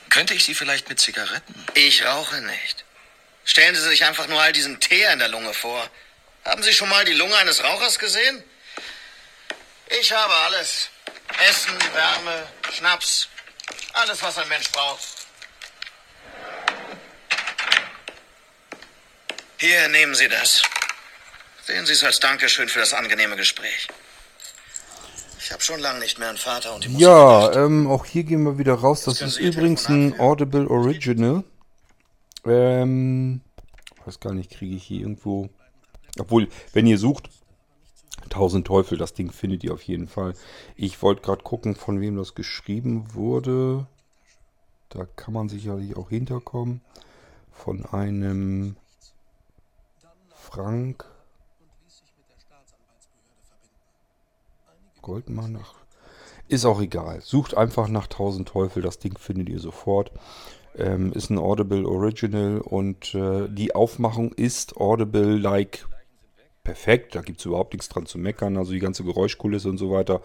Könnte 0.09 0.33
ich 0.33 0.43
Sie 0.43 0.55
vielleicht 0.55 0.89
mit 0.89 0.99
Zigaretten? 0.99 1.53
Ich 1.75 2.03
rauche 2.03 2.41
nicht. 2.41 2.83
Stellen 3.45 3.75
Sie 3.75 3.81
sich 3.83 4.05
einfach 4.05 4.25
nur 4.25 4.41
all 4.41 4.53
diesen 4.53 4.79
Teer 4.79 5.13
in 5.13 5.19
der 5.19 5.27
Lunge 5.27 5.53
vor. 5.53 5.87
Haben 6.43 6.63
Sie 6.63 6.73
schon 6.73 6.89
mal 6.89 7.05
die 7.05 7.13
Lunge 7.13 7.35
eines 7.35 7.63
Rauchers 7.63 7.99
gesehen? 7.99 8.43
Ich 10.01 10.11
habe 10.11 10.33
alles. 10.33 10.89
Essen, 11.47 11.77
Wärme, 11.93 12.49
Schnaps. 12.75 13.27
Alles, 13.93 14.19
was 14.23 14.35
ein 14.39 14.47
Mensch 14.47 14.71
braucht. 14.71 15.22
Hier, 19.63 19.87
nehmen 19.87 20.13
Sie 20.13 20.27
das. 20.27 20.61
Sehen 21.63 21.85
Sie 21.85 21.93
es 21.93 22.03
als 22.03 22.19
Dankeschön 22.19 22.67
für 22.67 22.79
das 22.79 22.93
angenehme 22.93 23.37
Gespräch. 23.37 23.87
Ich 25.39 25.53
habe 25.53 25.63
schon 25.63 25.79
lange 25.79 25.99
nicht 25.99 26.19
mehr 26.19 26.27
einen 26.27 26.37
Vater 26.37 26.75
und 26.75 26.83
die 26.83 26.89
Musik 26.89 27.07
Ja, 27.07 27.49
ähm, 27.53 27.87
auch 27.87 28.03
hier 28.05 28.25
gehen 28.25 28.43
wir 28.43 28.57
wieder 28.57 28.73
raus. 28.73 29.05
Das 29.05 29.21
ist 29.21 29.37
übrigens 29.37 29.87
ein 29.87 30.19
Audible 30.19 30.67
Original. 30.67 31.45
Ähm, 32.45 33.39
weiß 34.03 34.19
gar 34.19 34.33
nicht, 34.33 34.51
kriege 34.51 34.75
ich 34.75 34.83
hier 34.83 34.99
irgendwo. 34.99 35.49
Obwohl, 36.19 36.49
wenn 36.73 36.85
ihr 36.85 36.97
sucht, 36.97 37.29
Tausend 38.29 38.67
Teufel, 38.67 38.97
das 38.97 39.13
Ding 39.13 39.31
findet 39.31 39.63
ihr 39.63 39.73
auf 39.73 39.83
jeden 39.83 40.09
Fall. 40.09 40.33
Ich 40.75 41.01
wollte 41.01 41.21
gerade 41.21 41.43
gucken, 41.43 41.75
von 41.75 42.01
wem 42.01 42.17
das 42.17 42.35
geschrieben 42.35 43.13
wurde. 43.13 43.87
Da 44.89 45.07
kann 45.15 45.33
man 45.33 45.47
sicherlich 45.47 45.95
auch 45.95 46.09
hinterkommen. 46.09 46.81
Von 47.53 47.85
einem 47.85 48.75
Frank 50.53 51.03
Goldmann. 55.01 55.57
Ach, 55.59 55.73
ist 56.47 56.65
auch 56.65 56.79
egal. 56.79 57.21
Sucht 57.21 57.57
einfach 57.57 57.87
nach 57.87 58.05
Tausend 58.05 58.49
Teufel, 58.49 58.83
das 58.83 58.99
Ding 58.99 59.17
findet 59.17 59.49
ihr 59.49 59.59
sofort. 59.59 60.11
Ähm, 60.75 61.11
ist 61.13 61.31
ein 61.31 61.39
Audible 61.39 61.87
Original 61.87 62.61
und 62.61 63.15
äh, 63.15 63.49
die 63.49 63.73
Aufmachung 63.73 64.31
ist 64.31 64.77
Audible-like 64.77 65.87
perfekt. 66.63 67.15
Da 67.15 67.21
gibt 67.21 67.39
es 67.39 67.47
überhaupt 67.47 67.73
nichts 67.73 67.89
dran 67.89 68.05
zu 68.05 68.19
meckern. 68.19 68.55
Also 68.55 68.73
die 68.73 68.79
ganze 68.79 69.03
Geräuschkulisse 69.03 69.69
und 69.69 69.79
so 69.79 69.89
weiter 69.89 70.21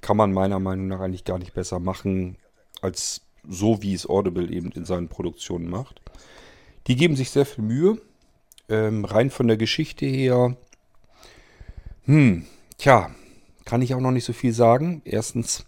kann 0.00 0.16
man 0.16 0.32
meiner 0.32 0.58
Meinung 0.58 0.88
nach 0.88 0.98
eigentlich 0.98 1.24
gar 1.24 1.38
nicht 1.38 1.54
besser 1.54 1.78
machen, 1.78 2.36
als 2.80 3.20
so 3.48 3.80
wie 3.80 3.94
es 3.94 4.08
Audible 4.08 4.50
eben 4.50 4.72
in 4.72 4.84
seinen 4.84 5.08
Produktionen 5.08 5.70
macht. 5.70 6.00
Die 6.88 6.96
geben 6.96 7.14
sich 7.14 7.30
sehr 7.30 7.46
viel 7.46 7.62
Mühe. 7.62 8.00
Ähm, 8.68 9.04
rein 9.04 9.30
von 9.30 9.48
der 9.48 9.56
Geschichte 9.56 10.06
her. 10.06 10.56
Hm, 12.04 12.44
tja, 12.76 13.10
kann 13.64 13.82
ich 13.82 13.94
auch 13.94 14.00
noch 14.00 14.10
nicht 14.10 14.24
so 14.24 14.32
viel 14.32 14.52
sagen. 14.52 15.02
Erstens 15.04 15.66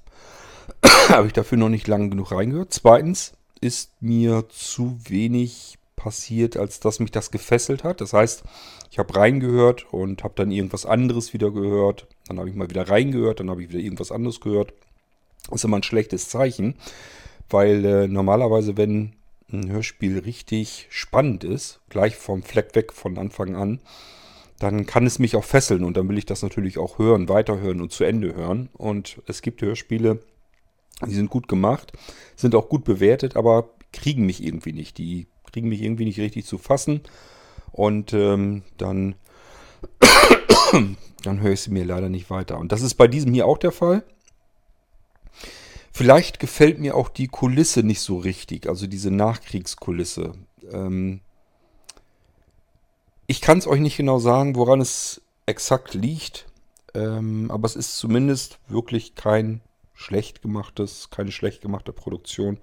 habe 1.08 1.26
ich 1.26 1.32
dafür 1.32 1.58
noch 1.58 1.68
nicht 1.68 1.86
lange 1.86 2.10
genug 2.10 2.32
reingehört. 2.32 2.72
Zweitens 2.72 3.32
ist 3.60 3.90
mir 4.00 4.44
zu 4.48 4.98
wenig 5.04 5.78
passiert, 5.96 6.56
als 6.56 6.80
dass 6.80 6.98
mich 6.98 7.10
das 7.10 7.30
gefesselt 7.30 7.84
hat. 7.84 8.00
Das 8.00 8.14
heißt, 8.14 8.42
ich 8.90 8.98
habe 8.98 9.14
reingehört 9.14 9.92
und 9.92 10.24
habe 10.24 10.34
dann 10.36 10.50
irgendwas 10.50 10.86
anderes 10.86 11.32
wieder 11.34 11.50
gehört. 11.50 12.06
Dann 12.26 12.38
habe 12.38 12.48
ich 12.48 12.54
mal 12.54 12.70
wieder 12.70 12.88
reingehört, 12.88 13.40
dann 13.40 13.50
habe 13.50 13.62
ich 13.62 13.68
wieder 13.68 13.80
irgendwas 13.80 14.10
anderes 14.10 14.40
gehört. 14.40 14.72
Das 15.44 15.56
ist 15.60 15.64
immer 15.64 15.78
ein 15.78 15.82
schlechtes 15.82 16.28
Zeichen, 16.28 16.74
weil 17.50 17.84
äh, 17.84 18.08
normalerweise, 18.08 18.76
wenn 18.76 19.12
ein 19.52 19.70
Hörspiel 19.70 20.18
richtig 20.18 20.86
spannend 20.90 21.44
ist, 21.44 21.80
gleich 21.88 22.16
vom 22.16 22.42
Fleck 22.42 22.74
weg 22.74 22.92
von 22.92 23.18
Anfang 23.18 23.56
an, 23.56 23.80
dann 24.58 24.86
kann 24.86 25.06
es 25.06 25.18
mich 25.18 25.36
auch 25.36 25.44
fesseln 25.44 25.84
und 25.84 25.96
dann 25.96 26.08
will 26.08 26.18
ich 26.18 26.26
das 26.26 26.42
natürlich 26.42 26.78
auch 26.78 26.98
hören, 26.98 27.28
weiterhören 27.28 27.80
und 27.80 27.92
zu 27.92 28.04
Ende 28.04 28.34
hören. 28.34 28.68
Und 28.74 29.22
es 29.26 29.40
gibt 29.40 29.62
Hörspiele, 29.62 30.20
die 31.06 31.14
sind 31.14 31.30
gut 31.30 31.48
gemacht, 31.48 31.92
sind 32.36 32.54
auch 32.54 32.68
gut 32.68 32.84
bewertet, 32.84 33.36
aber 33.36 33.70
kriegen 33.92 34.26
mich 34.26 34.44
irgendwie 34.44 34.74
nicht. 34.74 34.98
Die 34.98 35.28
kriegen 35.50 35.68
mich 35.68 35.80
irgendwie 35.80 36.04
nicht 36.04 36.20
richtig 36.20 36.44
zu 36.44 36.58
fassen. 36.58 37.00
Und 37.72 38.12
ähm, 38.12 38.62
dann, 38.76 39.14
dann 41.22 41.40
höre 41.40 41.52
ich 41.52 41.62
sie 41.62 41.70
mir 41.70 41.84
leider 41.84 42.10
nicht 42.10 42.28
weiter. 42.28 42.58
Und 42.58 42.72
das 42.72 42.82
ist 42.82 42.94
bei 42.94 43.08
diesem 43.08 43.32
hier 43.32 43.46
auch 43.46 43.58
der 43.58 43.72
Fall. 43.72 44.04
Vielleicht 46.00 46.40
gefällt 46.40 46.78
mir 46.78 46.96
auch 46.96 47.10
die 47.10 47.28
Kulisse 47.28 47.82
nicht 47.82 48.00
so 48.00 48.16
richtig, 48.16 48.66
also 48.66 48.86
diese 48.86 49.10
Nachkriegskulisse. 49.10 50.32
Ähm 50.72 51.20
ich 53.26 53.42
kann 53.42 53.58
es 53.58 53.66
euch 53.66 53.80
nicht 53.80 53.98
genau 53.98 54.18
sagen, 54.18 54.56
woran 54.56 54.80
es 54.80 55.20
exakt 55.44 55.92
liegt, 55.92 56.46
ähm, 56.94 57.50
aber 57.50 57.66
es 57.66 57.76
ist 57.76 57.98
zumindest 57.98 58.60
wirklich 58.66 59.14
kein 59.14 59.60
schlecht 59.92 60.40
gemachtes, 60.40 61.10
keine 61.10 61.32
schlecht 61.32 61.60
gemachte 61.60 61.92
Produktion. 61.92 62.56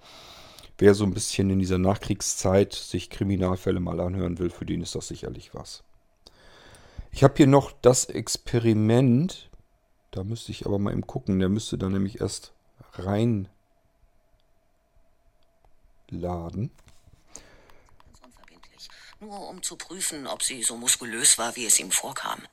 Wer 0.79 0.95
so 0.95 1.03
ein 1.03 1.13
bisschen 1.13 1.51
in 1.51 1.59
dieser 1.59 1.77
Nachkriegszeit 1.77 2.73
sich 2.73 3.11
Kriminalfälle 3.11 3.79
mal 3.79 3.99
anhören 3.99 4.39
will, 4.39 4.49
für 4.49 4.65
den 4.65 4.81
ist 4.81 4.95
das 4.95 5.09
sicherlich 5.09 5.53
was. 5.53 5.83
Ich 7.11 7.23
habe 7.23 7.35
hier 7.37 7.45
noch 7.45 7.71
das 7.83 8.05
Experiment. 8.05 9.51
Da 10.09 10.23
müsste 10.23 10.51
ich 10.51 10.65
aber 10.65 10.79
mal 10.79 10.91
eben 10.91 11.05
gucken. 11.05 11.37
Der 11.37 11.49
müsste 11.49 11.77
dann 11.77 11.93
nämlich 11.93 12.19
erst 12.19 12.55
reinladen. 12.99 13.49
nur 19.19 19.47
um 19.47 19.63
zu 19.63 19.77
prüfen, 19.77 20.27
ob 20.27 20.43
sie 20.43 20.63
so 20.63 20.77
muskulös 20.77 21.37
war, 21.37 21.55
wie 21.55 21.65
es 21.65 21.79
ihm 21.79 21.91
vorkam. 21.91 22.45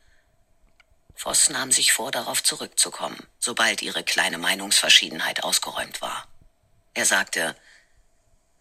Voss 1.15 1.51
nahm 1.51 1.71
sich 1.71 1.93
vor, 1.93 2.11
darauf 2.11 2.43
zurückzukommen, 2.43 3.19
sobald 3.39 3.83
ihre 3.83 4.03
kleine 4.03 4.39
Meinungsverschiedenheit 4.39 5.45
ausgeräumt 5.45 6.03
war. 6.03 6.27
Er 6.95 7.07
sagte, 7.07 7.57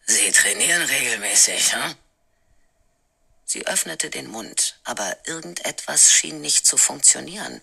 Sie 0.05 0.31
trainieren 0.31 0.81
regelmäßig, 0.81 1.73
hm? 1.73 1.95
Sie 3.45 3.65
öffnete 3.67 4.09
den 4.09 4.27
Mund, 4.27 4.79
aber 4.83 5.17
irgendetwas 5.25 6.11
schien 6.11 6.41
nicht 6.41 6.65
zu 6.65 6.75
funktionieren. 6.75 7.61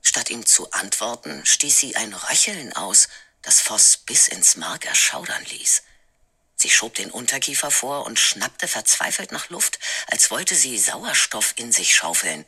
Statt 0.00 0.30
ihm 0.30 0.46
zu 0.46 0.70
antworten, 0.70 1.44
stieß 1.44 1.78
sie 1.78 1.96
ein 1.96 2.12
Röcheln 2.12 2.72
aus, 2.74 3.08
das 3.42 3.60
Voss 3.60 3.98
bis 3.98 4.28
ins 4.28 4.56
Mark 4.56 4.86
erschaudern 4.86 5.44
ließ. 5.50 5.82
Sie 6.56 6.70
schob 6.70 6.94
den 6.94 7.10
Unterkiefer 7.10 7.70
vor 7.70 8.06
und 8.06 8.18
schnappte 8.18 8.68
verzweifelt 8.68 9.32
nach 9.32 9.50
Luft, 9.50 9.78
als 10.06 10.30
wollte 10.30 10.54
sie 10.54 10.78
Sauerstoff 10.78 11.54
in 11.56 11.72
sich 11.72 11.94
schaufeln. 11.94 12.44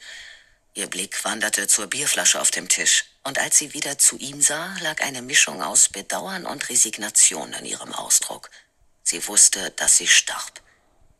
Ihr 0.74 0.86
Blick 0.86 1.24
wanderte 1.24 1.66
zur 1.66 1.88
Bierflasche 1.88 2.40
auf 2.40 2.50
dem 2.50 2.68
Tisch, 2.68 3.06
und 3.24 3.38
als 3.38 3.58
sie 3.58 3.74
wieder 3.74 3.98
zu 3.98 4.16
ihm 4.18 4.40
sah, 4.40 4.76
lag 4.82 5.00
eine 5.02 5.22
Mischung 5.22 5.62
aus 5.62 5.88
Bedauern 5.88 6.46
und 6.46 6.68
Resignation 6.68 7.52
in 7.54 7.64
ihrem 7.64 7.92
Ausdruck. 7.92 8.50
Sie 9.02 9.26
wusste, 9.26 9.70
dass 9.72 9.96
sie 9.96 10.06
starb. 10.06 10.60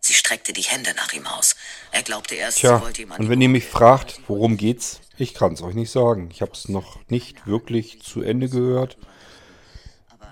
Sie 0.01 0.14
streckte 0.14 0.52
die 0.52 0.62
Hände 0.62 0.92
nach 0.94 1.12
ihm 1.14 1.26
aus. 1.26 1.56
Er 1.90 2.02
glaubte 2.02 2.34
erst, 2.34 2.59
Tja, 2.59 2.78
sie 2.78 2.84
wollte 2.84 3.02
ihm 3.02 3.12
an 3.12 3.20
und 3.20 3.30
wenn 3.30 3.40
ihr 3.40 3.48
mich 3.48 3.64
fragt, 3.64 4.20
worum 4.28 4.56
geht's, 4.56 5.01
ich 5.16 5.34
kann's 5.34 5.62
euch 5.62 5.74
nicht 5.74 5.90
sagen. 5.90 6.30
Ich 6.30 6.42
habe 6.42 6.52
es 6.52 6.68
noch 6.68 6.98
nicht 7.09 7.46
wirklich 7.46 8.02
zu 8.02 8.22
Ende 8.22 8.48
gehört. 8.48 8.98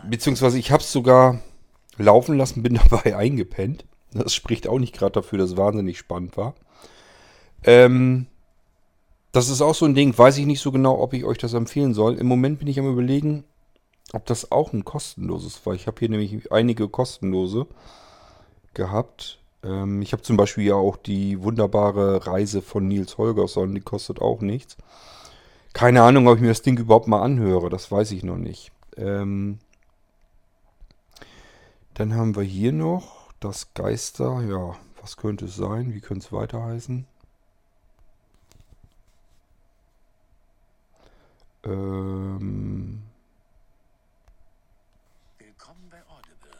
Beziehungsweise 0.08 0.58
ich 0.58 0.70
habe 0.70 0.82
es 0.82 0.92
sogar 0.92 1.40
laufen 1.96 2.36
lassen, 2.36 2.62
bin 2.62 2.74
dabei 2.90 3.16
eingepennt. 3.16 3.84
Das 4.12 4.34
spricht 4.34 4.68
auch 4.68 4.78
nicht 4.78 4.94
gerade 4.94 5.12
dafür, 5.12 5.38
dass 5.38 5.50
es 5.50 5.56
wahnsinnig 5.56 5.98
spannend 5.98 6.36
war. 6.36 6.54
Ähm, 7.64 8.26
das 9.32 9.48
ist 9.48 9.62
auch 9.62 9.74
so 9.74 9.86
ein 9.86 9.94
Ding, 9.94 10.16
weiß 10.16 10.36
ich 10.36 10.46
nicht 10.46 10.60
so 10.60 10.72
genau, 10.72 11.00
ob 11.00 11.14
ich 11.14 11.24
euch 11.24 11.38
das 11.38 11.54
empfehlen 11.54 11.94
soll. 11.94 12.16
Im 12.16 12.26
Moment 12.26 12.58
bin 12.58 12.68
ich 12.68 12.78
am 12.78 12.90
überlegen, 12.90 13.44
ob 14.12 14.26
das 14.26 14.52
auch 14.52 14.72
ein 14.74 14.84
kostenloses 14.84 15.64
war. 15.64 15.74
Ich 15.74 15.86
habe 15.86 15.98
hier 15.98 16.10
nämlich 16.10 16.52
einige 16.52 16.88
kostenlose 16.88 17.66
gehabt. 18.74 19.38
Ähm, 19.64 20.02
ich 20.02 20.12
habe 20.12 20.22
zum 20.22 20.36
Beispiel 20.36 20.64
ja 20.64 20.74
auch 20.74 20.96
die 20.96 21.42
wunderbare 21.42 22.26
Reise 22.26 22.60
von 22.60 22.86
Nils 22.88 23.16
Holgersson, 23.16 23.74
die 23.74 23.80
kostet 23.80 24.20
auch 24.20 24.42
nichts. 24.42 24.76
Keine 25.72 26.02
Ahnung, 26.02 26.28
ob 26.28 26.36
ich 26.36 26.42
mir 26.42 26.48
das 26.48 26.62
Ding 26.62 26.78
überhaupt 26.78 27.08
mal 27.08 27.22
anhöre, 27.22 27.70
das 27.70 27.90
weiß 27.90 28.12
ich 28.12 28.24
noch 28.24 28.36
nicht. 28.36 28.72
Ähm, 28.98 29.58
dann 31.94 32.14
haben 32.14 32.34
wir 32.36 32.42
hier 32.42 32.72
noch 32.72 33.32
das 33.40 33.74
Geister. 33.74 34.42
Ja, 34.42 34.76
was 35.00 35.16
könnte 35.16 35.46
es 35.46 35.56
sein? 35.56 35.92
Wie 35.94 36.00
könnte 36.00 36.26
es 36.26 36.32
weiter 36.32 36.62
heißen? 36.62 37.06
Ähm, 41.64 43.02
Willkommen 45.38 45.90
bei 45.90 46.02
Audible. 46.08 46.58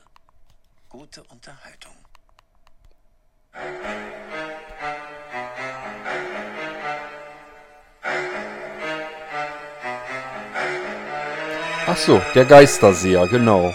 Gute 0.88 1.22
Unterhaltung. 1.24 1.92
ach 11.86 11.96
so, 11.96 12.22
der 12.34 12.44
Geisterseher, 12.46 13.26
genau. 13.26 13.74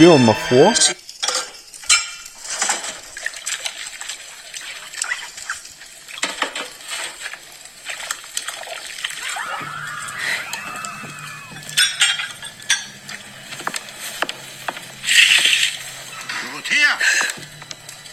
Spielen 0.00 0.12
wir 0.12 0.32
mal 0.32 0.34
vor. 0.34 0.72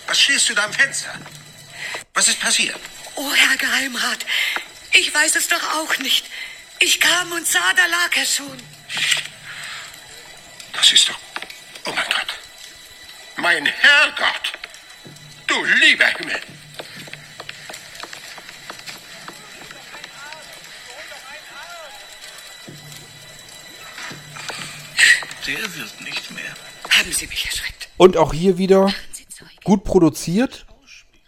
Was 0.07 0.19
stehst 0.19 0.49
du 0.49 0.55
da 0.55 0.65
am 0.65 0.73
Fenster? 0.73 1.13
Was 2.13 2.27
ist 2.27 2.41
passiert? 2.41 2.75
Oh, 3.15 3.31
Herr 3.33 3.55
Geheimrat, 3.55 4.25
ich 4.91 5.13
weiß 5.13 5.37
es 5.37 5.47
doch 5.47 5.63
auch 5.75 5.97
nicht. 5.99 6.25
Ich 6.79 6.99
kam 6.99 7.31
und 7.31 7.47
sah, 7.47 7.71
da 7.77 7.85
lag 7.85 8.13
er 8.17 8.25
schon. 8.25 8.61
Das 10.73 10.91
ist 10.91 11.07
doch. 11.07 11.17
Oh 11.87 11.93
mein 11.95 12.05
Gott. 12.09 12.37
Mein 13.49 13.65
Herrgott! 13.65 14.51
Du 15.47 15.55
lieber 15.79 16.05
Himmel! 16.17 16.35
Der 25.47 25.55
wird 25.55 26.01
nicht 26.01 26.31
mehr. 26.31 26.43
Haben 26.89 27.11
Sie 27.13 27.27
mich 27.27 27.45
erschreckt? 27.45 27.87
Und 27.95 28.17
auch 28.17 28.33
hier 28.33 28.57
wieder 28.57 28.93
gut 29.63 29.85
produziert. 29.85 30.65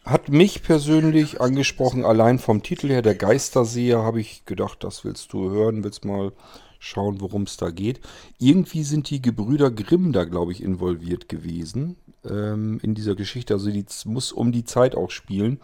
Hat 0.03 0.27
mich 0.27 0.61
persönlich 0.61 1.39
angesprochen, 1.39 2.03
allein 2.03 2.37
vom 2.37 2.63
Titel 2.63 2.89
her, 2.89 3.01
der 3.01 3.15
Geisterseher, 3.15 3.99
habe 3.99 4.19
ich 4.19 4.43
gedacht, 4.43 4.83
das 4.83 5.05
willst 5.05 5.31
du 5.31 5.51
hören, 5.51 5.85
willst 5.85 6.03
mal 6.03 6.33
schauen, 6.79 7.21
worum 7.21 7.43
es 7.43 7.55
da 7.55 7.69
geht. 7.69 8.01
Irgendwie 8.39 8.83
sind 8.83 9.09
die 9.09 9.21
Gebrüder 9.21 9.71
Grimm 9.71 10.11
da, 10.11 10.25
glaube 10.25 10.51
ich, 10.51 10.61
involviert 10.61 11.29
gewesen 11.29 11.95
ähm, 12.27 12.79
in 12.81 12.95
dieser 12.95 13.15
Geschichte. 13.15 13.53
Also 13.53 13.71
die 13.71 13.85
muss 14.05 14.31
um 14.31 14.51
die 14.51 14.65
Zeit 14.65 14.95
auch 14.95 15.11
spielen. 15.11 15.59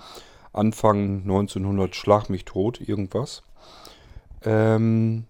Anfang 0.54 1.22
1900 1.22 1.96
Schlag 1.96 2.30
mich 2.30 2.46
tot, 2.46 2.80
irgendwas. 2.80 3.44
Ähm, 4.44 5.26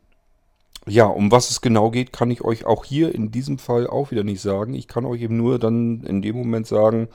ja, 0.87 1.05
um 1.05 1.31
was 1.31 1.49
es 1.49 1.61
genau 1.61 1.89
geht, 1.89 2.13
kann 2.13 2.29
ich 2.29 2.43
euch 2.43 2.65
auch 2.65 2.85
hier 2.85 3.15
in 3.15 3.31
diesem 3.31 3.57
Fall 3.57 3.87
auch 3.87 4.11
wieder 4.11 4.23
nicht 4.23 4.41
sagen. 4.41 4.75
Ich 4.75 4.87
kann 4.87 5.05
euch 5.05 5.21
eben 5.21 5.37
nur 5.37 5.57
dann 5.57 6.03
in 6.03 6.21
dem 6.21 6.35
Moment 6.35 6.67
sagen, 6.67 7.07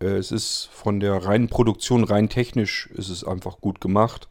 äh, 0.00 0.16
es 0.16 0.32
ist 0.32 0.68
von 0.72 1.00
der 1.00 1.24
reinen 1.24 1.48
Produktion, 1.48 2.04
rein 2.04 2.28
technisch, 2.28 2.88
ist 2.94 3.08
es 3.08 3.24
einfach 3.24 3.60
gut 3.60 3.80
gemacht. 3.80 4.28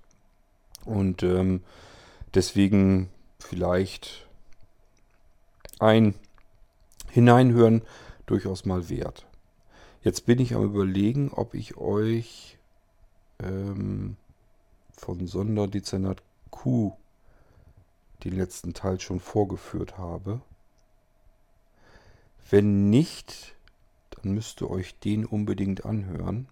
Und 0.86 1.24
ähm, 1.24 1.62
deswegen 2.36 3.10
vielleicht 3.40 4.28
ein 5.80 6.14
Hineinhören 7.10 7.82
durchaus 8.26 8.66
mal 8.66 8.90
wert. 8.90 9.26
Jetzt 10.02 10.26
bin 10.26 10.40
ich 10.40 10.54
am 10.54 10.64
überlegen, 10.64 11.32
ob 11.32 11.54
ich 11.54 11.78
euch 11.78 12.58
ähm, 13.40 14.18
von 14.92 15.28
Sonderdezernat 15.28 16.22
Q 16.50 16.94
den 18.24 18.34
letzten 18.34 18.74
Teil 18.74 19.00
schon 19.00 19.20
vorgeführt 19.20 19.98
habe. 19.98 20.42
Wenn 22.50 22.90
nicht, 22.90 23.56
dann 24.12 24.34
müsst 24.34 24.62
ihr 24.62 24.70
euch 24.70 24.98
den 25.00 25.26
unbedingt 25.26 25.86
anhören. 25.86 26.48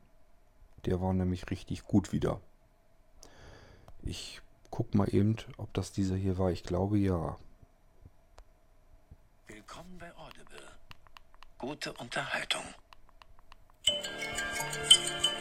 Der 0.86 1.02
war 1.02 1.14
nämlich 1.14 1.50
richtig 1.52 1.84
gut 1.84 2.12
wieder. 2.12 2.42
Ich 4.02 4.42
guck 4.72 4.96
mal 4.96 5.14
eben, 5.14 5.36
ob 5.58 5.74
das 5.74 5.92
dieser 5.92 6.16
hier 6.16 6.38
war. 6.38 6.52
Ich 6.52 6.64
glaube 6.64 6.98
ja. 6.98 7.38
Willkommen 9.48 9.98
bei 10.00 10.12
Audible. 10.16 10.72
Gute 11.62 11.94
Unterhaltung. 11.94 12.66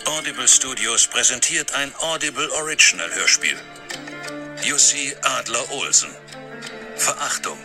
Audible 0.04 0.46
Studios 0.46 1.06
präsentiert 1.06 1.72
ein 1.72 1.94
Audible 1.98 2.50
Original 2.52 3.10
Hörspiel. 3.14 3.56
Jussi 4.62 5.16
Adler 5.22 5.70
Olsen. 5.70 6.14
Verachtung. 6.96 7.58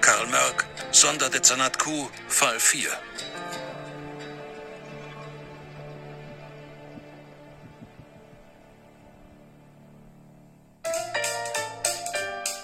Karl 0.00 0.26
Mörk, 0.26 0.66
Sonderdezernat 0.90 1.78
Q, 1.78 2.10
Fall 2.26 2.58
4. 2.58 2.90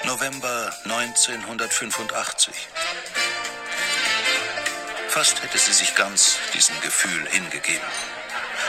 November 0.04 0.74
1985. 0.86 2.68
Fast 5.18 5.42
hätte 5.42 5.58
sie 5.58 5.72
sich 5.72 5.96
ganz 5.96 6.38
diesem 6.54 6.80
Gefühl 6.80 7.28
hingegeben. 7.30 7.88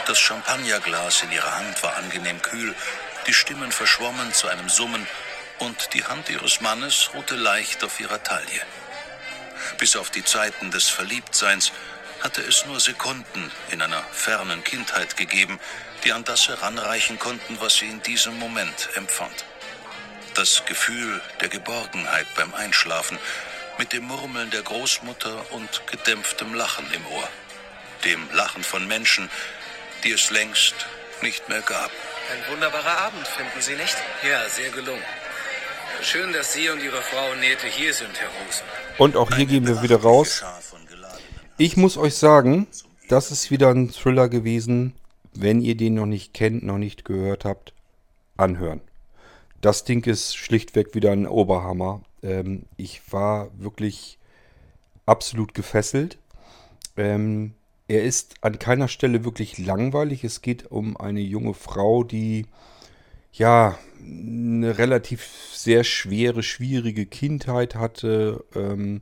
Das 0.07 0.17
Champagnerglas 0.17 1.21
in 1.21 1.31
ihrer 1.31 1.55
Hand 1.55 1.84
war 1.84 1.95
angenehm 1.95 2.41
kühl, 2.41 2.73
die 3.27 3.35
Stimmen 3.35 3.71
verschwommen 3.71 4.34
zu 4.34 4.47
einem 4.47 4.67
Summen 4.67 5.05
und 5.59 5.93
die 5.93 6.03
Hand 6.05 6.27
ihres 6.27 6.59
Mannes 6.59 7.11
ruhte 7.13 7.35
leicht 7.35 7.84
auf 7.84 7.99
ihrer 7.99 8.23
Taille. 8.23 8.61
Bis 9.77 9.95
auf 9.95 10.09
die 10.09 10.23
Zeiten 10.23 10.71
des 10.71 10.89
Verliebtseins 10.89 11.71
hatte 12.21 12.41
es 12.41 12.65
nur 12.65 12.80
Sekunden 12.80 13.51
in 13.69 13.84
einer 13.84 14.01
fernen 14.11 14.63
Kindheit 14.63 15.17
gegeben, 15.17 15.59
die 16.03 16.13
an 16.13 16.23
das 16.23 16.47
heranreichen 16.47 17.19
konnten, 17.19 17.61
was 17.61 17.76
sie 17.76 17.89
in 17.89 18.01
diesem 18.01 18.39
Moment 18.39 18.89
empfand. 18.95 19.45
Das 20.34 20.65
Gefühl 20.65 21.21
der 21.41 21.49
Geborgenheit 21.49 22.26
beim 22.34 22.55
Einschlafen, 22.55 23.19
mit 23.80 23.93
dem 23.93 24.03
Murmeln 24.03 24.51
der 24.51 24.61
Großmutter 24.61 25.53
und 25.53 25.88
gedämpftem 25.88 26.53
Lachen 26.53 26.85
im 26.93 27.01
Ohr. 27.15 27.30
Dem 28.03 28.19
Lachen 28.35 28.61
von 28.61 28.85
Menschen, 28.88 29.30
die 30.03 30.11
es 30.11 30.30
längst 30.31 30.76
nicht 31.23 31.47
mehr 31.47 31.61
gab. 31.61 31.89
Ein 32.31 32.53
wunderbarer 32.53 33.06
Abend, 33.06 33.26
finden 33.26 33.61
Sie 33.61 33.76
nicht? 33.76 33.95
Ja, 34.30 34.47
sehr 34.49 34.69
gelungen. 34.72 35.01
Schön, 36.01 36.34
dass 36.34 36.53
Sie 36.53 36.69
und 36.69 36.84
Ihre 36.84 37.01
Frau 37.01 37.34
Nete 37.35 37.68
hier 37.68 37.93
sind, 37.93 38.11
Herr 38.19 38.27
Rosen. 38.27 38.65
Und 38.97 39.15
auch 39.15 39.34
hier 39.34 39.45
gehen 39.45 39.65
wir 39.65 39.81
wieder 39.81 40.01
raus. 40.01 40.43
Ich 41.57 41.77
muss 41.77 41.97
euch 41.97 42.15
sagen, 42.15 42.68
das 43.07 43.31
ist 43.31 43.49
wieder 43.49 43.69
ein 43.69 43.91
Thriller 43.91 44.27
gewesen. 44.27 44.93
Wenn 45.34 45.61
ihr 45.61 45.77
den 45.77 45.93
noch 45.93 46.06
nicht 46.06 46.34
kennt, 46.34 46.64
noch 46.64 46.77
nicht 46.77 47.06
gehört 47.06 47.45
habt, 47.45 47.73
anhören. 48.35 48.81
Das 49.61 49.85
Ding 49.85 50.06
ist 50.06 50.35
schlichtweg 50.35 50.95
wieder 50.95 51.11
ein 51.11 51.27
Oberhammer. 51.27 52.01
Ähm, 52.24 52.64
ich 52.78 53.02
war 53.12 53.50
wirklich 53.58 54.18
absolut 55.06 55.54
gefesselt. 55.54 56.18
Ähm, 56.98 57.54
er 57.88 58.04
ist 58.04 58.36
an 58.41 58.60
keiner 58.60 58.88
Stelle 58.88 59.26
wirklich 59.26 59.58
langweilig. 59.58 60.24
Es 60.24 60.41
geht 60.41 60.72
um 60.72 60.96
eine 60.98 61.22
junge 61.22 61.56
Frau, 61.56 62.04
die 62.04 62.46
ja 63.34 63.78
eine 64.00 64.78
relativ 64.78 65.28
sehr 65.54 65.84
schwere, 65.84 66.44
schwierige 66.44 67.06
Kindheit 67.06 67.76
hatte. 67.76 68.46
Ähm, 68.56 69.02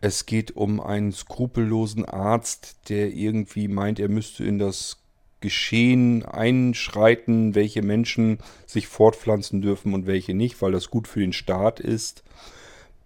es 0.00 0.26
geht 0.26 0.56
um 0.56 0.80
einen 0.80 1.12
skrupellosen 1.12 2.04
Arzt, 2.04 2.76
der 2.88 3.12
irgendwie 3.12 3.66
meint, 3.66 3.98
er 3.98 4.08
müsste 4.08 4.44
in 4.44 4.58
das 4.58 4.98
Geschehen 5.40 6.24
einschreiten, 6.24 7.54
welche 7.54 7.82
Menschen 7.82 8.38
sich 8.66 8.88
fortpflanzen 8.88 9.62
dürfen 9.62 9.94
und 9.94 10.06
welche 10.06 10.34
nicht, 10.34 10.60
weil 10.62 10.72
das 10.72 10.90
gut 10.90 11.06
für 11.06 11.20
den 11.20 11.32
Staat 11.32 11.80
ist. 11.80 12.24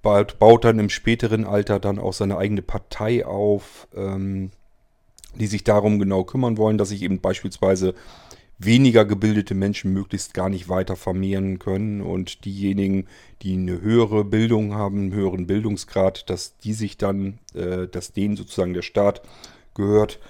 Baut, 0.02 0.38
baut 0.38 0.64
dann 0.64 0.78
im 0.78 0.90
späteren 0.90 1.44
Alter 1.44 1.78
dann 1.78 1.98
auch 1.98 2.12
seine 2.12 2.36
eigene 2.36 2.62
Partei 2.62 3.24
auf, 3.24 3.86
ähm, 3.94 4.50
die 5.36 5.46
sich 5.46 5.64
darum 5.64 5.98
genau 5.98 6.24
kümmern 6.24 6.56
wollen, 6.56 6.78
dass 6.78 6.88
sich 6.88 7.02
eben 7.02 7.20
beispielsweise 7.20 7.94
weniger 8.58 9.04
gebildete 9.04 9.54
Menschen 9.54 9.92
möglichst 9.92 10.34
gar 10.34 10.48
nicht 10.48 10.68
weiter 10.68 10.96
vermehren 10.96 11.58
können 11.58 12.00
und 12.00 12.44
diejenigen, 12.44 13.06
die 13.42 13.54
eine 13.54 13.80
höhere 13.80 14.24
Bildung 14.24 14.74
haben, 14.74 14.98
einen 14.98 15.12
höheren 15.12 15.46
Bildungsgrad, 15.46 16.28
dass 16.30 16.56
die 16.58 16.72
sich 16.72 16.96
dann, 16.96 17.38
äh, 17.54 17.88
dass 17.88 18.12
denen 18.12 18.36
sozusagen 18.36 18.74
der 18.74 18.82
Staat 18.82 19.22
gehört, 19.74 20.20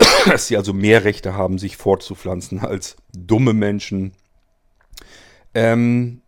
dass 0.26 0.46
sie 0.46 0.56
also 0.56 0.72
mehr 0.72 1.04
Rechte 1.04 1.34
haben, 1.34 1.58
sich 1.58 1.76
fortzupflanzen 1.76 2.60
als 2.60 2.96
dumme 3.12 3.52
Menschen. 3.52 4.12
Ähm, 5.54 6.22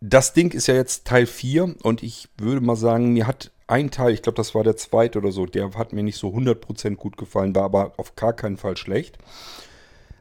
das 0.00 0.32
Ding 0.32 0.52
ist 0.52 0.66
ja 0.66 0.74
jetzt 0.74 1.06
Teil 1.06 1.26
4 1.26 1.76
und 1.82 2.02
ich 2.02 2.28
würde 2.38 2.60
mal 2.60 2.76
sagen, 2.76 3.12
mir 3.12 3.26
hat 3.26 3.50
ein 3.66 3.90
Teil, 3.90 4.12
ich 4.12 4.22
glaube, 4.22 4.36
das 4.36 4.54
war 4.54 4.64
der 4.64 4.76
zweite 4.76 5.18
oder 5.18 5.30
so, 5.30 5.46
der 5.46 5.74
hat 5.74 5.92
mir 5.92 6.02
nicht 6.02 6.18
so 6.18 6.28
100% 6.28 6.96
gut 6.96 7.16
gefallen, 7.16 7.54
war 7.54 7.64
aber 7.64 7.92
auf 7.98 8.16
gar 8.16 8.32
keinen 8.32 8.56
Fall 8.56 8.76
schlecht. 8.76 9.18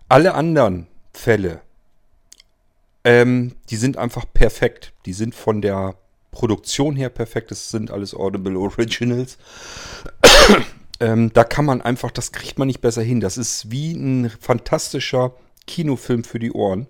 Alle 0.08 0.34
anderen 0.34 0.88
Fälle, 1.14 1.62
ähm, 3.04 3.56
die 3.70 3.76
sind 3.76 3.98
einfach 3.98 4.26
perfekt. 4.32 4.94
Die 5.06 5.14
sind 5.14 5.34
von 5.34 5.62
der 5.62 5.96
Produktion 6.32 6.96
her 6.96 7.10
perfekt. 7.10 7.52
Das 7.52 7.70
sind 7.70 7.92
alles 7.92 8.14
Audible 8.14 8.58
Originals. 8.58 9.38
ähm, 11.00 11.32
da 11.34 11.44
kann 11.44 11.66
man 11.66 11.82
einfach, 11.82 12.12
das 12.12 12.32
kriegt 12.32 12.60
man 12.60 12.68
nicht 12.68 12.82
besser 12.82 13.02
hin. 13.02 13.20
Das 13.20 13.38
ist 13.38 13.72
wie 13.72 13.94
ein 13.94 14.30
fantastischer 14.30 15.34
Kinofilm 15.68 16.24
für 16.24 16.40
die 16.40 16.52
Ohren. 16.52 16.88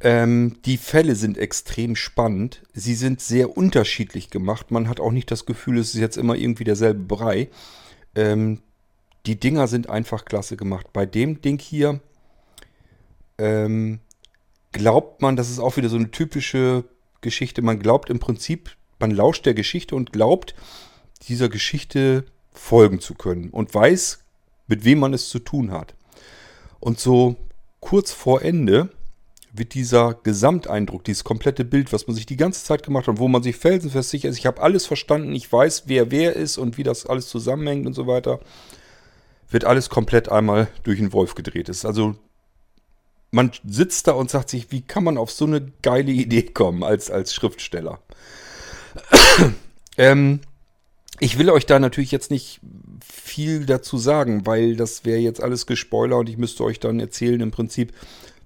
Ähm, 0.00 0.56
die 0.64 0.76
Fälle 0.76 1.14
sind 1.14 1.38
extrem 1.38 1.96
spannend. 1.96 2.62
Sie 2.74 2.94
sind 2.94 3.20
sehr 3.20 3.56
unterschiedlich 3.56 4.30
gemacht. 4.30 4.70
Man 4.70 4.88
hat 4.88 5.00
auch 5.00 5.12
nicht 5.12 5.30
das 5.30 5.46
Gefühl, 5.46 5.78
es 5.78 5.94
ist 5.94 6.00
jetzt 6.00 6.16
immer 6.18 6.34
irgendwie 6.34 6.64
derselbe 6.64 7.00
Brei. 7.00 7.48
Ähm, 8.14 8.60
die 9.24 9.40
Dinger 9.40 9.68
sind 9.68 9.88
einfach 9.88 10.24
klasse 10.24 10.56
gemacht. 10.56 10.92
Bei 10.92 11.06
dem 11.06 11.40
Ding 11.40 11.58
hier 11.60 12.00
ähm, 13.38 14.00
glaubt 14.72 15.22
man, 15.22 15.36
das 15.36 15.50
ist 15.50 15.58
auch 15.58 15.76
wieder 15.76 15.88
so 15.88 15.96
eine 15.96 16.10
typische 16.10 16.84
Geschichte. 17.20 17.62
Man 17.62 17.78
glaubt 17.78 18.10
im 18.10 18.18
Prinzip, 18.18 18.76
man 18.98 19.10
lauscht 19.10 19.46
der 19.46 19.54
Geschichte 19.54 19.96
und 19.96 20.12
glaubt, 20.12 20.54
dieser 21.22 21.48
Geschichte 21.48 22.24
folgen 22.52 23.00
zu 23.00 23.14
können 23.14 23.50
und 23.50 23.74
weiß, 23.74 24.20
mit 24.66 24.84
wem 24.84 25.00
man 25.00 25.14
es 25.14 25.28
zu 25.28 25.38
tun 25.38 25.70
hat. 25.70 25.94
Und 26.80 27.00
so 27.00 27.36
kurz 27.80 28.12
vor 28.12 28.42
Ende 28.42 28.90
wird 29.52 29.74
dieser 29.74 30.14
Gesamteindruck, 30.14 31.04
dieses 31.04 31.24
komplette 31.24 31.64
Bild, 31.64 31.92
was 31.92 32.06
man 32.06 32.16
sich 32.16 32.26
die 32.26 32.36
ganze 32.36 32.64
Zeit 32.64 32.82
gemacht 32.82 33.08
hat, 33.08 33.18
wo 33.18 33.28
man 33.28 33.42
sich 33.42 33.56
felsenfest 33.56 34.10
sicher 34.10 34.28
ist, 34.28 34.38
ich 34.38 34.46
habe 34.46 34.62
alles 34.62 34.86
verstanden, 34.86 35.34
ich 35.34 35.50
weiß, 35.50 35.84
wer 35.86 36.10
wer 36.10 36.36
ist 36.36 36.58
und 36.58 36.76
wie 36.76 36.82
das 36.82 37.06
alles 37.06 37.28
zusammenhängt 37.28 37.86
und 37.86 37.94
so 37.94 38.06
weiter, 38.06 38.40
wird 39.48 39.64
alles 39.64 39.88
komplett 39.88 40.28
einmal 40.28 40.68
durch 40.82 40.98
den 40.98 41.12
Wolf 41.12 41.34
gedreht. 41.34 41.68
ist 41.68 41.84
also, 41.84 42.16
man 43.30 43.52
sitzt 43.66 44.06
da 44.08 44.12
und 44.12 44.30
sagt 44.30 44.50
sich, 44.50 44.70
wie 44.72 44.82
kann 44.82 45.04
man 45.04 45.18
auf 45.18 45.30
so 45.30 45.46
eine 45.46 45.72
geile 45.82 46.12
Idee 46.12 46.42
kommen 46.42 46.82
als, 46.82 47.10
als 47.10 47.34
Schriftsteller? 47.34 48.00
ähm, 49.98 50.40
ich 51.20 51.38
will 51.38 51.50
euch 51.50 51.66
da 51.66 51.78
natürlich 51.78 52.12
jetzt 52.12 52.30
nicht 52.30 52.60
viel 53.04 53.66
dazu 53.66 53.98
sagen, 53.98 54.46
weil 54.46 54.76
das 54.76 55.04
wäre 55.04 55.18
jetzt 55.18 55.42
alles 55.42 55.66
Gespoiler 55.66 56.18
und 56.18 56.28
ich 56.28 56.38
müsste 56.38 56.64
euch 56.64 56.80
dann 56.80 57.00
erzählen 57.00 57.40
im 57.40 57.50
Prinzip, 57.50 57.92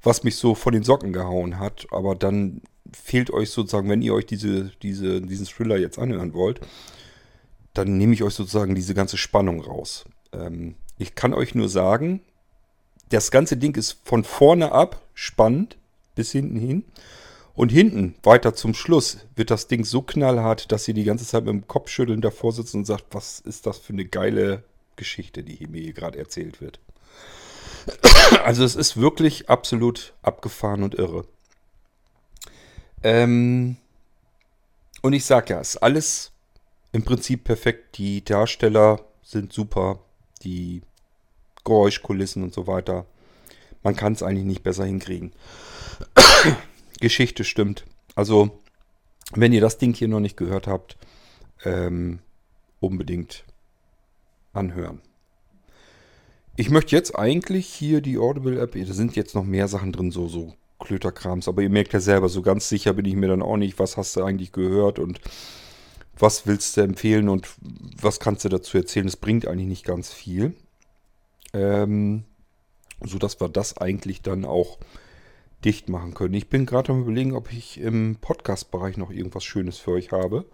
was 0.02 0.24
mich 0.24 0.36
so 0.36 0.54
von 0.54 0.72
den 0.72 0.82
Socken 0.82 1.12
gehauen 1.12 1.58
hat. 1.58 1.86
Aber 1.90 2.14
dann 2.14 2.62
fehlt 2.92 3.30
euch 3.30 3.50
sozusagen, 3.50 3.88
wenn 3.88 4.02
ihr 4.02 4.14
euch 4.14 4.26
diese, 4.26 4.72
diese, 4.82 5.20
diesen 5.20 5.46
Thriller 5.46 5.78
jetzt 5.78 5.98
anhören 5.98 6.32
wollt, 6.34 6.60
dann 7.74 7.96
nehme 7.96 8.14
ich 8.14 8.22
euch 8.22 8.34
sozusagen 8.34 8.74
diese 8.74 8.94
ganze 8.94 9.16
Spannung 9.16 9.60
raus. 9.60 10.04
Ähm, 10.32 10.74
ich 10.98 11.14
kann 11.14 11.34
euch 11.34 11.54
nur 11.54 11.68
sagen, 11.68 12.20
das 13.10 13.30
ganze 13.30 13.56
Ding 13.56 13.76
ist 13.76 13.98
von 14.04 14.24
vorne 14.24 14.72
ab 14.72 15.02
spannend 15.14 15.76
bis 16.14 16.32
hinten 16.32 16.58
hin. 16.58 16.84
Und 17.54 17.70
hinten, 17.70 18.14
weiter 18.22 18.54
zum 18.54 18.74
Schluss, 18.74 19.18
wird 19.36 19.50
das 19.50 19.66
Ding 19.66 19.84
so 19.84 20.02
knallhart, 20.02 20.70
dass 20.72 20.86
ihr 20.88 20.94
die 20.94 21.04
ganze 21.04 21.26
Zeit 21.26 21.44
mit 21.44 21.52
dem 21.52 21.66
Kopfschütteln 21.66 22.20
davor 22.20 22.52
sitzt 22.52 22.74
und 22.74 22.86
sagt, 22.86 23.06
was 23.10 23.40
ist 23.40 23.66
das 23.66 23.78
für 23.78 23.92
eine 23.92 24.04
geile 24.04 24.62
Geschichte, 24.96 25.42
die 25.42 25.66
mir 25.66 25.80
hier 25.80 25.92
gerade 25.92 26.18
erzählt 26.18 26.60
wird. 26.60 26.78
Also 28.44 28.62
es 28.62 28.76
ist 28.76 28.96
wirklich 28.96 29.48
absolut 29.50 30.12
abgefahren 30.22 30.84
und 30.84 30.94
irre. 30.94 31.24
Ähm 33.02 33.76
und 35.02 35.14
ich 35.14 35.24
sag 35.24 35.50
ja, 35.50 35.58
es 35.60 35.70
ist 35.70 35.82
alles 35.82 36.30
im 36.92 37.02
Prinzip 37.02 37.42
perfekt. 37.42 37.98
Die 37.98 38.24
Darsteller 38.24 39.00
sind 39.22 39.52
super. 39.52 39.98
Die 40.42 40.82
Geräuschkulissen 41.64 42.42
und 42.44 42.54
so 42.54 42.66
weiter. 42.66 43.06
Man 43.82 43.96
kann 43.96 44.12
es 44.12 44.22
eigentlich 44.22 44.44
nicht 44.44 44.62
besser 44.62 44.84
hinkriegen. 44.84 45.32
Geschichte 47.00 47.44
stimmt. 47.44 47.84
Also, 48.14 48.60
wenn 49.32 49.52
ihr 49.52 49.60
das 49.60 49.78
Ding 49.78 49.94
hier 49.94 50.08
noch 50.08 50.20
nicht 50.20 50.36
gehört 50.36 50.66
habt, 50.66 50.96
ähm, 51.64 52.20
unbedingt 52.80 53.44
anhören. 54.52 55.00
Ich 56.56 56.70
möchte 56.70 56.96
jetzt 56.96 57.16
eigentlich 57.16 57.66
hier 57.66 58.00
die 58.00 58.18
Audible-App, 58.18 58.72
da 58.74 58.92
sind 58.92 59.16
jetzt 59.16 59.34
noch 59.34 59.44
mehr 59.44 59.68
Sachen 59.68 59.92
drin, 59.92 60.10
so, 60.10 60.28
so 60.28 60.54
Klöterkrams, 60.78 61.48
aber 61.48 61.62
ihr 61.62 61.70
merkt 61.70 61.92
ja 61.92 62.00
selber, 62.00 62.28
so 62.28 62.42
ganz 62.42 62.68
sicher 62.68 62.92
bin 62.94 63.04
ich 63.04 63.14
mir 63.14 63.28
dann 63.28 63.42
auch 63.42 63.56
nicht, 63.56 63.78
was 63.78 63.96
hast 63.96 64.16
du 64.16 64.24
eigentlich 64.24 64.52
gehört 64.52 64.98
und 64.98 65.20
was 66.18 66.46
willst 66.46 66.76
du 66.76 66.82
empfehlen 66.82 67.28
und 67.28 67.48
was 68.00 68.20
kannst 68.20 68.44
du 68.44 68.48
dazu 68.48 68.76
erzählen. 68.76 69.06
Es 69.06 69.16
bringt 69.16 69.46
eigentlich 69.46 69.68
nicht 69.68 69.84
ganz 69.84 70.12
viel. 70.12 70.54
Ähm, 71.52 72.24
so 73.02 73.18
dass 73.18 73.40
wir 73.40 73.48
das 73.48 73.78
eigentlich 73.78 74.22
dann 74.22 74.44
auch 74.44 74.78
dicht 75.64 75.88
machen 75.88 76.14
können. 76.14 76.34
Ich 76.34 76.48
bin 76.48 76.66
gerade 76.66 76.92
am 76.92 77.02
überlegen, 77.02 77.34
ob 77.34 77.52
ich 77.52 77.78
im 77.78 78.16
Podcast-Bereich 78.20 78.96
noch 78.96 79.10
irgendwas 79.10 79.44
Schönes 79.44 79.78
für 79.78 79.92
euch 79.92 80.12
habe. 80.12 80.46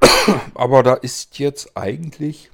Aber 0.54 0.82
da 0.82 0.94
ist 0.94 1.38
jetzt 1.38 1.76
eigentlich. 1.76 2.50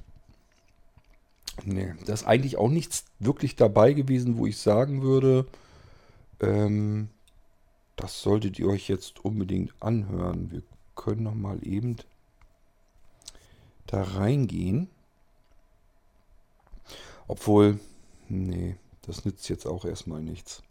Nee, 1.63 1.93
da 2.05 2.13
ist 2.13 2.25
eigentlich 2.25 2.57
auch 2.57 2.69
nichts 2.69 3.05
wirklich 3.19 3.55
dabei 3.55 3.93
gewesen, 3.93 4.37
wo 4.37 4.45
ich 4.45 4.57
sagen 4.57 5.01
würde, 5.01 5.45
ähm, 6.41 7.09
das 7.95 8.21
solltet 8.21 8.59
ihr 8.59 8.67
euch 8.67 8.89
jetzt 8.89 9.23
unbedingt 9.23 9.73
anhören. 9.79 10.51
Wir 10.51 10.63
können 10.95 11.23
noch 11.23 11.33
mal 11.33 11.65
eben 11.65 11.95
da 13.87 14.01
reingehen. 14.01 14.89
Obwohl, 17.27 17.79
nee, 18.27 18.75
das 19.03 19.23
nützt 19.23 19.47
jetzt 19.49 19.65
auch 19.65 19.85
erstmal 19.85 20.21
nichts. 20.21 20.61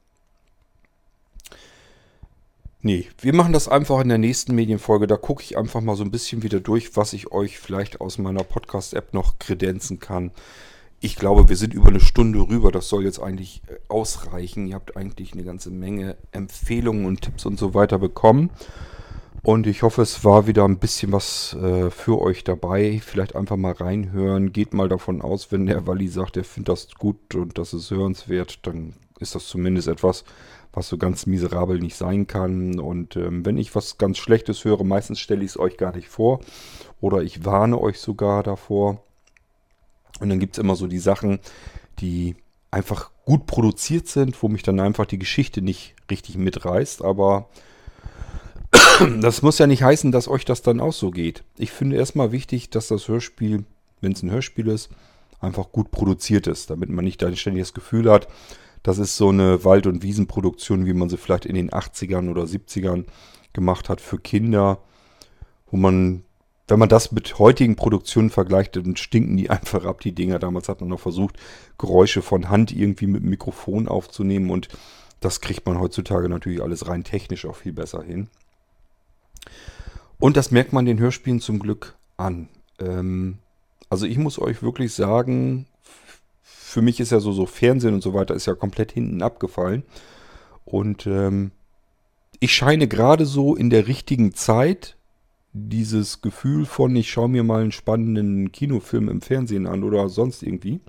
Nee, 2.87 3.07
wir 3.19 3.35
machen 3.35 3.55
das 3.55 3.67
einfach 3.67 4.01
in 4.01 4.11
der 4.11 4.19
nächsten 4.19 4.55
Medienfolge. 4.55 5.07
Da 5.07 5.17
gucke 5.17 5.43
ich 5.43 5.57
einfach 5.57 5.81
mal 5.81 5.97
so 5.97 6.05
ein 6.05 6.11
bisschen 6.11 6.43
wieder 6.43 6.61
durch, 6.61 6.99
was 6.99 7.15
ich 7.15 7.33
euch 7.33 7.59
vielleicht 7.59 8.03
aus 8.03 8.19
meiner 8.19 8.45
Podcast-App 8.45 9.15
noch 9.15 9.39
kredenzen 9.39 10.01
kann. 10.01 10.33
Ich 11.01 11.17
glaube, 11.17 11.49
wir 11.49 11.57
sind 11.57 11.73
über 11.73 11.89
eine 11.89 12.01
Stunde 12.01 12.41
rüber. 12.41 12.71
Das 12.71 12.91
soll 12.91 13.05
jetzt 13.05 13.21
eigentlich 13.21 13.63
äh, 13.69 13.77
ausreichen. 13.89 14.67
Ihr 14.67 14.75
habt 14.75 14.99
eigentlich 14.99 15.33
eine 15.33 15.45
ganze 15.45 15.71
Menge 15.71 16.19
Empfehlungen 16.33 17.07
und 17.07 17.23
Tipps 17.23 17.47
und 17.47 17.59
so 17.59 17.73
weiter 17.73 17.99
bekommen. 17.99 18.51
Und 19.43 19.67
ich 19.67 19.83
hoffe, 19.83 20.03
es 20.03 20.23
war 20.23 20.47
wieder 20.47 20.67
ein 20.67 20.77
bisschen 20.79 21.11
was 21.11 21.55
äh, 21.55 21.91
für 21.91 22.21
euch 22.21 22.45
dabei. 22.45 23.01
Vielleicht 23.03 23.35
einfach 23.35 23.57
mal 23.57 23.73
reinhören. 23.73 24.53
Geht 24.53 24.75
mal 24.75 24.91
davon 24.91 25.23
aus, 25.23 25.51
wenn 25.51 25.65
der 25.65 25.87
Walli 25.87 26.09
sagt, 26.09 26.37
er 26.37 26.45
findet 26.45 26.69
das 26.69 26.89
gut 26.99 27.35
und 27.35 27.57
das 27.57 27.73
ist 27.73 27.91
hörenswert, 27.91 28.59
dann 28.67 28.93
ist 29.21 29.35
das 29.35 29.47
zumindest 29.47 29.89
etwas, 29.89 30.25
was 30.77 30.89
so 30.89 30.99
ganz 30.99 31.27
miserabel 31.27 31.79
nicht 31.79 31.97
sein 31.97 32.27
kann. 32.27 32.79
Und 32.81 33.17
ähm, 33.17 33.45
wenn 33.47 33.59
ich 33.59 33.75
was 33.75 33.99
ganz 33.99 34.19
Schlechtes 34.19 34.65
höre, 34.65 34.85
meistens 34.85 35.21
stelle 35.21 35.45
ich 35.45 35.53
es 35.53 35.59
euch 35.59 35.77
gar 35.77 35.95
nicht 35.95 36.09
vor. 36.09 36.41
Oder 37.01 37.23
ich 37.23 37.45
warne 37.45 37.81
euch 37.81 37.99
sogar 37.99 38.43
davor. 38.43 39.03
Und 40.21 40.29
dann 40.29 40.41
gibt 40.41 40.55
es 40.55 40.59
immer 40.59 40.77
so 40.77 40.87
die 40.87 40.99
Sachen, 40.99 41.39
die 42.01 42.37
einfach 42.71 43.11
gut 43.25 43.47
produziert 43.47 44.09
sind, 44.09 44.43
wo 44.43 44.49
mich 44.49 44.63
dann 44.63 44.81
einfach 44.81 45.07
die 45.07 45.19
Geschichte 45.19 45.63
nicht 45.63 45.95
richtig 46.11 46.37
mitreißt. 46.37 47.03
Aber 47.03 47.49
das 49.21 49.43
muss 49.43 49.59
ja 49.59 49.67
nicht 49.67 49.83
heißen, 49.83 50.13
dass 50.13 50.29
euch 50.29 50.45
das 50.45 50.63
dann 50.63 50.81
auch 50.81 50.93
so 50.93 51.11
geht. 51.11 51.45
Ich 51.57 51.71
finde 51.71 51.97
erstmal 51.97 52.33
wichtig, 52.33 52.71
dass 52.71 52.89
das 52.89 53.09
Hörspiel, 53.09 53.65
wenn 54.01 54.13
es 54.13 54.23
ein 54.23 54.31
Hörspiel 54.31 54.69
ist, 54.69 54.91
einfach 55.41 55.71
gut 55.71 55.91
produziert 55.91 56.47
ist, 56.47 56.71
damit 56.71 56.89
man 56.91 57.05
nicht 57.05 57.23
ein 57.23 57.37
ständiges 57.37 57.75
Gefühl 57.75 58.11
hat, 58.11 58.29
das 58.85 58.99
ist 58.99 59.17
so 59.17 59.31
eine 59.31 59.65
Wald- 59.65 59.87
und 59.87 60.03
Wiesenproduktion, 60.03 60.87
wie 60.87 60.93
man 60.93 61.09
sie 61.09 61.17
vielleicht 61.17 61.47
in 61.47 61.57
den 61.57 61.71
80ern 61.71 62.31
oder 62.31 62.43
70ern 62.43 63.07
gemacht 63.55 63.89
hat 63.89 64.01
für 64.03 64.19
Kinder, 64.19 64.79
wo 65.71 65.79
man, 65.79 66.23
wenn 66.69 66.79
man 66.79 66.91
das 66.91 67.11
mit 67.11 67.39
heutigen 67.39 67.77
Produktionen 67.77 68.29
vergleicht, 68.29 68.77
dann 68.77 68.95
stinken 68.97 69.39
die 69.39 69.49
einfach 69.51 69.87
ab, 69.87 70.03
die 70.03 70.13
Dinger. 70.13 70.39
Damals 70.39 70.69
hat 70.69 70.81
man 70.81 70.91
noch 70.91 71.01
versucht, 71.01 71.37
Geräusche 71.79 72.21
von 72.21 72.51
Hand 72.51 72.73
irgendwie 72.73 73.07
mit 73.07 73.23
Mikrofon 73.23 73.89
aufzunehmen 73.89 74.51
und 74.51 74.69
das 75.21 75.41
kriegt 75.41 75.65
man 75.65 75.81
heutzutage 75.81 76.29
natürlich 76.29 76.63
alles 76.63 76.87
rein 76.87 77.05
technisch 77.05 77.47
auch 77.47 77.57
viel 77.57 77.73
besser 77.73 78.03
hin. 78.03 78.29
Und 80.19 80.37
das 80.37 80.51
merkt 80.51 80.75
man 80.75 80.85
den 80.85 80.99
Hörspielen 80.99 81.41
zum 81.41 81.59
Glück 81.59 81.97
an. 82.19 82.51
Ähm, 82.79 83.39
also 83.89 84.05
ich 84.05 84.19
muss 84.19 84.39
euch 84.39 84.63
wirklich 84.63 84.93
sagen, 84.93 85.65
für 86.75 86.83
mich 86.83 86.99
ist 86.99 87.13
ja 87.13 87.21
so, 87.21 87.31
so 87.31 87.47
Fernsehen 87.47 87.95
und 87.95 88.03
so 88.03 88.15
weiter 88.15 88.35
ist 88.35 88.47
ja 88.47 88.55
komplett 88.57 88.91
hinten 88.91 89.23
abgefallen. 89.23 89.85
Und 90.65 91.07
ähm, 91.07 91.53
ich 92.41 92.53
scheine 92.53 92.89
gerade 92.89 93.27
so 93.27 93.55
in 93.55 93.71
der 93.71 93.87
richtigen 93.87 94.35
Zeit 94.35 94.97
dieses 95.53 96.21
Gefühl 96.21 96.67
von, 96.67 96.97
ich 96.97 97.13
schaue 97.13 97.29
mir 97.29 97.45
mal 97.45 97.63
einen 97.63 97.71
spannenden 97.71 98.51
Kinofilm 98.51 99.09
im 99.09 99.21
Fernsehen 99.21 99.69
an 99.69 99.85
oder 99.85 100.09
sonst 100.09 100.43
irgendwie. 100.43 100.81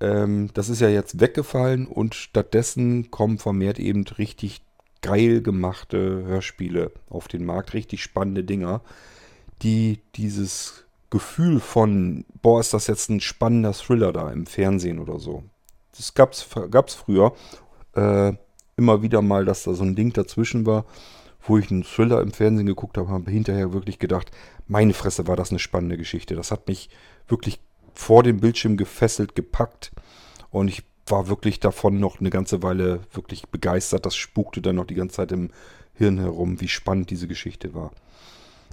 Ähm, 0.00 0.50
das 0.54 0.68
ist 0.68 0.80
ja 0.80 0.88
jetzt 0.88 1.18
weggefallen 1.18 1.88
und 1.88 2.14
stattdessen 2.14 3.10
kommen 3.10 3.38
vermehrt 3.38 3.80
eben 3.80 4.04
richtig 4.04 4.62
geil 5.02 5.42
gemachte 5.42 6.22
Hörspiele 6.24 6.92
auf 7.10 7.26
den 7.26 7.44
Markt, 7.44 7.74
richtig 7.74 8.00
spannende 8.00 8.44
Dinger, 8.44 8.80
die 9.60 9.98
dieses 10.14 10.83
Gefühl 11.14 11.60
von, 11.60 12.24
boah, 12.42 12.58
ist 12.58 12.74
das 12.74 12.88
jetzt 12.88 13.08
ein 13.08 13.20
spannender 13.20 13.72
Thriller 13.72 14.12
da 14.12 14.32
im 14.32 14.46
Fernsehen 14.46 14.98
oder 14.98 15.20
so. 15.20 15.44
Das 15.96 16.12
gab's, 16.14 16.44
gab's 16.72 16.94
früher 16.94 17.32
äh, 17.94 18.32
immer 18.76 19.00
wieder 19.00 19.22
mal, 19.22 19.44
dass 19.44 19.62
da 19.62 19.74
so 19.74 19.84
ein 19.84 19.94
Ding 19.94 20.12
dazwischen 20.12 20.66
war, 20.66 20.86
wo 21.40 21.56
ich 21.56 21.70
einen 21.70 21.84
Thriller 21.84 22.20
im 22.20 22.32
Fernsehen 22.32 22.66
geguckt 22.66 22.98
habe, 22.98 23.10
habe 23.10 23.30
hinterher 23.30 23.72
wirklich 23.72 24.00
gedacht, 24.00 24.32
meine 24.66 24.92
Fresse 24.92 25.28
war 25.28 25.36
das 25.36 25.50
eine 25.50 25.60
spannende 25.60 25.96
Geschichte. 25.96 26.34
Das 26.34 26.50
hat 26.50 26.66
mich 26.66 26.90
wirklich 27.28 27.60
vor 27.94 28.24
dem 28.24 28.40
Bildschirm 28.40 28.76
gefesselt, 28.76 29.36
gepackt 29.36 29.92
und 30.50 30.66
ich 30.66 30.82
war 31.06 31.28
wirklich 31.28 31.60
davon 31.60 32.00
noch 32.00 32.18
eine 32.18 32.30
ganze 32.30 32.64
Weile 32.64 33.02
wirklich 33.12 33.46
begeistert. 33.50 34.04
Das 34.04 34.16
spukte 34.16 34.60
dann 34.60 34.74
noch 34.74 34.86
die 34.86 34.96
ganze 34.96 35.14
Zeit 35.14 35.30
im 35.30 35.52
Hirn 35.92 36.18
herum, 36.18 36.60
wie 36.60 36.66
spannend 36.66 37.10
diese 37.10 37.28
Geschichte 37.28 37.72
war. 37.72 37.92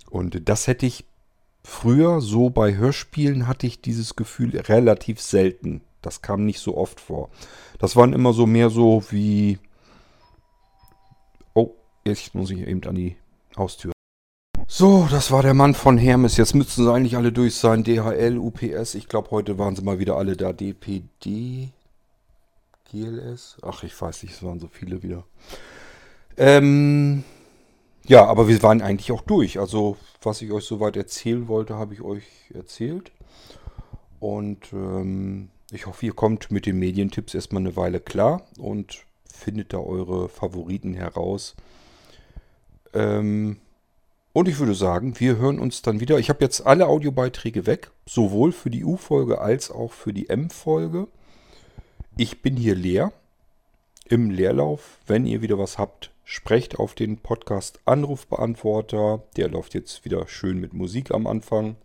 Und 0.09 0.49
das 0.49 0.65
hätte 0.65 0.87
ich 0.87 1.05
früher, 1.63 2.21
so 2.21 2.49
bei 2.49 2.75
Hörspielen, 2.75 3.47
hatte 3.47 3.67
ich 3.67 3.81
dieses 3.81 4.15
Gefühl 4.15 4.57
relativ 4.57 5.21
selten. 5.21 5.81
Das 6.01 6.21
kam 6.21 6.45
nicht 6.45 6.59
so 6.59 6.77
oft 6.77 6.99
vor. 6.99 7.29
Das 7.79 7.95
waren 7.95 8.13
immer 8.13 8.33
so 8.33 8.45
mehr 8.45 8.69
so 8.69 9.03
wie. 9.09 9.59
Oh, 11.53 11.71
jetzt 12.05 12.33
muss 12.33 12.51
ich 12.51 12.59
eben 12.59 12.83
an 12.85 12.95
die 12.95 13.15
Haustür. 13.57 13.91
So, 14.67 15.07
das 15.11 15.31
war 15.31 15.43
der 15.43 15.53
Mann 15.53 15.73
von 15.73 15.97
Hermes. 15.97 16.37
Jetzt 16.37 16.55
müssten 16.55 16.83
sie 16.83 16.91
eigentlich 16.91 17.17
alle 17.17 17.31
durch 17.31 17.55
sein. 17.55 17.83
DHL, 17.83 18.37
UPS. 18.37 18.95
Ich 18.95 19.09
glaube, 19.09 19.31
heute 19.31 19.57
waren 19.57 19.75
sie 19.75 19.83
mal 19.83 19.99
wieder 19.99 20.15
alle 20.15 20.37
da. 20.37 20.53
DPD. 20.53 21.71
GLS? 22.89 23.57
Ach, 23.61 23.83
ich 23.83 23.99
weiß 23.99 24.23
nicht, 24.23 24.33
es 24.33 24.43
waren 24.43 24.59
so 24.59 24.67
viele 24.71 25.03
wieder. 25.03 25.23
Ähm, 26.37 27.23
ja, 28.05 28.25
aber 28.25 28.47
wir 28.47 28.61
waren 28.63 28.81
eigentlich 28.81 29.11
auch 29.11 29.21
durch. 29.21 29.59
Also, 29.59 29.97
was 30.21 30.41
ich 30.41 30.51
euch 30.51 30.65
soweit 30.65 30.97
erzählen 30.97 31.47
wollte, 31.47 31.75
habe 31.75 31.93
ich 31.93 32.01
euch 32.01 32.23
erzählt. 32.53 33.11
Und 34.19 34.73
ähm, 34.73 35.49
ich 35.71 35.85
hoffe, 35.85 36.05
ihr 36.05 36.13
kommt 36.13 36.51
mit 36.51 36.65
den 36.65 36.77
Medientipps 36.77 37.33
erstmal 37.33 37.61
eine 37.61 37.75
Weile 37.75 37.99
klar 37.99 38.45
und 38.57 39.05
findet 39.31 39.73
da 39.73 39.77
eure 39.77 40.29
Favoriten 40.29 40.93
heraus. 40.93 41.55
Ähm, 42.93 43.57
und 44.33 44.47
ich 44.47 44.59
würde 44.59 44.75
sagen, 44.75 45.19
wir 45.19 45.37
hören 45.37 45.59
uns 45.59 45.81
dann 45.81 45.99
wieder. 45.99 46.17
Ich 46.17 46.29
habe 46.29 46.43
jetzt 46.43 46.65
alle 46.65 46.87
Audiobeiträge 46.87 47.65
weg, 47.65 47.91
sowohl 48.05 48.51
für 48.51 48.69
die 48.69 48.85
U-Folge 48.85 49.41
als 49.41 49.71
auch 49.71 49.91
für 49.91 50.13
die 50.13 50.29
M-Folge. 50.29 51.07
Ich 52.17 52.41
bin 52.41 52.55
hier 52.55 52.75
leer 52.75 53.11
im 54.05 54.29
Leerlauf. 54.29 54.99
Wenn 55.07 55.25
ihr 55.25 55.41
wieder 55.41 55.57
was 55.57 55.77
habt, 55.77 56.10
sprecht 56.23 56.77
auf 56.79 56.95
den 56.95 57.17
Podcast 57.17 57.79
Anrufbeantworter. 57.85 59.23
Der 59.37 59.49
läuft 59.49 59.73
jetzt 59.73 60.05
wieder 60.05 60.27
schön 60.27 60.59
mit 60.59 60.73
Musik 60.73 61.11
am 61.11 61.27
Anfang. 61.27 61.75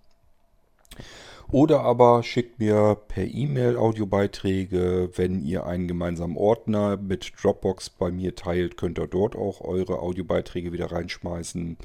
Oder 1.51 1.83
aber 1.83 2.23
schickt 2.23 2.59
mir 2.59 2.97
per 3.09 3.25
E-Mail 3.25 3.77
Audiobeiträge. 3.77 5.11
Wenn 5.15 5.45
ihr 5.45 5.67
einen 5.67 5.87
gemeinsamen 5.87 6.37
Ordner 6.37 6.97
mit 6.97 7.33
Dropbox 7.41 7.91
bei 7.91 8.11
mir 8.11 8.35
teilt, 8.35 8.77
könnt 8.77 8.99
ihr 8.99 9.07
dort 9.07 9.37
auch 9.37 9.61
eure 9.61 10.01
Audiobeiträge 10.01 10.73
wieder 10.73 10.91
reinschmeißen. 10.91 11.77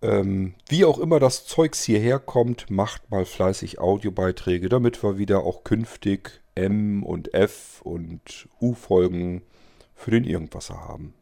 Ähm, 0.00 0.54
wie 0.68 0.84
auch 0.84 0.98
immer 0.98 1.20
das 1.20 1.46
Zeugs 1.46 1.82
hierher 1.84 2.18
kommt, 2.18 2.70
macht 2.70 3.10
mal 3.10 3.24
fleißig 3.24 3.78
Audiobeiträge, 3.80 4.68
damit 4.68 5.02
wir 5.02 5.18
wieder 5.18 5.44
auch 5.44 5.64
künftig 5.64 6.40
M 6.54 7.02
und 7.04 7.34
F 7.34 7.80
und 7.82 8.48
U-Folgen 8.60 9.42
für 9.94 10.10
den 10.10 10.24
Irgendwasser 10.24 10.80
haben. 10.80 11.14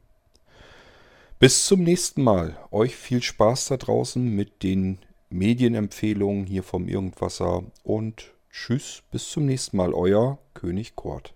Bis 1.39 1.67
zum 1.67 1.83
nächsten 1.83 2.23
Mal. 2.23 2.57
Euch 2.71 2.97
viel 2.97 3.23
Spaß 3.23 3.67
da 3.67 3.77
draußen 3.77 4.27
mit 4.27 4.63
den 4.63 5.01
Medienempfehlungen 5.29 6.47
hier 6.47 6.63
vom 6.63 6.89
Irgendwasser 6.89 7.63
und 7.83 8.33
tschüss, 8.51 9.03
bis 9.13 9.29
zum 9.29 9.45
nächsten 9.45 9.77
Mal. 9.77 9.93
Euer 9.93 10.39
König 10.55 10.97
Kort. 10.97 11.35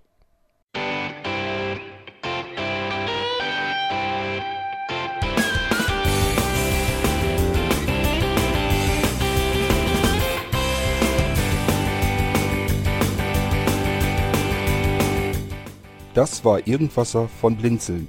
Das 16.15 16.43
war 16.43 16.67
Irgendwasser 16.67 17.29
von 17.29 17.55
Blinzeln. 17.59 18.09